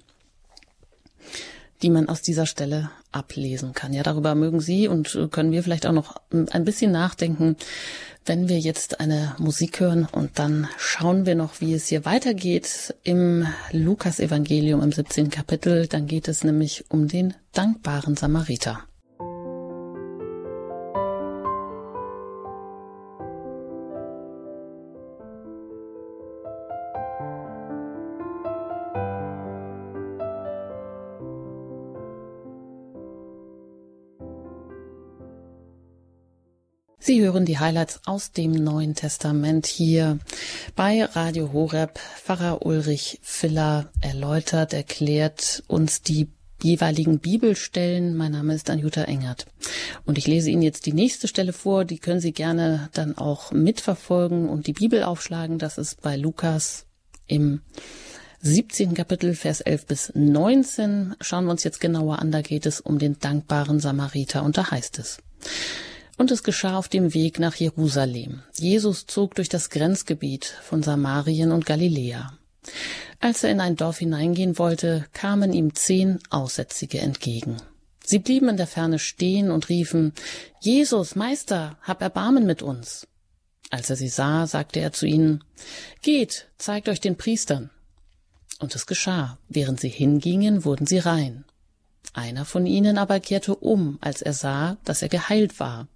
die 1.83 1.91
man 1.91 2.09
aus 2.09 2.23
dieser 2.23 2.47
Stelle 2.47 2.91
ablesen 3.12 3.73
kann. 3.73 3.93
Ja, 3.93 4.03
darüber 4.03 4.35
mögen 4.35 4.61
Sie 4.61 4.89
und 4.89 5.18
können 5.33 5.53
wir 5.53 5.62
vielleicht 5.62 5.85
auch 5.85 5.93
noch 5.93 6.16
ein 6.31 6.64
bisschen 6.64 6.93
nachdenken, 6.93 7.57
wenn 8.31 8.49
wir 8.49 8.61
jetzt 8.61 9.01
eine 9.01 9.35
Musik 9.39 9.81
hören 9.81 10.07
und 10.12 10.39
dann 10.39 10.68
schauen 10.78 11.26
wir 11.26 11.35
noch, 11.35 11.61
wie 11.61 11.74
es 11.74 11.89
hier 11.89 12.05
weitergeht 12.05 12.95
im 13.03 13.45
Lukas-Evangelium 13.72 14.85
im 14.85 14.93
17. 14.93 15.31
Kapitel. 15.31 15.89
Dann 15.89 16.07
geht 16.07 16.28
es 16.28 16.45
nämlich 16.45 16.85
um 16.91 17.09
den 17.09 17.35
dankbaren 17.55 18.14
Samariter. 18.14 18.85
Sie 37.03 37.23
hören 37.23 37.47
die 37.47 37.59
Highlights 37.59 38.01
aus 38.05 38.33
dem 38.33 38.53
Neuen 38.53 38.95
Testament 38.95 39.67
hier 39.67 40.19
bei 40.77 41.03
Radio 41.03 41.51
Horeb. 41.51 41.99
Pfarrer 41.99 42.67
Ulrich 42.67 43.19
Filler 43.23 43.91
erläutert, 44.03 44.75
erklärt 44.75 45.63
uns 45.67 46.03
die 46.03 46.29
jeweiligen 46.63 47.19
Bibelstellen. 47.19 48.19
Mein 48.19 48.33
Name 48.33 48.55
ist 48.55 48.69
Anjuta 48.69 49.05
Engert. 49.05 49.47
Und 50.05 50.19
ich 50.19 50.27
lese 50.27 50.51
Ihnen 50.51 50.61
jetzt 50.61 50.85
die 50.85 50.93
nächste 50.93 51.27
Stelle 51.27 51.55
vor. 51.55 51.87
Die 51.87 51.99
können 51.99 52.21
Sie 52.21 52.33
gerne 52.33 52.91
dann 52.93 53.17
auch 53.17 53.51
mitverfolgen 53.51 54.51
und 54.51 54.67
die 54.67 54.75
Bibel 54.75 55.03
aufschlagen. 55.03 55.59
Das 55.59 55.79
ist 55.79 56.03
bei 56.03 56.17
Lukas 56.17 56.85
im 57.27 57.63
17. 58.43 58.93
Kapitel, 58.93 59.35
Vers 59.35 59.63
11 59.63 59.87
bis 59.87 60.13
19. 60.15 61.15
Schauen 61.23 61.47
wir 61.47 61.53
uns 61.53 61.65
jetzt 61.65 61.81
genauer 61.81 62.19
an. 62.19 62.31
Da 62.31 62.43
geht 62.43 62.67
es 62.67 62.79
um 62.79 62.99
den 62.99 63.19
dankbaren 63.19 63.81
Samariter. 63.81 64.43
Und 64.43 64.59
da 64.59 64.71
heißt 64.71 64.99
es. 64.99 65.17
Und 66.21 66.31
es 66.31 66.43
geschah 66.43 66.77
auf 66.77 66.89
dem 66.89 67.14
Weg 67.14 67.39
nach 67.39 67.55
Jerusalem. 67.55 68.43
Jesus 68.55 69.07
zog 69.07 69.35
durch 69.37 69.49
das 69.49 69.71
Grenzgebiet 69.71 70.45
von 70.45 70.83
Samarien 70.83 71.51
und 71.51 71.64
Galiläa. 71.64 72.37
Als 73.21 73.43
er 73.43 73.53
in 73.53 73.61
ein 73.62 73.75
Dorf 73.75 74.01
hineingehen 74.01 74.59
wollte, 74.59 75.07
kamen 75.14 75.55
ihm 75.55 75.75
zehn 75.75 76.18
Aussätzige 76.29 76.99
entgegen. 76.99 77.57
Sie 78.05 78.18
blieben 78.18 78.51
in 78.51 78.59
der 78.59 78.66
Ferne 78.66 78.99
stehen 78.99 79.51
und 79.51 79.71
riefen, 79.71 80.12
Jesus, 80.61 81.16
Meister, 81.16 81.79
hab 81.81 82.03
Erbarmen 82.03 82.45
mit 82.45 82.61
uns. 82.61 83.07
Als 83.71 83.89
er 83.89 83.97
sie 83.97 84.09
sah, 84.09 84.47
sagte 84.47 84.81
er 84.81 84.93
zu 84.93 85.07
ihnen, 85.07 85.43
Geht, 86.03 86.49
zeigt 86.59 86.91
euch 86.91 87.01
den 87.01 87.16
Priestern. 87.16 87.71
Und 88.59 88.75
es 88.75 88.85
geschah. 88.85 89.39
Während 89.49 89.81
sie 89.81 89.89
hingingen, 89.89 90.66
wurden 90.66 90.87
sie 90.87 90.99
rein. 90.99 91.47
Einer 92.13 92.45
von 92.45 92.67
ihnen 92.67 92.99
aber 92.99 93.21
kehrte 93.21 93.55
um, 93.55 93.99
als 94.01 94.23
er 94.23 94.33
sah, 94.33 94.77
dass 94.85 95.03
er 95.03 95.09
geheilt 95.09 95.61
war, 95.61 95.87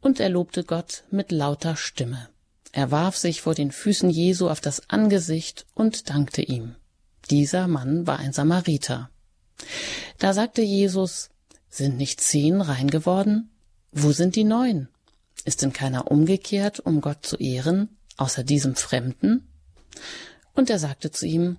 und 0.00 0.20
er 0.20 0.28
lobte 0.28 0.64
Gott 0.64 1.04
mit 1.10 1.32
lauter 1.32 1.76
Stimme. 1.76 2.28
Er 2.72 2.90
warf 2.90 3.16
sich 3.16 3.40
vor 3.40 3.54
den 3.54 3.72
Füßen 3.72 4.10
Jesu 4.10 4.48
auf 4.48 4.60
das 4.60 4.88
Angesicht 4.88 5.66
und 5.74 6.08
dankte 6.08 6.42
ihm. 6.42 6.76
Dieser 7.30 7.66
Mann 7.66 8.06
war 8.06 8.18
ein 8.18 8.32
Samariter. 8.32 9.10
Da 10.18 10.32
sagte 10.32 10.62
Jesus, 10.62 11.30
sind 11.68 11.96
nicht 11.96 12.20
zehn 12.20 12.60
rein 12.60 12.88
geworden? 12.88 13.50
Wo 13.92 14.12
sind 14.12 14.36
die 14.36 14.44
neun? 14.44 14.88
Ist 15.44 15.62
denn 15.62 15.72
keiner 15.72 16.10
umgekehrt, 16.10 16.80
um 16.80 17.00
Gott 17.00 17.24
zu 17.26 17.36
ehren, 17.36 17.88
außer 18.16 18.44
diesem 18.44 18.76
Fremden? 18.76 19.48
Und 20.54 20.70
er 20.70 20.78
sagte 20.78 21.10
zu 21.10 21.26
ihm, 21.26 21.58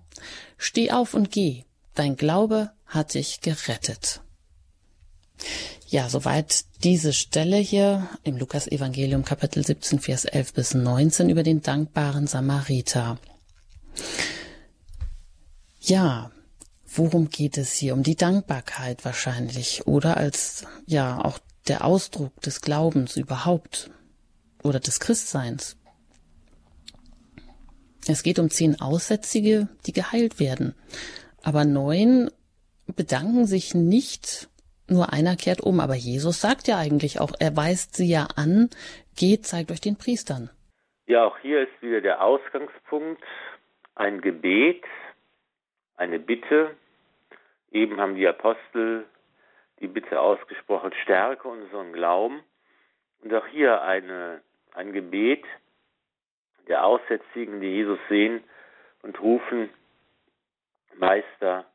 Steh 0.57 0.91
auf 0.91 1.13
und 1.13 1.31
geh, 1.31 1.65
dein 1.95 2.15
Glaube 2.15 2.71
hat 2.91 3.15
dich 3.15 3.41
gerettet. 3.41 4.21
Ja, 5.87 6.07
soweit 6.09 6.65
diese 6.83 7.13
Stelle 7.13 7.57
hier 7.57 8.07
im 8.23 8.37
Lukas 8.37 8.67
Evangelium 8.67 9.25
Kapitel 9.25 9.65
17 9.65 9.99
Vers 9.99 10.25
11 10.25 10.53
bis 10.53 10.73
19 10.73 11.29
über 11.29 11.43
den 11.43 11.61
dankbaren 11.61 12.27
Samariter. 12.27 13.17
Ja, 15.79 16.31
worum 16.85 17.29
geht 17.29 17.57
es 17.57 17.73
hier? 17.73 17.93
Um 17.93 18.03
die 18.03 18.15
Dankbarkeit 18.15 19.03
wahrscheinlich 19.03 19.87
oder 19.87 20.17
als 20.17 20.65
ja 20.85 21.23
auch 21.23 21.39
der 21.67 21.85
Ausdruck 21.85 22.39
des 22.41 22.61
Glaubens 22.61 23.17
überhaupt 23.17 23.89
oder 24.63 24.79
des 24.79 24.99
Christseins. 24.99 25.77
Es 28.07 28.23
geht 28.23 28.39
um 28.39 28.49
zehn 28.49 28.79
Aussätzige, 28.81 29.67
die 29.85 29.93
geheilt 29.93 30.39
werden. 30.39 30.73
Aber 31.43 31.65
neun 31.65 32.29
bedanken 32.95 33.45
sich 33.45 33.73
nicht, 33.73 34.49
nur 34.87 35.13
einer 35.13 35.35
kehrt 35.35 35.61
um. 35.61 35.79
Aber 35.79 35.95
Jesus 35.95 36.41
sagt 36.41 36.67
ja 36.67 36.77
eigentlich 36.77 37.19
auch, 37.19 37.31
er 37.39 37.55
weist 37.55 37.95
sie 37.95 38.09
ja 38.09 38.27
an, 38.35 38.69
geht, 39.17 39.45
zeigt 39.45 39.71
euch 39.71 39.81
den 39.81 39.97
Priestern. 39.97 40.49
Ja, 41.07 41.25
auch 41.25 41.37
hier 41.39 41.63
ist 41.63 41.81
wieder 41.81 42.01
der 42.01 42.23
Ausgangspunkt 42.23 43.21
ein 43.95 44.21
Gebet, 44.21 44.83
eine 45.95 46.19
Bitte. 46.19 46.75
Eben 47.71 47.99
haben 47.99 48.15
die 48.15 48.27
Apostel 48.27 49.05
die 49.79 49.87
Bitte 49.87 50.19
ausgesprochen, 50.19 50.93
stärke 51.03 51.47
unseren 51.47 51.93
Glauben. 51.93 52.43
Und 53.23 53.33
auch 53.33 53.47
hier 53.47 53.81
eine, 53.81 54.41
ein 54.73 54.93
Gebet 54.93 55.43
der 56.67 56.85
Aussätzigen, 56.85 57.61
die 57.61 57.67
Jesus 57.67 57.99
sehen 58.09 58.43
und 59.01 59.19
rufen, 59.19 59.69
Meister, 60.97 61.65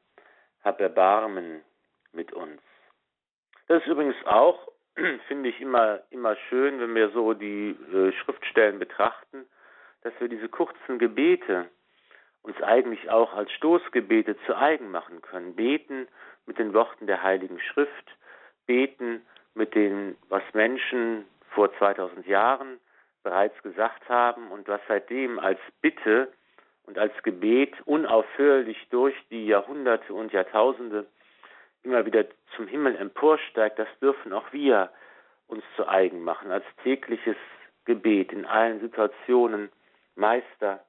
hab 0.66 0.80
Erbarmen 0.80 1.62
mit 2.12 2.32
uns. 2.32 2.60
Das 3.68 3.82
ist 3.82 3.88
übrigens 3.88 4.16
auch, 4.26 4.68
finde 5.28 5.48
ich, 5.48 5.60
immer, 5.60 6.00
immer 6.10 6.34
schön, 6.48 6.80
wenn 6.80 6.94
wir 6.94 7.10
so 7.10 7.34
die 7.34 7.70
äh, 7.70 8.12
Schriftstellen 8.12 8.80
betrachten, 8.80 9.46
dass 10.02 10.12
wir 10.18 10.28
diese 10.28 10.48
kurzen 10.48 10.98
Gebete 10.98 11.68
uns 12.42 12.60
eigentlich 12.62 13.08
auch 13.10 13.32
als 13.32 13.50
Stoßgebete 13.52 14.36
zu 14.44 14.56
eigen 14.56 14.90
machen 14.90 15.22
können. 15.22 15.54
Beten 15.54 16.08
mit 16.46 16.58
den 16.58 16.74
Worten 16.74 17.06
der 17.06 17.22
Heiligen 17.22 17.60
Schrift, 17.60 18.16
beten 18.66 19.24
mit 19.54 19.74
dem, 19.74 20.16
was 20.28 20.42
Menschen 20.52 21.26
vor 21.50 21.72
2000 21.78 22.26
Jahren 22.26 22.80
bereits 23.22 23.60
gesagt 23.62 24.08
haben 24.08 24.50
und 24.50 24.66
was 24.68 24.80
seitdem 24.88 25.38
als 25.38 25.60
Bitte 25.80 26.32
und 26.86 26.98
als 26.98 27.12
Gebet 27.22 27.74
unaufhörlich 27.84 28.78
durch 28.90 29.14
die 29.30 29.46
Jahrhunderte 29.46 30.14
und 30.14 30.32
Jahrtausende 30.32 31.06
immer 31.82 32.06
wieder 32.06 32.24
zum 32.56 32.66
Himmel 32.66 32.96
emporsteigt, 32.96 33.78
das 33.78 33.88
dürfen 34.00 34.32
auch 34.32 34.52
wir 34.52 34.90
uns 35.46 35.62
zu 35.76 35.86
eigen 35.86 36.22
machen, 36.22 36.50
als 36.50 36.64
tägliches 36.82 37.36
Gebet 37.84 38.32
in 38.32 38.46
allen 38.46 38.80
Situationen. 38.80 39.70
Meister, 40.14 40.84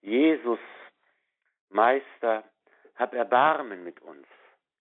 Jesus, 0.00 0.58
Meister, 1.70 2.44
hab 2.96 3.14
Erbarmen 3.14 3.84
mit 3.84 4.00
uns. 4.02 4.26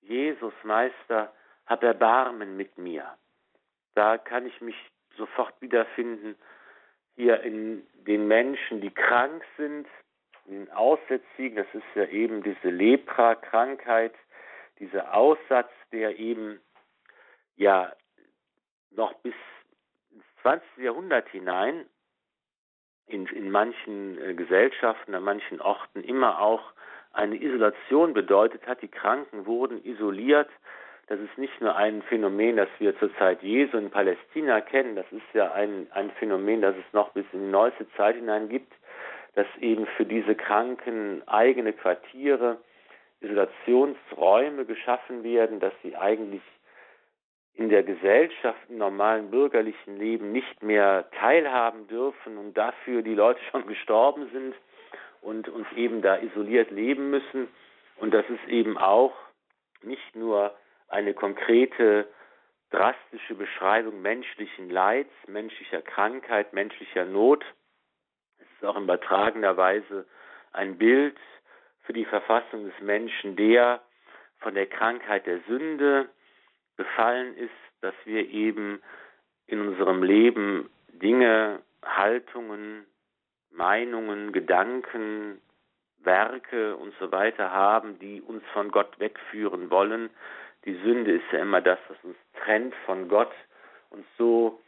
Jesus, 0.02 0.54
Meister, 0.64 1.34
hab 1.66 1.84
Erbarmen 1.84 2.58
mit 2.58 2.78
mir. 2.78 3.06
Da 3.96 4.18
kann 4.18 4.46
ich 4.46 4.60
mich 4.62 4.76
sofort 5.18 5.54
wiederfinden, 5.62 6.36
hier 7.16 7.42
in 7.42 7.86
den 8.08 8.28
Menschen, 8.28 8.82
die 8.82 8.90
krank 8.90 9.44
sind, 9.58 9.88
Aussätzigen, 10.74 11.56
das 11.56 11.68
ist 11.74 11.84
ja 11.96 12.06
eben 12.06 12.44
diese 12.44 12.70
Lepra-Krankheit, 12.70 14.14
dieser 14.80 15.14
Aussatz, 15.14 15.72
der 15.92 16.20
eben 16.20 16.60
ja 17.56 17.94
noch 18.92 19.14
bis 19.16 19.36
ins 20.12 20.24
20. 20.42 20.68
Jahrhundert 20.78 21.30
hinein 21.30 21.86
in, 23.08 23.26
in 23.28 23.52
manchen 23.52 24.22
äh, 24.22 24.34
Gesellschaften, 24.34 25.16
an 25.16 25.24
manchen 25.24 25.62
Orten 25.62 26.04
immer 26.04 26.40
auch 26.40 26.74
eine 27.12 27.42
Isolation 27.42 28.14
bedeutet 28.14 28.66
hat. 28.66 28.82
Die 28.82 28.88
Kranken 28.88 29.46
wurden 29.46 29.84
isoliert. 29.86 30.50
Das 31.08 31.20
ist 31.20 31.38
nicht 31.38 31.60
nur 31.62 31.76
ein 31.76 32.02
Phänomen, 32.04 32.58
das 32.58 32.70
wir 32.80 32.98
zur 32.98 33.14
Zeit 33.18 33.44
Jesu 33.44 33.78
in 33.78 33.92
Palästina 33.92 34.62
kennen. 34.62 34.96
Das 34.96 35.06
ist 35.12 35.34
ja 35.34 35.52
ein, 35.52 35.88
ein 35.92 36.12
Phänomen, 36.12 36.62
das 36.62 36.76
es 36.76 36.94
noch 36.94 37.12
bis 37.12 37.26
in 37.34 37.42
die 37.42 37.52
neueste 37.52 37.90
Zeit 37.92 38.16
hinein 38.16 38.50
gibt, 38.50 38.74
dass 39.36 39.48
eben 39.60 39.88
für 39.98 40.06
diese 40.06 40.36
Kranken 40.36 41.28
eigene 41.28 41.74
Quartiere, 41.74 42.58
Isolationsräume 43.22 44.66
geschaffen 44.66 45.24
werden, 45.24 45.60
dass 45.60 45.74
sie 45.82 45.96
eigentlich 45.96 46.42
in 47.56 47.70
der 47.70 47.84
Gesellschaft, 47.84 48.60
im 48.70 48.78
normalen 48.78 49.30
bürgerlichen 49.30 49.98
Leben 49.98 50.32
nicht 50.32 50.64
mehr 50.64 51.10
teilhaben 51.20 51.88
dürfen 51.88 52.38
und 52.38 52.58
dafür 52.58 53.02
die 53.02 53.14
Leute 53.14 53.40
schon 53.52 53.68
gestorben 53.68 54.30
sind 54.32 54.56
und 55.22 55.48
uns 55.50 55.68
eben 55.76 56.02
da 56.02 56.18
isoliert 56.18 56.72
leben 56.72 57.10
müssen. 57.10 57.48
Und 57.98 58.14
das 58.14 58.26
ist 58.30 58.48
eben 58.48 58.78
auch 58.78 59.14
nicht 59.84 60.16
nur 60.16 60.56
eine 60.88 61.14
konkrete, 61.14 62.08
drastische 62.72 63.36
Beschreibung 63.36 64.02
menschlichen 64.02 64.70
Leids, 64.70 65.12
menschlicher 65.28 65.82
Krankheit, 65.82 66.54
menschlicher 66.54 67.06
Not. 67.06 67.46
Ist 68.64 68.70
auch 68.70 68.78
in 68.78 68.84
übertragener 68.84 69.58
Weise 69.58 70.06
ein 70.54 70.78
Bild 70.78 71.18
für 71.82 71.92
die 71.92 72.06
Verfassung 72.06 72.64
des 72.64 72.80
Menschen, 72.80 73.36
der 73.36 73.82
von 74.40 74.54
der 74.56 74.68
Krankheit 74.68 75.26
der 75.26 75.42
Sünde 75.50 76.08
befallen 76.78 77.36
ist, 77.36 77.52
dass 77.82 77.94
wir 78.06 78.30
eben 78.30 78.82
in 79.48 79.60
unserem 79.68 80.02
Leben 80.02 80.70
Dinge, 80.88 81.60
Haltungen, 81.84 82.86
Meinungen, 83.52 84.32
Gedanken, 84.32 85.42
Werke 85.98 86.78
und 86.78 86.94
so 87.02 87.12
weiter 87.12 87.52
haben, 87.52 88.00
die 88.00 88.22
uns 88.22 88.46
von 88.54 88.72
Gott 88.72 88.98
wegführen 88.98 89.72
wollen. 89.72 90.10
Die 90.64 90.76
Sünde 90.76 91.12
ist 91.12 91.30
ja 91.34 91.40
immer 91.40 91.60
das, 91.60 91.80
was 91.90 91.98
uns 92.04 92.16
trennt 92.42 92.74
von 92.86 93.10
Gott. 93.10 93.34
Und 93.90 94.06
so 94.18 94.62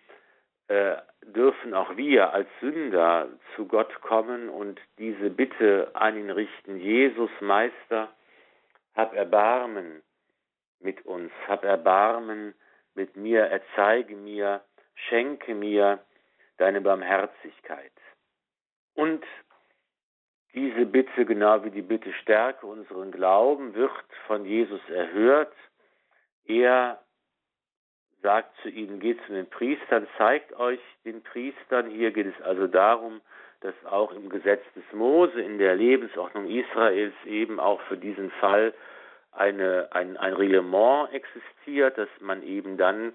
äh, 0.67 0.97
dürfen 1.34 1.73
auch 1.73 1.97
wir 1.97 2.34
als 2.34 2.47
Sünder 2.59 3.30
zu 3.55 3.67
Gott 3.67 4.01
kommen 4.01 4.49
und 4.49 4.80
diese 4.97 5.30
Bitte 5.30 5.91
an 5.93 6.17
ihn 6.17 6.30
richten. 6.30 6.78
Jesus, 6.78 7.30
Meister, 7.39 8.09
hab 8.95 9.13
Erbarmen 9.13 10.01
mit 10.80 11.05
uns, 11.05 11.32
hab 11.47 11.63
Erbarmen 11.63 12.53
mit 12.93 13.15
mir, 13.15 13.41
erzeige 13.43 14.15
mir, 14.15 14.61
schenke 14.93 15.55
mir 15.55 15.99
deine 16.57 16.82
Barmherzigkeit. 16.82 17.91
Und 18.93 19.26
diese 20.53 20.86
Bitte, 20.86 21.26
genau 21.26 21.63
wie 21.65 21.71
die 21.71 21.82
Bitte 21.82 22.13
stärke 22.13 22.65
unseren 22.65 23.11
Glauben, 23.11 23.73
wird 23.73 23.91
von 24.28 24.45
Jesus 24.45 24.82
erhört. 24.89 25.53
Er 26.45 27.01
sagt 28.26 28.59
zu 28.63 28.69
ihnen, 28.69 28.99
geht 28.99 29.23
zu 29.28 29.34
den 29.34 29.47
Priestern, 29.47 30.07
zeigt 30.17 30.51
euch 30.59 30.80
den 31.05 31.21
Priestern. 31.21 31.91
Hier 31.91 32.09
geht 32.09 32.26
es 32.26 32.41
also 32.43 32.65
darum, 32.65 33.21
dass 33.61 33.76
auch 33.86 34.11
im 34.13 34.30
Gesetz 34.30 34.63
des 34.76 34.84
Mose, 34.93 35.39
in 35.39 35.59
der 35.59 35.76
Lebensordnung 35.76 36.49
Israels 36.49 37.13
eben 37.26 37.59
auch 37.59 37.80
für 37.82 37.97
diesen 37.97 38.32
Fall 38.32 38.73
eine, 39.32 39.89
ein, 39.91 40.17
ein 40.17 40.34
Reglement 40.34 41.13
existiert, 41.13 41.99
dass 41.99 42.09
man 42.19 42.41
eben 42.41 42.78
dann 42.78 43.13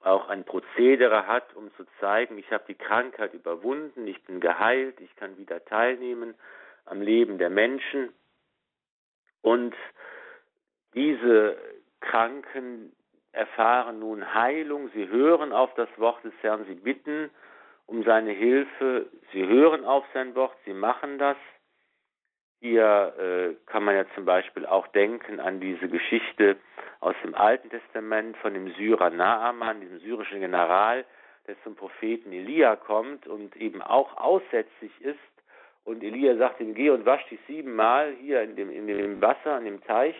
auch 0.00 0.28
ein 0.28 0.42
Prozedere 0.42 1.28
hat, 1.28 1.54
um 1.54 1.72
zu 1.76 1.84
zeigen, 2.00 2.36
ich 2.36 2.50
habe 2.50 2.64
die 2.66 2.74
Krankheit 2.74 3.34
überwunden, 3.34 4.08
ich 4.08 4.20
bin 4.24 4.40
geheilt, 4.40 5.00
ich 5.00 5.14
kann 5.14 5.38
wieder 5.38 5.64
teilnehmen 5.64 6.34
am 6.86 7.02
Leben 7.02 7.38
der 7.38 7.50
Menschen. 7.50 8.12
Und 9.42 9.76
diese 10.94 11.56
Kranken 12.00 12.90
erfahren 13.32 14.00
nun 14.00 14.34
Heilung, 14.34 14.90
sie 14.94 15.08
hören 15.08 15.52
auf 15.52 15.72
das 15.74 15.88
Wort 15.96 16.22
des 16.24 16.32
Herrn, 16.42 16.64
sie 16.66 16.74
bitten 16.74 17.30
um 17.86 18.04
seine 18.04 18.30
Hilfe, 18.30 19.06
sie 19.32 19.46
hören 19.46 19.84
auf 19.84 20.04
sein 20.14 20.34
Wort, 20.34 20.56
sie 20.64 20.72
machen 20.72 21.18
das. 21.18 21.36
Hier 22.60 23.14
äh, 23.18 23.70
kann 23.70 23.84
man 23.84 23.96
ja 23.96 24.04
zum 24.14 24.24
Beispiel 24.26 24.66
auch 24.66 24.86
denken 24.88 25.40
an 25.40 25.60
diese 25.60 25.88
Geschichte 25.88 26.56
aus 27.00 27.14
dem 27.24 27.34
Alten 27.34 27.70
Testament 27.70 28.36
von 28.36 28.52
dem 28.52 28.72
Syrer 28.74 29.10
Naaman, 29.10 29.80
diesem 29.80 29.98
syrischen 30.00 30.40
General, 30.40 31.04
der 31.46 31.60
zum 31.62 31.74
Propheten 31.74 32.32
Elia 32.32 32.76
kommt 32.76 33.26
und 33.26 33.56
eben 33.56 33.80
auch 33.80 34.16
aussätzlich 34.18 34.92
ist. 35.00 35.18
Und 35.84 36.02
Elia 36.04 36.36
sagt 36.36 36.60
ihm, 36.60 36.74
geh 36.74 36.90
und 36.90 37.06
wasch 37.06 37.26
dich 37.28 37.40
siebenmal 37.46 38.14
hier 38.20 38.42
in 38.42 38.54
dem, 38.54 38.70
in 38.70 38.86
dem 38.86 39.20
Wasser, 39.20 39.58
in 39.58 39.64
dem 39.64 39.82
Teich. 39.82 40.14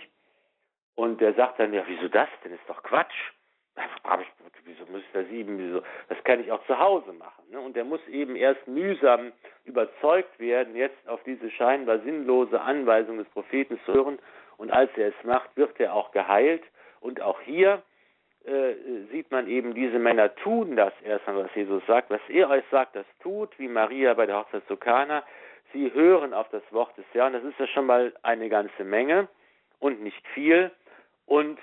Und 1.01 1.19
der 1.23 1.33
sagt 1.33 1.59
dann, 1.59 1.73
ja, 1.73 1.83
wieso 1.87 2.09
das 2.09 2.29
denn? 2.45 2.53
Ist 2.53 2.69
doch 2.69 2.83
Quatsch. 2.83 3.33
Wieso 4.67 4.85
muss 4.93 5.01
ich 5.01 5.13
da 5.15 5.25
sieben? 5.25 5.57
Wieso? 5.57 5.83
Das 6.11 6.23
kann 6.25 6.41
ich 6.41 6.53
auch 6.53 6.63
zu 6.67 6.79
Hause 6.79 7.15
machen. 7.15 7.43
Ne? 7.51 7.59
Und 7.59 7.75
der 7.75 7.85
muss 7.85 8.07
eben 8.09 8.37
erst 8.37 8.69
mühsam 8.69 9.33
überzeugt 9.65 10.39
werden, 10.39 10.77
jetzt 10.77 11.09
auf 11.09 11.23
diese 11.23 11.51
scheinbar 11.53 12.01
sinnlose 12.01 12.61
Anweisung 12.61 13.17
des 13.17 13.27
Propheten 13.31 13.81
zu 13.87 13.95
hören. 13.95 14.19
Und 14.59 14.73
als 14.73 14.91
er 14.99 15.09
es 15.09 15.25
macht, 15.25 15.57
wird 15.57 15.81
er 15.81 15.95
auch 15.95 16.13
geheilt. 16.13 16.65
Und 17.01 17.23
auch 17.23 17.41
hier 17.41 17.81
äh, 18.45 18.75
sieht 19.11 19.31
man 19.31 19.49
eben, 19.49 19.73
diese 19.73 19.99
Männer 19.99 20.35
tun 20.35 20.77
das 20.77 20.93
erstmal, 21.03 21.45
was 21.45 21.55
Jesus 21.55 21.83
sagt. 21.87 22.11
Was 22.11 22.21
er 22.29 22.51
euch 22.51 22.65
sagt, 22.71 22.95
das 22.95 23.07
tut, 23.23 23.59
wie 23.59 23.69
Maria 23.69 24.13
bei 24.13 24.27
der 24.27 24.37
Hochzeit 24.37 24.67
zu 24.69 24.77
Kana. 24.77 25.25
Sie 25.73 25.95
hören 25.95 26.35
auf 26.35 26.51
das 26.51 26.63
Wort 26.73 26.95
des 26.99 27.07
Herrn. 27.15 27.33
Das 27.33 27.45
ist 27.45 27.59
ja 27.59 27.67
schon 27.69 27.87
mal 27.87 28.13
eine 28.23 28.51
ganze 28.51 28.85
Menge 28.85 29.29
und 29.79 30.03
nicht 30.03 30.29
viel. 30.29 30.71
Und 31.31 31.61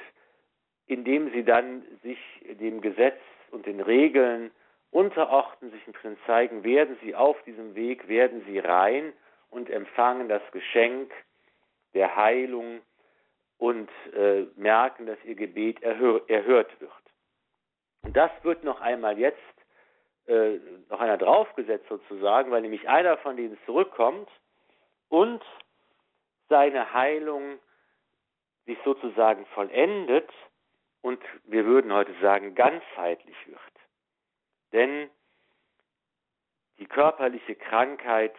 indem 0.86 1.30
sie 1.34 1.43
dann 1.43 1.84
sich 2.01 2.18
dem 2.57 2.80
Gesetz 2.80 3.20
und 3.51 3.65
den 3.65 3.82
Regeln 3.82 4.49
unterordnen, 4.91 5.72
sich 5.72 5.86
im 5.86 5.91
Prinzip 5.91 6.26
zeigen, 6.26 6.63
werden 6.63 6.97
sie 7.03 7.13
auf 7.13 7.36
diesem 7.43 7.76
Weg, 7.76 8.07
werden 8.07 8.45
sie 8.47 8.59
rein 8.59 9.11
und 9.49 9.70
empfangen 9.70 10.30
das 10.30 10.41
Geschenk 10.53 11.11
der 11.93 12.15
Heilung 12.15 12.80
und 13.57 13.89
äh, 14.15 14.43
merken, 14.55 15.05
dass 15.05 15.18
ihr 15.26 15.36
Gebet 15.36 15.84
erhör 15.84 16.22
erhört 16.30 16.80
wird. 16.80 16.91
Und 18.03 18.15
das 18.15 18.32
wird 18.43 18.63
noch 18.63 18.80
einmal 18.80 19.20
jetzt 19.20 19.38
äh, 20.28 20.59
noch 20.89 21.01
einer 21.01 21.18
draufgesetzt 21.18 21.89
sozusagen, 21.89 22.51
weil 22.51 22.61
nämlich 22.61 22.88
einer 22.88 23.18
von 23.18 23.36
denen 23.36 23.57
zurückkommt 23.65 24.30
und 25.09 25.43
seine 26.47 26.93
Heilung 26.93 27.59
sich 28.68 28.78
sozusagen 28.84 29.45
vollendet 29.47 30.30
und 31.01 31.20
wir 31.45 31.65
würden 31.65 31.91
heute 31.91 32.13
sagen 32.22 32.53
ganzheitlich 32.53 33.36
wird. 33.47 33.59
Denn 34.74 35.09
die 36.78 36.86
körperliche 36.86 37.55
Krankheit 37.55 38.36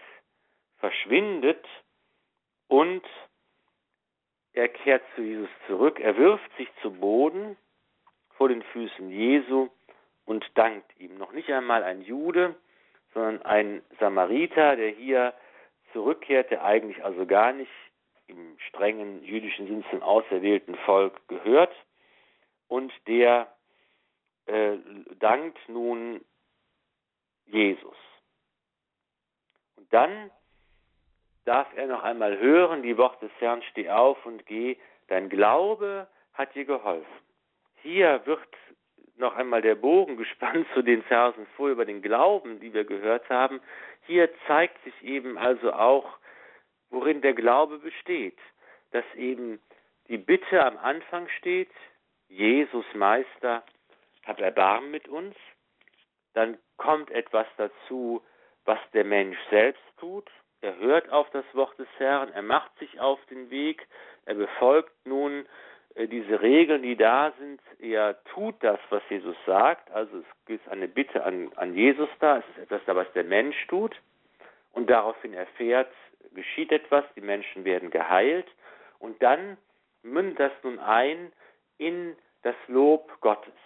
verschwindet 0.76 1.66
und 2.68 3.04
er 4.52 4.68
kehrt 4.68 5.02
zu 5.14 5.22
Jesus 5.22 5.48
zurück, 5.66 5.98
er 5.98 6.16
wirft 6.16 6.56
sich 6.56 6.68
zu 6.82 6.92
Boden 6.92 7.56
vor 8.36 8.48
den 8.48 8.62
Füßen 8.62 9.10
Jesu 9.10 9.68
und 10.24 10.44
dankt 10.54 10.94
ihm. 11.00 11.16
Noch 11.16 11.32
nicht 11.32 11.50
einmal 11.50 11.82
ein 11.82 12.02
Jude, 12.02 12.54
sondern 13.14 13.42
ein 13.42 13.82
Samariter, 13.98 14.76
der 14.76 14.90
hier 14.90 15.34
zurückkehrt, 15.92 16.50
der 16.50 16.64
eigentlich 16.64 17.02
also 17.02 17.26
gar 17.26 17.52
nicht 17.52 17.70
im 18.28 18.56
strengen 18.68 19.24
jüdischen 19.24 19.66
Sinn 19.66 19.84
zum 19.90 20.02
auserwählten 20.02 20.76
Volk 20.86 21.26
gehört 21.28 21.74
und 22.68 22.92
der 23.06 23.52
äh, 24.46 24.76
dankt 25.18 25.58
nun 25.68 26.24
Jesus. 27.46 27.96
Und 29.76 29.92
dann 29.92 30.30
darf 31.44 31.68
er 31.76 31.86
noch 31.86 32.02
einmal 32.02 32.38
hören, 32.38 32.82
die 32.82 32.98
Worte 32.98 33.26
des 33.26 33.40
Herrn, 33.40 33.62
steh 33.70 33.88
auf 33.88 34.24
und 34.26 34.44
geh, 34.46 34.76
dein 35.08 35.30
Glaube 35.30 36.06
hat 36.34 36.54
dir 36.54 36.66
geholfen. 36.66 37.06
Hier 37.82 38.20
wird 38.26 38.46
noch 39.16 39.34
einmal 39.34 39.62
der 39.62 39.74
Bogen 39.74 40.16
gespannt 40.18 40.66
zu 40.74 40.82
den 40.82 41.02
Versen 41.04 41.46
vor 41.56 41.68
über 41.70 41.84
den 41.84 42.02
Glauben, 42.02 42.60
die 42.60 42.72
wir 42.72 42.84
gehört 42.84 43.28
haben. 43.30 43.60
Hier 44.06 44.28
zeigt 44.46 44.82
sich 44.84 45.02
eben 45.02 45.38
also 45.38 45.72
auch, 45.72 46.18
worin 46.90 47.20
der 47.20 47.34
Glaube 47.34 47.78
besteht, 47.78 48.38
dass 48.92 49.04
eben 49.14 49.60
die 50.08 50.18
Bitte 50.18 50.64
am 50.64 50.78
Anfang 50.78 51.28
steht, 51.38 51.70
Jesus 52.28 52.84
Meister, 52.94 53.62
hab 54.24 54.40
Erbarmen 54.40 54.90
mit 54.90 55.08
uns. 55.08 55.34
Dann 56.34 56.58
kommt 56.76 57.10
etwas 57.10 57.46
dazu, 57.56 58.22
was 58.64 58.78
der 58.92 59.04
Mensch 59.04 59.38
selbst 59.50 59.82
tut. 59.98 60.30
Er 60.60 60.76
hört 60.76 61.10
auf 61.10 61.30
das 61.30 61.44
Wort 61.54 61.78
des 61.78 61.88
Herrn, 61.98 62.32
er 62.32 62.42
macht 62.42 62.76
sich 62.78 63.00
auf 63.00 63.24
den 63.26 63.48
Weg, 63.50 63.86
er 64.26 64.34
befolgt 64.34 64.92
nun 65.06 65.46
äh, 65.94 66.08
diese 66.08 66.42
Regeln, 66.42 66.82
die 66.82 66.96
da 66.96 67.32
sind. 67.38 67.60
Er 67.78 68.22
tut 68.24 68.56
das, 68.60 68.78
was 68.90 69.02
Jesus 69.08 69.36
sagt. 69.46 69.90
Also 69.90 70.18
es 70.18 70.54
ist 70.54 70.68
eine 70.68 70.88
Bitte 70.88 71.24
an, 71.24 71.52
an 71.56 71.74
Jesus 71.74 72.08
da. 72.20 72.38
Es 72.38 72.44
ist 72.50 72.58
etwas 72.64 72.82
da, 72.86 72.96
was 72.96 73.10
der 73.12 73.24
Mensch 73.24 73.66
tut. 73.68 73.96
und 74.72 74.88
daraufhin 74.90 75.34
erfährt, 75.34 75.90
geschieht 76.38 76.70
etwas, 76.70 77.04
die 77.16 77.20
Menschen 77.20 77.64
werden 77.64 77.90
geheilt 77.90 78.46
und 79.00 79.20
dann 79.22 79.58
mündet 80.02 80.38
das 80.38 80.52
nun 80.62 80.78
ein 80.78 81.32
in 81.78 82.16
das 82.42 82.54
Lob 82.68 83.20
Gottes, 83.20 83.58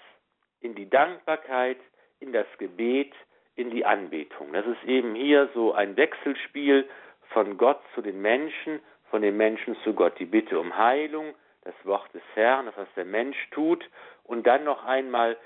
in 0.60 0.74
die 0.74 0.88
Dankbarkeit, 0.88 1.76
in 2.20 2.32
das 2.32 2.46
Gebet, 2.56 3.12
in 3.56 3.70
die 3.70 3.84
Anbetung. 3.84 4.54
Das 4.54 4.66
ist 4.66 4.82
eben 4.84 5.14
hier 5.14 5.50
so 5.52 5.74
ein 5.74 5.98
Wechselspiel 5.98 6.88
von 7.34 7.58
Gott 7.58 7.80
zu 7.94 8.00
den 8.00 8.22
Menschen, 8.22 8.80
von 9.10 9.20
den 9.20 9.36
Menschen 9.36 9.76
zu 9.84 9.92
Gott. 9.92 10.18
Die 10.18 10.24
Bitte 10.24 10.58
um 10.58 10.78
Heilung, 10.78 11.34
das 11.64 11.74
Wort 11.84 12.12
des 12.14 12.22
Herrn, 12.34 12.64
das 12.64 12.76
was 12.78 12.88
der 12.96 13.04
Mensch 13.04 13.50
tut 13.50 13.86
und 14.24 14.46
dann 14.46 14.64
noch 14.64 14.84
einmal 14.86 15.36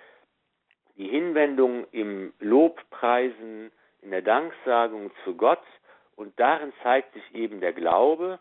die 0.97 1.09
Hinwendung 1.09 1.87
im 1.91 2.33
Lobpreisen, 2.39 3.73
in 4.03 4.13
der 4.13 4.23
Danksagung 4.23 5.11
zu 5.25 5.35
Gott 5.37 5.63
und 6.17 6.39
darin 6.41 6.73
zeigt 6.83 7.13
sich 7.13 7.35
eben 7.35 7.61
der 7.61 7.73
Glaube. 7.73 8.41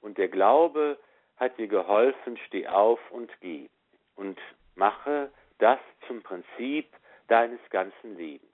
Und 0.00 0.16
der 0.18 0.28
Glaube 0.28 0.98
hat 1.36 1.58
dir 1.58 1.66
geholfen, 1.66 2.38
steh 2.46 2.66
auf 2.68 3.00
und 3.10 3.30
geh. 3.40 3.68
Und 4.14 4.38
mache 4.74 5.30
das 5.58 5.78
zum 6.06 6.22
Prinzip 6.22 6.86
deines 7.28 7.60
ganzen 7.70 8.16
Lebens. 8.16 8.50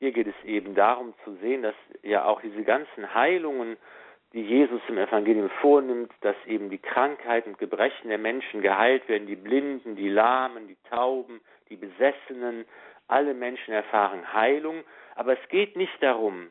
Hier 0.00 0.12
geht 0.12 0.26
es 0.26 0.44
eben 0.44 0.74
darum 0.74 1.14
zu 1.24 1.36
sehen, 1.36 1.62
dass 1.62 1.76
ja 2.02 2.24
auch 2.24 2.40
diese 2.42 2.64
ganzen 2.64 3.14
Heilungen, 3.14 3.76
die 4.32 4.42
Jesus 4.42 4.82
im 4.88 4.98
Evangelium 4.98 5.48
vornimmt, 5.60 6.12
dass 6.20 6.36
eben 6.46 6.68
die 6.68 6.78
Krankheiten 6.78 7.50
und 7.50 7.58
Gebrechen 7.58 8.08
der 8.08 8.18
Menschen 8.18 8.60
geheilt 8.60 9.08
werden, 9.08 9.28
die 9.28 9.36
Blinden, 9.36 9.94
die 9.94 10.08
Lahmen, 10.08 10.66
die 10.66 10.76
Tauben, 10.90 11.40
die 11.68 11.76
Besessenen, 11.76 12.66
alle 13.06 13.34
Menschen 13.34 13.72
erfahren 13.72 14.32
Heilung, 14.32 14.82
aber 15.14 15.34
es 15.40 15.48
geht 15.48 15.76
nicht 15.76 16.02
darum, 16.02 16.50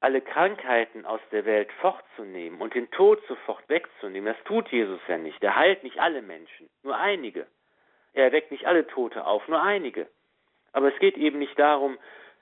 alle 0.00 0.22
Krankheiten 0.22 1.04
aus 1.04 1.20
der 1.30 1.44
Welt 1.44 1.70
fortzunehmen 1.80 2.60
und 2.60 2.74
den 2.74 2.90
Tod 2.90 3.22
sofort 3.28 3.68
wegzunehmen. 3.68 4.34
Das 4.34 4.44
tut 4.44 4.68
Jesus 4.70 5.00
ja 5.08 5.18
nicht. 5.18 5.42
Er 5.42 5.56
heilt 5.56 5.82
nicht 5.82 5.98
alle 6.00 6.22
Menschen, 6.22 6.70
nur 6.82 6.96
einige. 6.96 7.46
Er 8.14 8.24
erweckt 8.24 8.50
nicht 8.50 8.66
alle 8.66 8.86
Tote 8.86 9.26
auf, 9.26 9.46
nur 9.46 9.62
einige. 9.62 10.08
Aber 10.72 10.92
es 10.92 10.98
geht 11.00 11.16
eben 11.16 11.38
nicht 11.38 11.58
darum, 11.58 11.98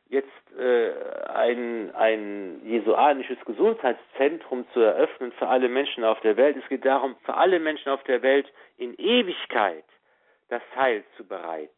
jetzt 0.09 0.29
äh, 0.59 0.93
ein, 1.35 1.95
ein 1.95 2.61
jesuanisches 2.65 3.39
Gesundheitszentrum 3.45 4.67
zu 4.73 4.81
eröffnen 4.81 5.33
für 5.33 5.49
alle 5.49 5.69
Menschen 5.69 6.05
auf 6.05 6.21
der 6.21 6.37
Welt. 6.37 6.57
Es 6.57 6.69
geht 6.69 6.85
darum, 6.85 7.17
für 7.25 7.35
alle 7.35 7.59
Menschen 7.59 7.91
auf 7.91 8.03
der 8.05 8.23
Welt 8.23 8.51
in 8.77 8.95
Ewigkeit 8.95 9.85
das 10.49 10.63
Heil 10.77 11.05
zu 11.17 11.27
bereiten. 11.27 11.75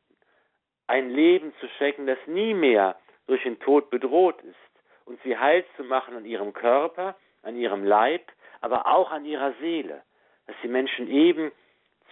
Ein 0.86 1.10
Leben 1.10 1.52
zu 1.60 1.68
schenken, 1.78 2.06
das 2.06 2.18
nie 2.26 2.54
mehr 2.54 2.96
durch 3.26 3.42
den 3.42 3.58
Tod 3.60 3.90
bedroht 3.90 4.40
ist. 4.42 4.69
Und 5.10 5.18
sie 5.24 5.36
heil 5.36 5.64
zu 5.76 5.82
machen 5.82 6.14
an 6.14 6.24
ihrem 6.24 6.52
Körper, 6.52 7.16
an 7.42 7.56
ihrem 7.56 7.82
Leib, 7.82 8.30
aber 8.60 8.86
auch 8.86 9.10
an 9.10 9.24
ihrer 9.24 9.52
Seele. 9.54 10.02
Dass 10.46 10.54
die 10.62 10.68
Menschen 10.68 11.08
eben 11.08 11.50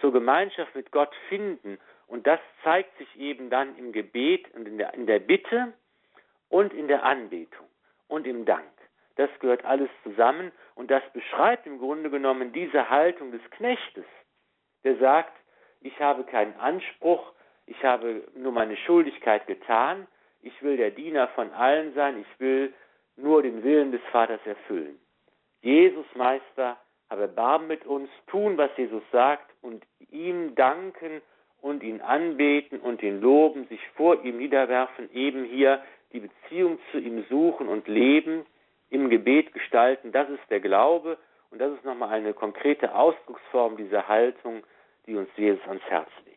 zur 0.01 0.11
Gemeinschaft 0.11 0.75
mit 0.75 0.91
Gott 0.91 1.15
finden. 1.29 1.79
Und 2.07 2.27
das 2.27 2.41
zeigt 2.61 2.97
sich 2.97 3.17
eben 3.17 3.49
dann 3.49 3.77
im 3.77 3.93
Gebet 3.93 4.53
und 4.53 4.67
in 4.67 4.77
der, 4.77 4.93
in 4.95 5.07
der 5.07 5.19
Bitte 5.19 5.71
und 6.49 6.73
in 6.73 6.89
der 6.89 7.05
Anbetung 7.05 7.65
und 8.09 8.27
im 8.27 8.43
Dank. 8.43 8.67
Das 9.15 9.29
gehört 9.39 9.63
alles 9.63 9.89
zusammen 10.03 10.51
und 10.75 10.91
das 10.91 11.03
beschreibt 11.13 11.67
im 11.67 11.79
Grunde 11.79 12.09
genommen 12.09 12.51
diese 12.51 12.89
Haltung 12.89 13.31
des 13.31 13.41
Knechtes, 13.51 14.05
der 14.83 14.97
sagt, 14.97 15.37
ich 15.79 15.97
habe 16.01 16.25
keinen 16.25 16.59
Anspruch, 16.59 17.31
ich 17.65 17.81
habe 17.81 18.27
nur 18.35 18.51
meine 18.51 18.75
Schuldigkeit 18.75 19.47
getan, 19.47 20.05
ich 20.41 20.61
will 20.61 20.75
der 20.75 20.91
Diener 20.91 21.29
von 21.29 21.53
allen 21.53 21.93
sein, 21.93 22.19
ich 22.19 22.39
will 22.41 22.73
nur 23.21 23.41
den 23.43 23.63
Willen 23.63 23.91
des 23.91 24.01
Vaters 24.11 24.39
erfüllen. 24.45 24.99
Jesus 25.61 26.05
Meister, 26.15 26.77
habe 27.09 27.23
Erbarmen 27.23 27.67
mit 27.67 27.85
uns, 27.85 28.09
tun, 28.27 28.57
was 28.57 28.69
Jesus 28.77 29.03
sagt 29.11 29.51
und 29.61 29.83
ihm 30.11 30.55
danken 30.55 31.21
und 31.61 31.83
ihn 31.83 32.01
anbeten 32.01 32.79
und 32.79 33.01
ihn 33.01 33.19
loben, 33.19 33.67
sich 33.67 33.81
vor 33.95 34.23
ihm 34.23 34.37
niederwerfen, 34.37 35.11
eben 35.13 35.43
hier 35.43 35.83
die 36.13 36.21
Beziehung 36.21 36.79
zu 36.91 36.99
ihm 36.99 37.25
suchen 37.29 37.67
und 37.67 37.87
leben, 37.87 38.45
im 38.89 39.09
Gebet 39.09 39.53
gestalten. 39.53 40.11
Das 40.11 40.29
ist 40.29 40.41
der 40.49 40.59
Glaube 40.59 41.17
und 41.51 41.59
das 41.59 41.71
ist 41.73 41.85
nochmal 41.85 42.09
eine 42.09 42.33
konkrete 42.33 42.95
Ausdrucksform 42.95 43.77
dieser 43.77 44.07
Haltung, 44.07 44.63
die 45.05 45.15
uns 45.15 45.29
Jesus 45.35 45.61
ans 45.67 45.83
Herz 45.83 46.09
legt. 46.25 46.28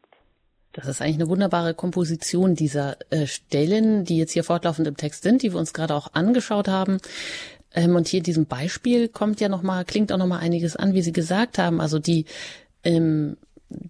Das 0.72 0.86
ist 0.86 1.02
eigentlich 1.02 1.16
eine 1.16 1.28
wunderbare 1.28 1.74
Komposition 1.74 2.54
dieser 2.54 2.96
äh, 3.10 3.26
Stellen, 3.26 4.04
die 4.04 4.16
jetzt 4.16 4.32
hier 4.32 4.44
fortlaufend 4.44 4.88
im 4.88 4.96
Text 4.96 5.22
sind, 5.22 5.42
die 5.42 5.52
wir 5.52 5.58
uns 5.58 5.74
gerade 5.74 5.94
auch 5.94 6.14
angeschaut 6.14 6.68
haben. 6.68 6.98
Ähm, 7.74 7.94
und 7.94 8.08
hier 8.08 8.18
in 8.18 8.24
diesem 8.24 8.46
Beispiel 8.46 9.08
kommt 9.08 9.40
ja 9.40 9.48
noch 9.48 9.62
mal, 9.62 9.84
klingt 9.84 10.12
auch 10.12 10.18
noch 10.18 10.26
mal 10.26 10.38
einiges 10.38 10.76
an, 10.76 10.94
wie 10.94 11.02
Sie 11.02 11.12
gesagt 11.12 11.58
haben. 11.58 11.80
Also 11.80 11.98
die 11.98 12.24
ähm, 12.84 13.36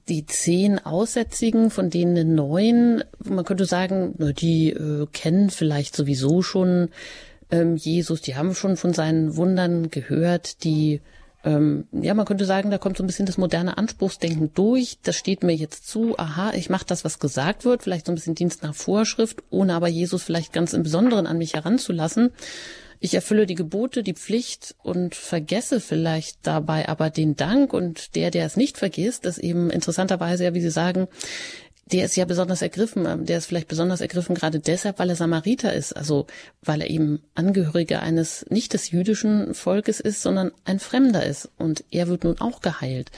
die 0.08 0.26
zehn 0.26 0.78
Aussätzigen, 0.78 1.70
von 1.70 1.90
denen 1.90 2.34
neun, 2.34 3.02
man 3.24 3.44
könnte 3.44 3.64
sagen, 3.64 4.14
die 4.38 4.70
äh, 4.70 5.06
kennen 5.12 5.50
vielleicht 5.50 5.96
sowieso 5.96 6.42
schon 6.42 6.90
ähm, 7.50 7.76
Jesus, 7.76 8.22
die 8.22 8.36
haben 8.36 8.54
schon 8.54 8.76
von 8.76 8.92
seinen 8.92 9.36
Wundern 9.36 9.90
gehört, 9.90 10.64
die 10.64 11.00
ähm, 11.44 11.86
ja, 11.92 12.14
man 12.14 12.26
könnte 12.26 12.44
sagen, 12.44 12.70
da 12.70 12.78
kommt 12.78 12.96
so 12.96 13.02
ein 13.02 13.06
bisschen 13.06 13.26
das 13.26 13.38
moderne 13.38 13.76
Anspruchsdenken 13.76 14.52
durch. 14.54 14.98
Das 15.02 15.16
steht 15.16 15.42
mir 15.42 15.54
jetzt 15.54 15.88
zu. 15.88 16.16
Aha, 16.18 16.52
ich 16.54 16.70
mache 16.70 16.86
das, 16.86 17.04
was 17.04 17.18
gesagt 17.18 17.64
wird, 17.64 17.82
vielleicht 17.82 18.06
so 18.06 18.12
ein 18.12 18.14
bisschen 18.14 18.34
Dienst 18.34 18.62
nach 18.62 18.74
Vorschrift, 18.74 19.42
ohne 19.50 19.74
aber 19.74 19.88
Jesus 19.88 20.22
vielleicht 20.22 20.52
ganz 20.52 20.72
im 20.72 20.84
Besonderen 20.84 21.26
an 21.26 21.38
mich 21.38 21.54
heranzulassen. 21.54 22.30
Ich 23.04 23.14
erfülle 23.14 23.46
die 23.46 23.56
Gebote, 23.56 24.04
die 24.04 24.14
Pflicht 24.14 24.76
und 24.84 25.16
vergesse 25.16 25.80
vielleicht 25.80 26.38
dabei 26.44 26.88
aber 26.88 27.10
den 27.10 27.34
Dank 27.34 27.72
und 27.72 28.14
der, 28.14 28.30
der 28.30 28.46
es 28.46 28.56
nicht 28.56 28.78
vergisst, 28.78 29.26
ist 29.26 29.38
eben 29.38 29.70
interessanterweise 29.70 30.44
ja, 30.44 30.54
wie 30.54 30.60
Sie 30.60 30.70
sagen, 30.70 31.08
der 31.86 32.04
ist 32.04 32.16
ja 32.16 32.24
besonders 32.24 32.62
ergriffen, 32.62 33.26
der 33.26 33.38
ist 33.38 33.46
vielleicht 33.46 33.68
besonders 33.68 34.00
ergriffen 34.00 34.34
gerade 34.34 34.60
deshalb, 34.60 34.98
weil 34.98 35.10
er 35.10 35.16
Samariter 35.16 35.72
ist, 35.72 35.92
also 35.94 36.26
weil 36.62 36.80
er 36.80 36.90
eben 36.90 37.20
Angehöriger 37.34 38.00
eines 38.02 38.46
nicht 38.50 38.72
des 38.72 38.90
jüdischen 38.90 39.54
Volkes 39.54 40.00
ist, 40.00 40.22
sondern 40.22 40.52
ein 40.64 40.78
Fremder 40.78 41.26
ist 41.26 41.50
und 41.58 41.84
er 41.90 42.08
wird 42.08 42.24
nun 42.24 42.40
auch 42.40 42.60
geheilt. 42.60 43.10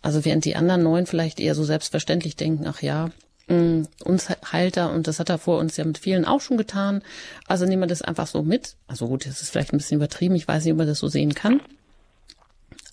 Also 0.00 0.24
während 0.24 0.44
die 0.44 0.56
anderen 0.56 0.84
neun 0.84 1.06
vielleicht 1.06 1.40
eher 1.40 1.54
so 1.54 1.64
selbstverständlich 1.64 2.36
denken, 2.36 2.66
ach 2.66 2.82
ja, 2.82 3.10
mh, 3.48 3.88
uns 4.04 4.28
heilt 4.28 4.76
er 4.76 4.90
und 4.92 5.06
das 5.08 5.18
hat 5.18 5.28
er 5.28 5.38
vor 5.38 5.58
uns 5.58 5.76
ja 5.76 5.84
mit 5.84 5.98
vielen 5.98 6.24
auch 6.24 6.40
schon 6.40 6.56
getan. 6.56 7.02
Also 7.46 7.66
nehmen 7.66 7.82
wir 7.82 7.88
das 7.88 8.02
einfach 8.02 8.28
so 8.28 8.42
mit. 8.42 8.76
Also 8.86 9.08
gut, 9.08 9.26
das 9.26 9.42
ist 9.42 9.50
vielleicht 9.50 9.72
ein 9.72 9.78
bisschen 9.78 9.96
übertrieben, 9.96 10.36
ich 10.36 10.46
weiß 10.46 10.64
nicht, 10.64 10.72
ob 10.72 10.78
man 10.78 10.86
das 10.86 11.00
so 11.00 11.08
sehen 11.08 11.34
kann. 11.34 11.60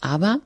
Aber 0.01 0.39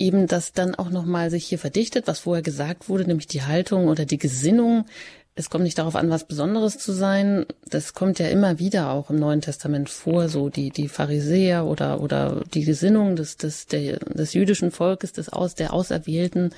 eben 0.00 0.26
das 0.26 0.52
dann 0.52 0.74
auch 0.74 0.90
nochmal 0.90 1.30
sich 1.30 1.44
hier 1.46 1.58
verdichtet, 1.58 2.06
was 2.06 2.20
vorher 2.20 2.42
gesagt 2.42 2.88
wurde, 2.88 3.04
nämlich 3.04 3.26
die 3.26 3.42
Haltung 3.42 3.86
oder 3.86 4.06
die 4.06 4.18
Gesinnung. 4.18 4.86
Es 5.34 5.50
kommt 5.50 5.64
nicht 5.64 5.78
darauf 5.78 5.94
an, 5.94 6.10
was 6.10 6.26
Besonderes 6.26 6.78
zu 6.78 6.92
sein. 6.92 7.46
Das 7.68 7.94
kommt 7.94 8.18
ja 8.18 8.28
immer 8.28 8.58
wieder 8.58 8.90
auch 8.90 9.10
im 9.10 9.16
Neuen 9.16 9.42
Testament 9.42 9.88
vor, 9.88 10.28
so 10.28 10.48
die, 10.48 10.70
die 10.70 10.88
Pharisäer 10.88 11.66
oder, 11.66 12.00
oder 12.00 12.42
die 12.52 12.64
Gesinnung 12.64 13.14
des, 13.14 13.36
des, 13.36 13.66
der, 13.66 13.98
des 13.98 14.32
jüdischen 14.32 14.70
Volkes, 14.70 15.12
des 15.12 15.28
Aus, 15.28 15.54
der 15.54 15.72
Auserwählten, 15.72 16.50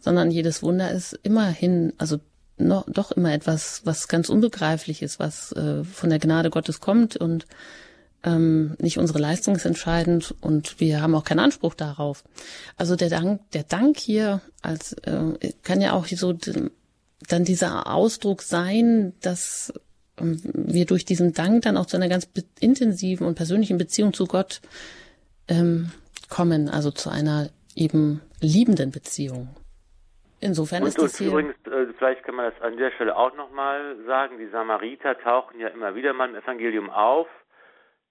sondern 0.00 0.30
jedes 0.30 0.62
Wunder 0.62 0.90
ist 0.90 1.18
immerhin, 1.22 1.94
also 1.98 2.18
noch, 2.58 2.86
doch 2.86 3.10
immer 3.12 3.32
etwas, 3.32 3.82
was 3.84 4.06
ganz 4.06 4.28
unbegreiflich 4.28 5.02
ist, 5.02 5.18
was 5.18 5.52
äh, 5.52 5.82
von 5.82 6.10
der 6.10 6.18
Gnade 6.18 6.50
Gottes 6.50 6.80
kommt 6.80 7.16
und 7.16 7.46
ähm, 8.24 8.76
nicht 8.78 8.98
unsere 8.98 9.18
Leistung 9.18 9.56
ist 9.56 9.64
entscheidend 9.64 10.34
und 10.40 10.78
wir 10.80 11.02
haben 11.02 11.14
auch 11.14 11.24
keinen 11.24 11.40
Anspruch 11.40 11.74
darauf. 11.74 12.24
Also 12.76 12.96
der 12.96 13.10
Dank, 13.10 13.40
der 13.52 13.64
Dank 13.64 13.98
hier 13.98 14.40
als 14.62 14.92
äh, 15.04 15.52
kann 15.62 15.80
ja 15.80 15.92
auch 15.92 16.06
so 16.06 16.32
dann 16.32 17.44
dieser 17.44 17.86
Ausdruck 17.86 18.42
sein, 18.42 19.14
dass 19.20 19.72
ähm, 20.18 20.40
wir 20.44 20.86
durch 20.86 21.04
diesen 21.04 21.32
Dank 21.32 21.62
dann 21.62 21.76
auch 21.76 21.86
zu 21.86 21.96
einer 21.96 22.08
ganz 22.08 22.28
intensiven 22.60 23.26
und 23.26 23.34
persönlichen 23.34 23.78
Beziehung 23.78 24.12
zu 24.12 24.26
Gott 24.26 24.60
ähm, 25.48 25.90
kommen, 26.28 26.68
also 26.68 26.90
zu 26.90 27.10
einer 27.10 27.50
eben 27.74 28.20
liebenden 28.40 28.90
Beziehung. 28.90 29.48
Insofern 30.40 30.82
und, 30.82 30.88
ist 30.88 30.98
das 31.00 31.18
hier 31.18 31.28
übrigens, 31.28 31.54
äh, 31.66 31.86
vielleicht 31.96 32.24
kann 32.24 32.34
man 32.34 32.50
das 32.50 32.60
an 32.62 32.76
der 32.76 32.90
Stelle 32.92 33.16
auch 33.16 33.34
nochmal 33.36 33.96
sagen, 34.06 34.38
die 34.38 34.48
Samariter 34.48 35.18
tauchen 35.18 35.60
ja 35.60 35.68
immer 35.68 35.94
wieder 35.94 36.12
mal 36.12 36.28
im 36.28 36.34
Evangelium 36.34 36.90
auf 36.90 37.28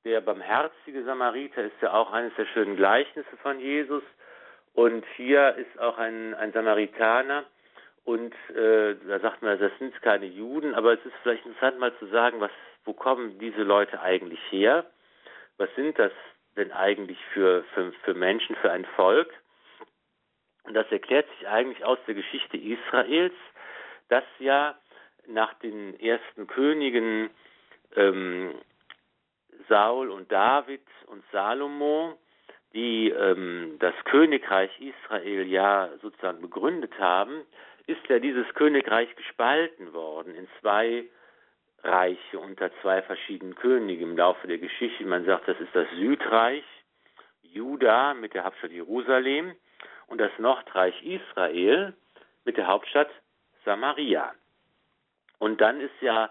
der 0.06 0.22
barmherzige 0.22 1.04
Samariter 1.04 1.64
ist 1.64 1.82
ja 1.82 1.94
auch 1.94 2.12
eines 2.12 2.34
der 2.36 2.46
schönen 2.48 2.76
Gleichnisse 2.76 3.38
von 3.42 3.60
Jesus. 3.60 4.04
Und 4.74 5.06
hier 5.16 5.56
ist 5.56 5.80
auch 5.80 5.98
ein, 5.98 6.34
ein 6.34 6.52
Samaritaner. 6.54 7.46
Und 8.04 8.34
äh, 8.56 8.96
da 9.08 9.20
sagt 9.20 9.42
man, 9.44 9.60
das 9.60 9.72
sind 9.78 10.00
keine 10.02 10.26
Juden, 10.26 10.74
aber 10.74 10.94
es 10.94 11.06
ist 11.06 11.14
vielleicht 11.22 11.46
interessant 11.46 11.80
mal 11.80 11.96
zu 12.00 12.08
sagen, 12.08 12.40
was, 12.40 12.52
wo 12.84 12.94
kommen 12.94 13.38
diese 13.38 13.62
Leute 13.62 14.02
eigentlich 14.02 14.40
her? 14.50 14.86
Was 15.58 15.70
sind 15.76 16.00
das 16.00 16.12
denn 16.58 16.72
eigentlich 16.72 17.20
für, 17.34 17.64
für, 17.76 17.92
für 18.04 18.14
Menschen, 18.16 18.56
für 18.56 18.72
ein 18.72 18.86
Volk? 18.96 19.32
Und 20.64 20.74
das 20.74 20.92
erklärt 20.92 21.28
sich 21.38 21.48
eigentlich 21.48 21.84
aus 21.86 22.00
der 22.08 22.16
Geschichte 22.16 22.58
Israels, 22.58 23.34
dass 24.10 24.24
ja 24.40 24.76
nach 25.28 25.54
den 25.56 26.00
ersten 26.00 26.48
Königen 26.48 27.30
ähm, 27.96 28.56
Saul 29.68 30.10
und 30.10 30.32
David 30.32 30.82
und 31.08 31.24
Salomo, 31.32 32.18
die 32.74 33.10
ähm, 33.10 33.78
das 33.80 33.94
Königreich 34.06 34.72
Israel 34.80 35.48
ja 35.48 35.90
sozusagen 36.02 36.42
begründet 36.42 36.98
haben, 37.00 37.42
ist 37.88 38.08
ja 38.08 38.20
dieses 38.20 38.48
Königreich 38.54 39.14
gespalten 39.16 39.94
worden 39.94 40.36
in 40.36 40.48
zwei 40.60 41.06
Reiche 41.84 42.40
unter 42.40 42.72
zwei 42.82 43.02
verschiedenen 43.02 43.56
Königen 43.56 44.12
im 44.12 44.18
Laufe 44.18 44.48
der 44.48 44.60
Geschichte. 44.60 45.04
Man 45.04 45.26
sagt, 45.26 45.48
das 45.48 45.60
ist 45.60 45.74
das 45.74 45.90
Südreich, 45.96 46.64
Juda 47.42 48.14
mit 48.14 48.34
der 48.34 48.44
Hauptstadt 48.44 48.72
Jerusalem 48.72 49.56
und 50.08 50.20
das 50.20 50.32
Nordreich 50.38 50.96
Israel 51.04 51.94
mit 52.46 52.58
der 52.58 52.68
Hauptstadt 52.68 53.10
Samaria. 53.66 54.34
Und 55.40 55.60
dann 55.60 55.82
ist 55.82 56.02
ja 56.02 56.30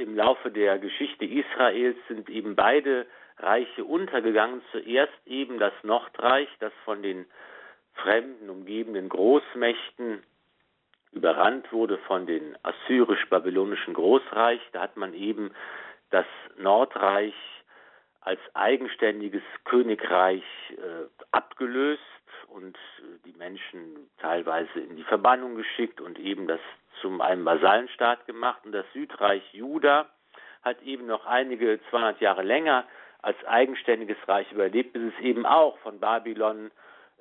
im 0.00 0.16
Laufe 0.16 0.50
der 0.50 0.78
Geschichte 0.78 1.24
Israels 1.24 1.96
sind 2.08 2.28
eben 2.28 2.56
beide 2.56 3.06
Reiche 3.38 3.84
untergegangen. 3.84 4.62
Zuerst 4.72 5.12
eben 5.26 5.58
das 5.58 5.72
Nordreich, 5.82 6.48
das 6.58 6.72
von 6.84 7.02
den 7.02 7.26
fremden, 7.94 8.50
umgebenden 8.50 9.08
Großmächten 9.08 10.22
überrannt 11.12 11.72
wurde 11.72 11.98
von 11.98 12.26
den 12.26 12.56
assyrisch-babylonischen 12.62 13.94
Großreich. 13.94 14.60
Da 14.72 14.82
hat 14.82 14.96
man 14.96 15.12
eben 15.12 15.52
das 16.10 16.26
Nordreich 16.56 17.34
als 18.20 18.40
eigenständiges 18.54 19.42
Königreich 19.64 20.44
äh, 20.70 21.06
abgelöst 21.30 22.00
und 22.48 22.76
äh, 22.76 23.18
die 23.24 23.36
Menschen 23.36 24.10
teilweise 24.18 24.80
in 24.80 24.96
die 24.96 25.04
Verbannung 25.04 25.54
geschickt 25.56 26.00
und 26.00 26.18
eben 26.18 26.46
das 26.46 26.60
zum 27.00 27.20
einem 27.20 27.44
Vasallenstaat 27.44 28.26
gemacht. 28.26 28.60
Und 28.64 28.72
das 28.72 28.86
Südreich 28.92 29.42
Juda 29.52 30.10
hat 30.62 30.82
eben 30.82 31.06
noch 31.06 31.24
einige 31.26 31.80
200 31.90 32.20
Jahre 32.20 32.42
länger 32.42 32.84
als 33.22 33.42
eigenständiges 33.46 34.16
Reich 34.26 34.50
überlebt, 34.52 34.92
bis 34.92 35.12
es 35.14 35.24
eben 35.24 35.46
auch 35.46 35.78
von 35.78 35.98
Babylon 36.00 36.70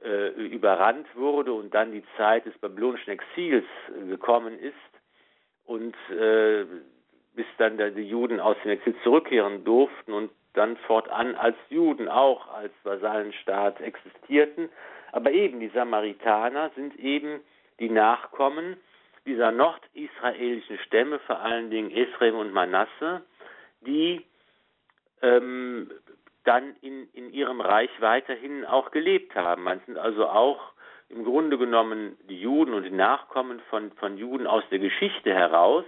äh, 0.03 0.29
überrannt 0.29 1.07
wurde 1.15 1.53
und 1.53 1.73
dann 1.73 1.91
die 1.91 2.03
Zeit 2.17 2.45
des 2.45 2.57
babylonischen 2.57 3.11
Exils 3.13 3.65
äh, 3.87 4.07
gekommen 4.07 4.57
ist 4.59 4.73
und 5.65 5.95
äh, 6.09 6.65
bis 7.35 7.45
dann 7.57 7.77
die 7.77 8.07
Juden 8.07 8.39
aus 8.39 8.57
dem 8.63 8.71
Exil 8.71 8.95
zurückkehren 9.03 9.63
durften 9.63 10.13
und 10.13 10.31
dann 10.53 10.77
fortan 10.77 11.35
als 11.35 11.55
Juden 11.69 12.07
auch 12.07 12.53
als 12.53 12.73
Vasallenstaat 12.83 13.81
existierten. 13.81 14.69
Aber 15.11 15.31
eben 15.31 15.59
die 15.59 15.69
Samaritaner 15.69 16.71
sind 16.75 16.97
eben 16.97 17.41
die 17.79 17.89
Nachkommen 17.89 18.77
dieser 19.25 19.51
nordisraelischen 19.51 20.79
Stämme, 20.79 21.19
vor 21.19 21.39
allen 21.39 21.69
Dingen 21.69 21.91
Ephraim 21.91 22.35
und 22.35 22.51
Manasse, 22.51 23.21
die 23.81 24.25
ähm, 25.21 25.91
dann 26.43 26.75
in, 26.81 27.07
in 27.13 27.31
ihrem 27.31 27.61
Reich 27.61 27.91
weiterhin 27.99 28.65
auch 28.65 28.91
gelebt 28.91 29.35
haben. 29.35 29.63
Man 29.63 29.81
sind 29.85 29.97
also 29.97 30.27
auch 30.27 30.73
im 31.09 31.23
Grunde 31.23 31.57
genommen 31.57 32.17
die 32.29 32.39
Juden 32.39 32.73
und 32.73 32.83
die 32.83 32.91
Nachkommen 32.91 33.59
von, 33.69 33.91
von 33.93 34.17
Juden 34.17 34.47
aus 34.47 34.63
der 34.71 34.79
Geschichte 34.79 35.33
heraus, 35.33 35.85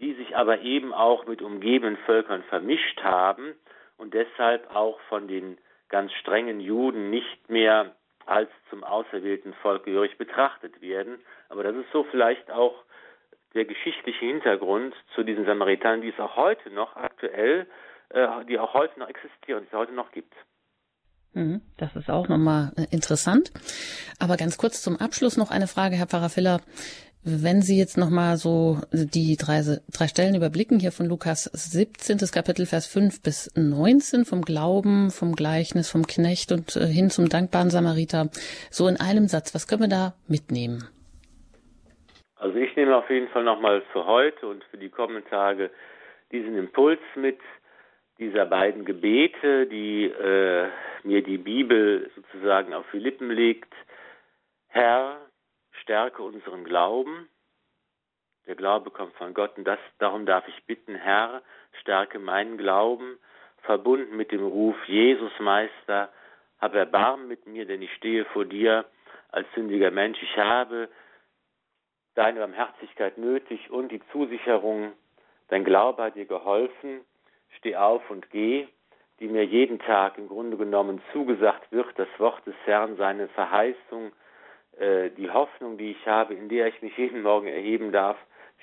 die 0.00 0.14
sich 0.14 0.36
aber 0.36 0.60
eben 0.60 0.92
auch 0.92 1.26
mit 1.26 1.42
umgebenden 1.42 1.96
Völkern 2.04 2.42
vermischt 2.44 3.02
haben 3.02 3.54
und 3.96 4.14
deshalb 4.14 4.74
auch 4.74 4.98
von 5.08 5.28
den 5.28 5.58
ganz 5.88 6.12
strengen 6.12 6.60
Juden 6.60 7.10
nicht 7.10 7.48
mehr 7.48 7.94
als 8.26 8.50
zum 8.70 8.84
auserwählten 8.84 9.54
Volk 9.54 9.84
gehörig 9.84 10.16
betrachtet 10.18 10.80
werden. 10.80 11.18
Aber 11.48 11.62
das 11.62 11.76
ist 11.76 11.92
so 11.92 12.04
vielleicht 12.04 12.50
auch 12.50 12.74
der 13.54 13.66
geschichtliche 13.66 14.24
Hintergrund 14.24 14.94
zu 15.14 15.22
diesen 15.22 15.44
Samaritanern, 15.44 16.00
die 16.00 16.08
es 16.08 16.18
auch 16.18 16.36
heute 16.36 16.70
noch 16.70 16.96
aktuell 16.96 17.66
äh, 18.14 18.44
die 18.48 18.58
auch 18.58 18.74
heute 18.74 18.98
noch 19.00 19.08
existieren, 19.08 19.62
die 19.62 19.68
es 19.68 19.78
heute 19.78 19.92
noch 19.92 20.12
gibt. 20.12 20.32
Mhm, 21.32 21.62
das 21.76 21.96
ist 21.96 22.08
auch 22.10 22.28
nochmal 22.28 22.72
äh, 22.76 22.86
interessant. 22.90 23.50
Aber 24.20 24.36
ganz 24.36 24.56
kurz 24.56 24.82
zum 24.82 24.96
Abschluss 24.96 25.36
noch 25.36 25.50
eine 25.50 25.66
Frage, 25.66 25.96
Herr 25.96 26.06
Pfarrer 26.06 26.28
Filler. 26.28 26.60
Wenn 27.26 27.62
Sie 27.62 27.78
jetzt 27.78 27.96
nochmal 27.96 28.36
so 28.36 28.76
die 28.92 29.38
drei, 29.40 29.62
drei 29.90 30.08
Stellen 30.08 30.34
überblicken, 30.34 30.78
hier 30.78 30.92
von 30.92 31.06
Lukas 31.06 31.44
17. 31.44 32.18
Kapitel, 32.30 32.66
Vers 32.66 32.86
5 32.86 33.22
bis 33.22 33.50
19, 33.56 34.26
vom 34.26 34.42
Glauben, 34.42 35.10
vom 35.10 35.32
Gleichnis, 35.32 35.90
vom 35.90 36.06
Knecht 36.06 36.52
und 36.52 36.76
äh, 36.76 36.84
hin 36.84 37.08
zum 37.08 37.30
dankbaren 37.30 37.70
Samariter, 37.70 38.28
so 38.70 38.86
in 38.88 39.00
einem 39.00 39.26
Satz, 39.26 39.54
was 39.54 39.66
können 39.66 39.80
wir 39.80 39.88
da 39.88 40.12
mitnehmen? 40.28 40.84
Also 42.36 42.58
ich 42.58 42.76
nehme 42.76 42.94
auf 42.94 43.08
jeden 43.08 43.28
Fall 43.28 43.44
nochmal 43.44 43.82
für 43.94 44.04
heute 44.04 44.46
und 44.46 44.62
für 44.64 44.76
die 44.76 44.90
kommenden 44.90 45.24
Tage 45.30 45.70
diesen 46.30 46.58
Impuls 46.58 47.00
mit, 47.16 47.38
dieser 48.18 48.46
beiden 48.46 48.84
Gebete, 48.84 49.66
die 49.66 50.04
äh, 50.04 50.68
mir 51.02 51.22
die 51.22 51.38
Bibel 51.38 52.10
sozusagen 52.14 52.74
auf 52.74 52.84
die 52.92 52.98
Lippen 52.98 53.30
legt. 53.30 53.72
Herr, 54.68 55.23
stärke 55.84 56.22
unseren 56.22 56.64
Glauben. 56.64 57.28
Der 58.46 58.56
Glaube 58.56 58.90
kommt 58.90 59.14
von 59.14 59.32
Gott 59.32 59.56
und 59.56 59.64
das, 59.64 59.78
darum 59.98 60.26
darf 60.26 60.46
ich 60.48 60.64
bitten, 60.64 60.96
Herr, 60.96 61.42
stärke 61.80 62.18
meinen 62.18 62.58
Glauben, 62.58 63.18
verbunden 63.62 64.16
mit 64.16 64.32
dem 64.32 64.44
Ruf 64.44 64.76
Jesus 64.86 65.32
Meister, 65.38 66.12
hab 66.60 66.74
Erbarmen 66.74 67.28
mit 67.28 67.46
mir, 67.46 67.64
denn 67.64 67.80
ich 67.80 67.92
stehe 67.94 68.24
vor 68.26 68.44
dir 68.44 68.84
als 69.30 69.46
sündiger 69.54 69.90
Mensch. 69.90 70.22
Ich 70.22 70.36
habe 70.36 70.88
deine 72.14 72.40
Barmherzigkeit 72.40 73.16
nötig 73.16 73.70
und 73.70 73.92
die 73.92 74.02
Zusicherung, 74.12 74.92
dein 75.48 75.64
Glaube 75.64 76.02
hat 76.02 76.16
dir 76.16 76.26
geholfen 76.26 77.00
Steh 77.58 77.76
auf 77.76 78.08
und 78.10 78.30
geh, 78.30 78.66
die 79.20 79.28
mir 79.28 79.44
jeden 79.44 79.78
Tag 79.78 80.18
im 80.18 80.28
Grunde 80.28 80.56
genommen 80.56 81.00
zugesagt 81.12 81.70
wird, 81.70 81.98
das 81.98 82.08
Wort 82.18 82.44
des 82.46 82.54
Herrn, 82.64 82.96
seine 82.96 83.28
Verheißung, 83.28 84.12
äh, 84.78 85.10
die 85.10 85.30
Hoffnung, 85.30 85.78
die 85.78 85.92
ich 85.92 86.06
habe, 86.06 86.34
in 86.34 86.48
der 86.48 86.68
ich 86.68 86.82
mich 86.82 86.96
jeden 86.96 87.22
Morgen 87.22 87.46
erheben 87.46 87.92
darf. 87.92 88.16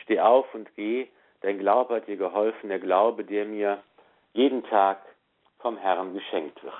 Steh 0.03 0.19
auf 0.19 0.53
und 0.53 0.73
geh, 0.75 1.07
dein 1.41 1.59
Glaube 1.59 1.95
hat 1.95 2.07
dir 2.07 2.17
geholfen, 2.17 2.69
der 2.69 2.79
Glaube, 2.79 3.23
der 3.23 3.45
mir 3.45 3.83
jeden 4.33 4.63
Tag 4.63 4.99
vom 5.59 5.77
Herrn 5.77 6.13
geschenkt 6.13 6.63
wird. 6.63 6.73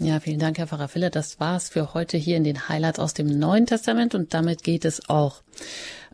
Ja, 0.00 0.20
vielen 0.20 0.38
Dank, 0.38 0.58
Herr 0.58 0.68
Pfarrer 0.68 0.86
Filler. 0.86 1.10
Das 1.10 1.40
war's 1.40 1.70
für 1.70 1.92
heute 1.92 2.16
hier 2.16 2.36
in 2.36 2.44
den 2.44 2.68
Highlights 2.68 3.00
aus 3.00 3.14
dem 3.14 3.26
Neuen 3.26 3.66
Testament 3.66 4.14
und 4.14 4.32
damit 4.32 4.62
geht 4.62 4.84
es 4.84 5.10
auch 5.10 5.42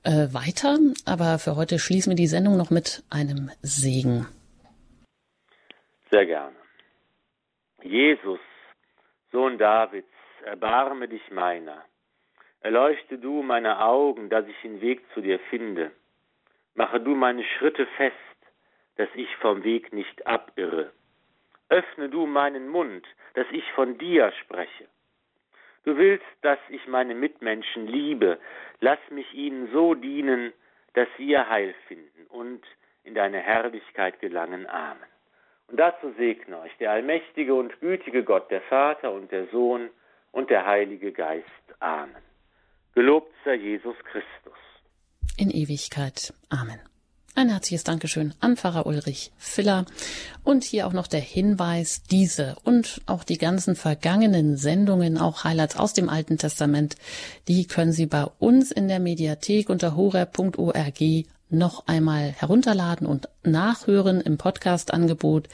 äh, 0.04 0.32
weiter. 0.32 0.78
Aber 1.04 1.38
für 1.38 1.56
heute 1.56 1.78
schließen 1.78 2.10
wir 2.10 2.16
die 2.16 2.26
Sendung 2.26 2.56
noch 2.56 2.70
mit 2.70 3.02
einem 3.10 3.50
Segen. 3.60 4.26
Sehr 6.10 6.24
gerne. 6.24 6.56
Jesus, 7.82 8.38
Sohn 9.30 9.58
Davids, 9.58 10.08
erbarme 10.44 11.08
dich 11.08 11.30
meiner. 11.30 11.84
Erleuchte 12.60 13.18
du 13.18 13.42
meine 13.42 13.80
Augen, 13.80 14.30
dass 14.30 14.46
ich 14.46 14.60
den 14.62 14.80
Weg 14.80 15.02
zu 15.12 15.20
dir 15.20 15.38
finde. 15.50 15.90
Mache 16.74 17.00
du 17.00 17.14
meine 17.14 17.44
Schritte 17.44 17.86
fest, 17.96 18.14
dass 18.96 19.08
ich 19.14 19.34
vom 19.36 19.64
Weg 19.64 19.92
nicht 19.92 20.26
abirre. 20.26 20.92
Öffne 21.68 22.08
du 22.08 22.26
meinen 22.26 22.68
Mund, 22.68 23.06
dass 23.34 23.46
ich 23.52 23.64
von 23.72 23.98
dir 23.98 24.32
spreche. 24.40 24.88
Du 25.84 25.96
willst, 25.96 26.24
dass 26.40 26.58
ich 26.70 26.86
meine 26.86 27.14
Mitmenschen 27.14 27.86
liebe. 27.86 28.38
Lass 28.80 28.98
mich 29.10 29.32
ihnen 29.34 29.70
so 29.72 29.94
dienen, 29.94 30.52
dass 30.94 31.08
sie 31.16 31.26
ihr 31.26 31.48
Heil 31.48 31.74
finden 31.86 32.26
und 32.28 32.62
in 33.02 33.14
deine 33.14 33.38
Herrlichkeit 33.38 34.20
gelangen. 34.20 34.66
Amen. 34.66 35.08
Und 35.68 35.78
dazu 35.78 36.12
segne 36.16 36.60
euch 36.60 36.76
der 36.78 36.92
allmächtige 36.92 37.54
und 37.54 37.80
gütige 37.80 38.22
Gott, 38.24 38.50
der 38.50 38.62
Vater 38.62 39.12
und 39.12 39.30
der 39.32 39.46
Sohn 39.48 39.90
und 40.34 40.50
der 40.50 40.66
Heilige 40.66 41.12
Geist. 41.12 41.46
Amen. 41.80 42.22
Gelobt 42.94 43.32
sei 43.44 43.54
Jesus 43.54 43.96
Christus. 44.10 44.58
In 45.36 45.50
Ewigkeit. 45.50 46.32
Amen. 46.48 46.78
Ein 47.36 47.48
herzliches 47.48 47.82
Dankeschön 47.82 48.32
an 48.38 48.56
Pfarrer 48.56 48.86
Ulrich 48.86 49.32
Filler. 49.36 49.86
Und 50.44 50.62
hier 50.62 50.86
auch 50.86 50.92
noch 50.92 51.08
der 51.08 51.20
Hinweis, 51.20 52.04
diese 52.04 52.54
und 52.62 53.00
auch 53.06 53.24
die 53.24 53.38
ganzen 53.38 53.74
vergangenen 53.74 54.56
Sendungen, 54.56 55.18
auch 55.18 55.42
Highlights 55.42 55.76
aus 55.76 55.94
dem 55.94 56.08
Alten 56.08 56.38
Testament, 56.38 56.94
die 57.48 57.66
können 57.66 57.90
Sie 57.90 58.06
bei 58.06 58.26
uns 58.38 58.70
in 58.70 58.86
der 58.86 59.00
Mediathek 59.00 59.68
unter 59.68 59.96
horeb.org 59.96 61.00
noch 61.54 61.86
einmal 61.86 62.32
herunterladen 62.32 63.06
und 63.06 63.28
nachhören 63.42 64.20
im 64.20 64.38
Podcast-Angebot. 64.38 65.48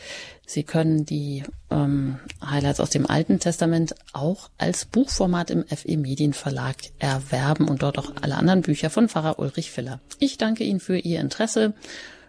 Sie 0.46 0.64
können 0.64 1.04
die 1.06 1.44
ähm, 1.70 2.18
Highlights 2.44 2.80
aus 2.80 2.90
dem 2.90 3.06
Alten 3.06 3.38
Testament 3.38 3.94
auch 4.12 4.50
als 4.58 4.84
Buchformat 4.84 5.50
im 5.50 5.64
FE 5.66 5.96
Medienverlag 5.96 6.76
erwerben 6.98 7.68
und 7.68 7.82
dort 7.82 7.98
auch 7.98 8.12
alle 8.20 8.36
anderen 8.36 8.62
Bücher 8.62 8.90
von 8.90 9.08
Pfarrer 9.08 9.38
Ulrich 9.38 9.70
Filler. 9.70 10.00
Ich 10.18 10.38
danke 10.38 10.64
Ihnen 10.64 10.80
für 10.80 10.98
Ihr 10.98 11.20
Interesse, 11.20 11.74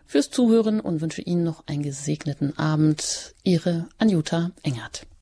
fürs 0.05 0.29
Zuhören 0.29 0.79
und 0.79 1.01
wünsche 1.01 1.21
Ihnen 1.21 1.43
noch 1.43 1.67
einen 1.67 1.83
gesegneten 1.83 2.57
Abend. 2.57 3.33
Ihre 3.43 3.87
Anjuta 3.97 4.51
Engert. 4.61 5.07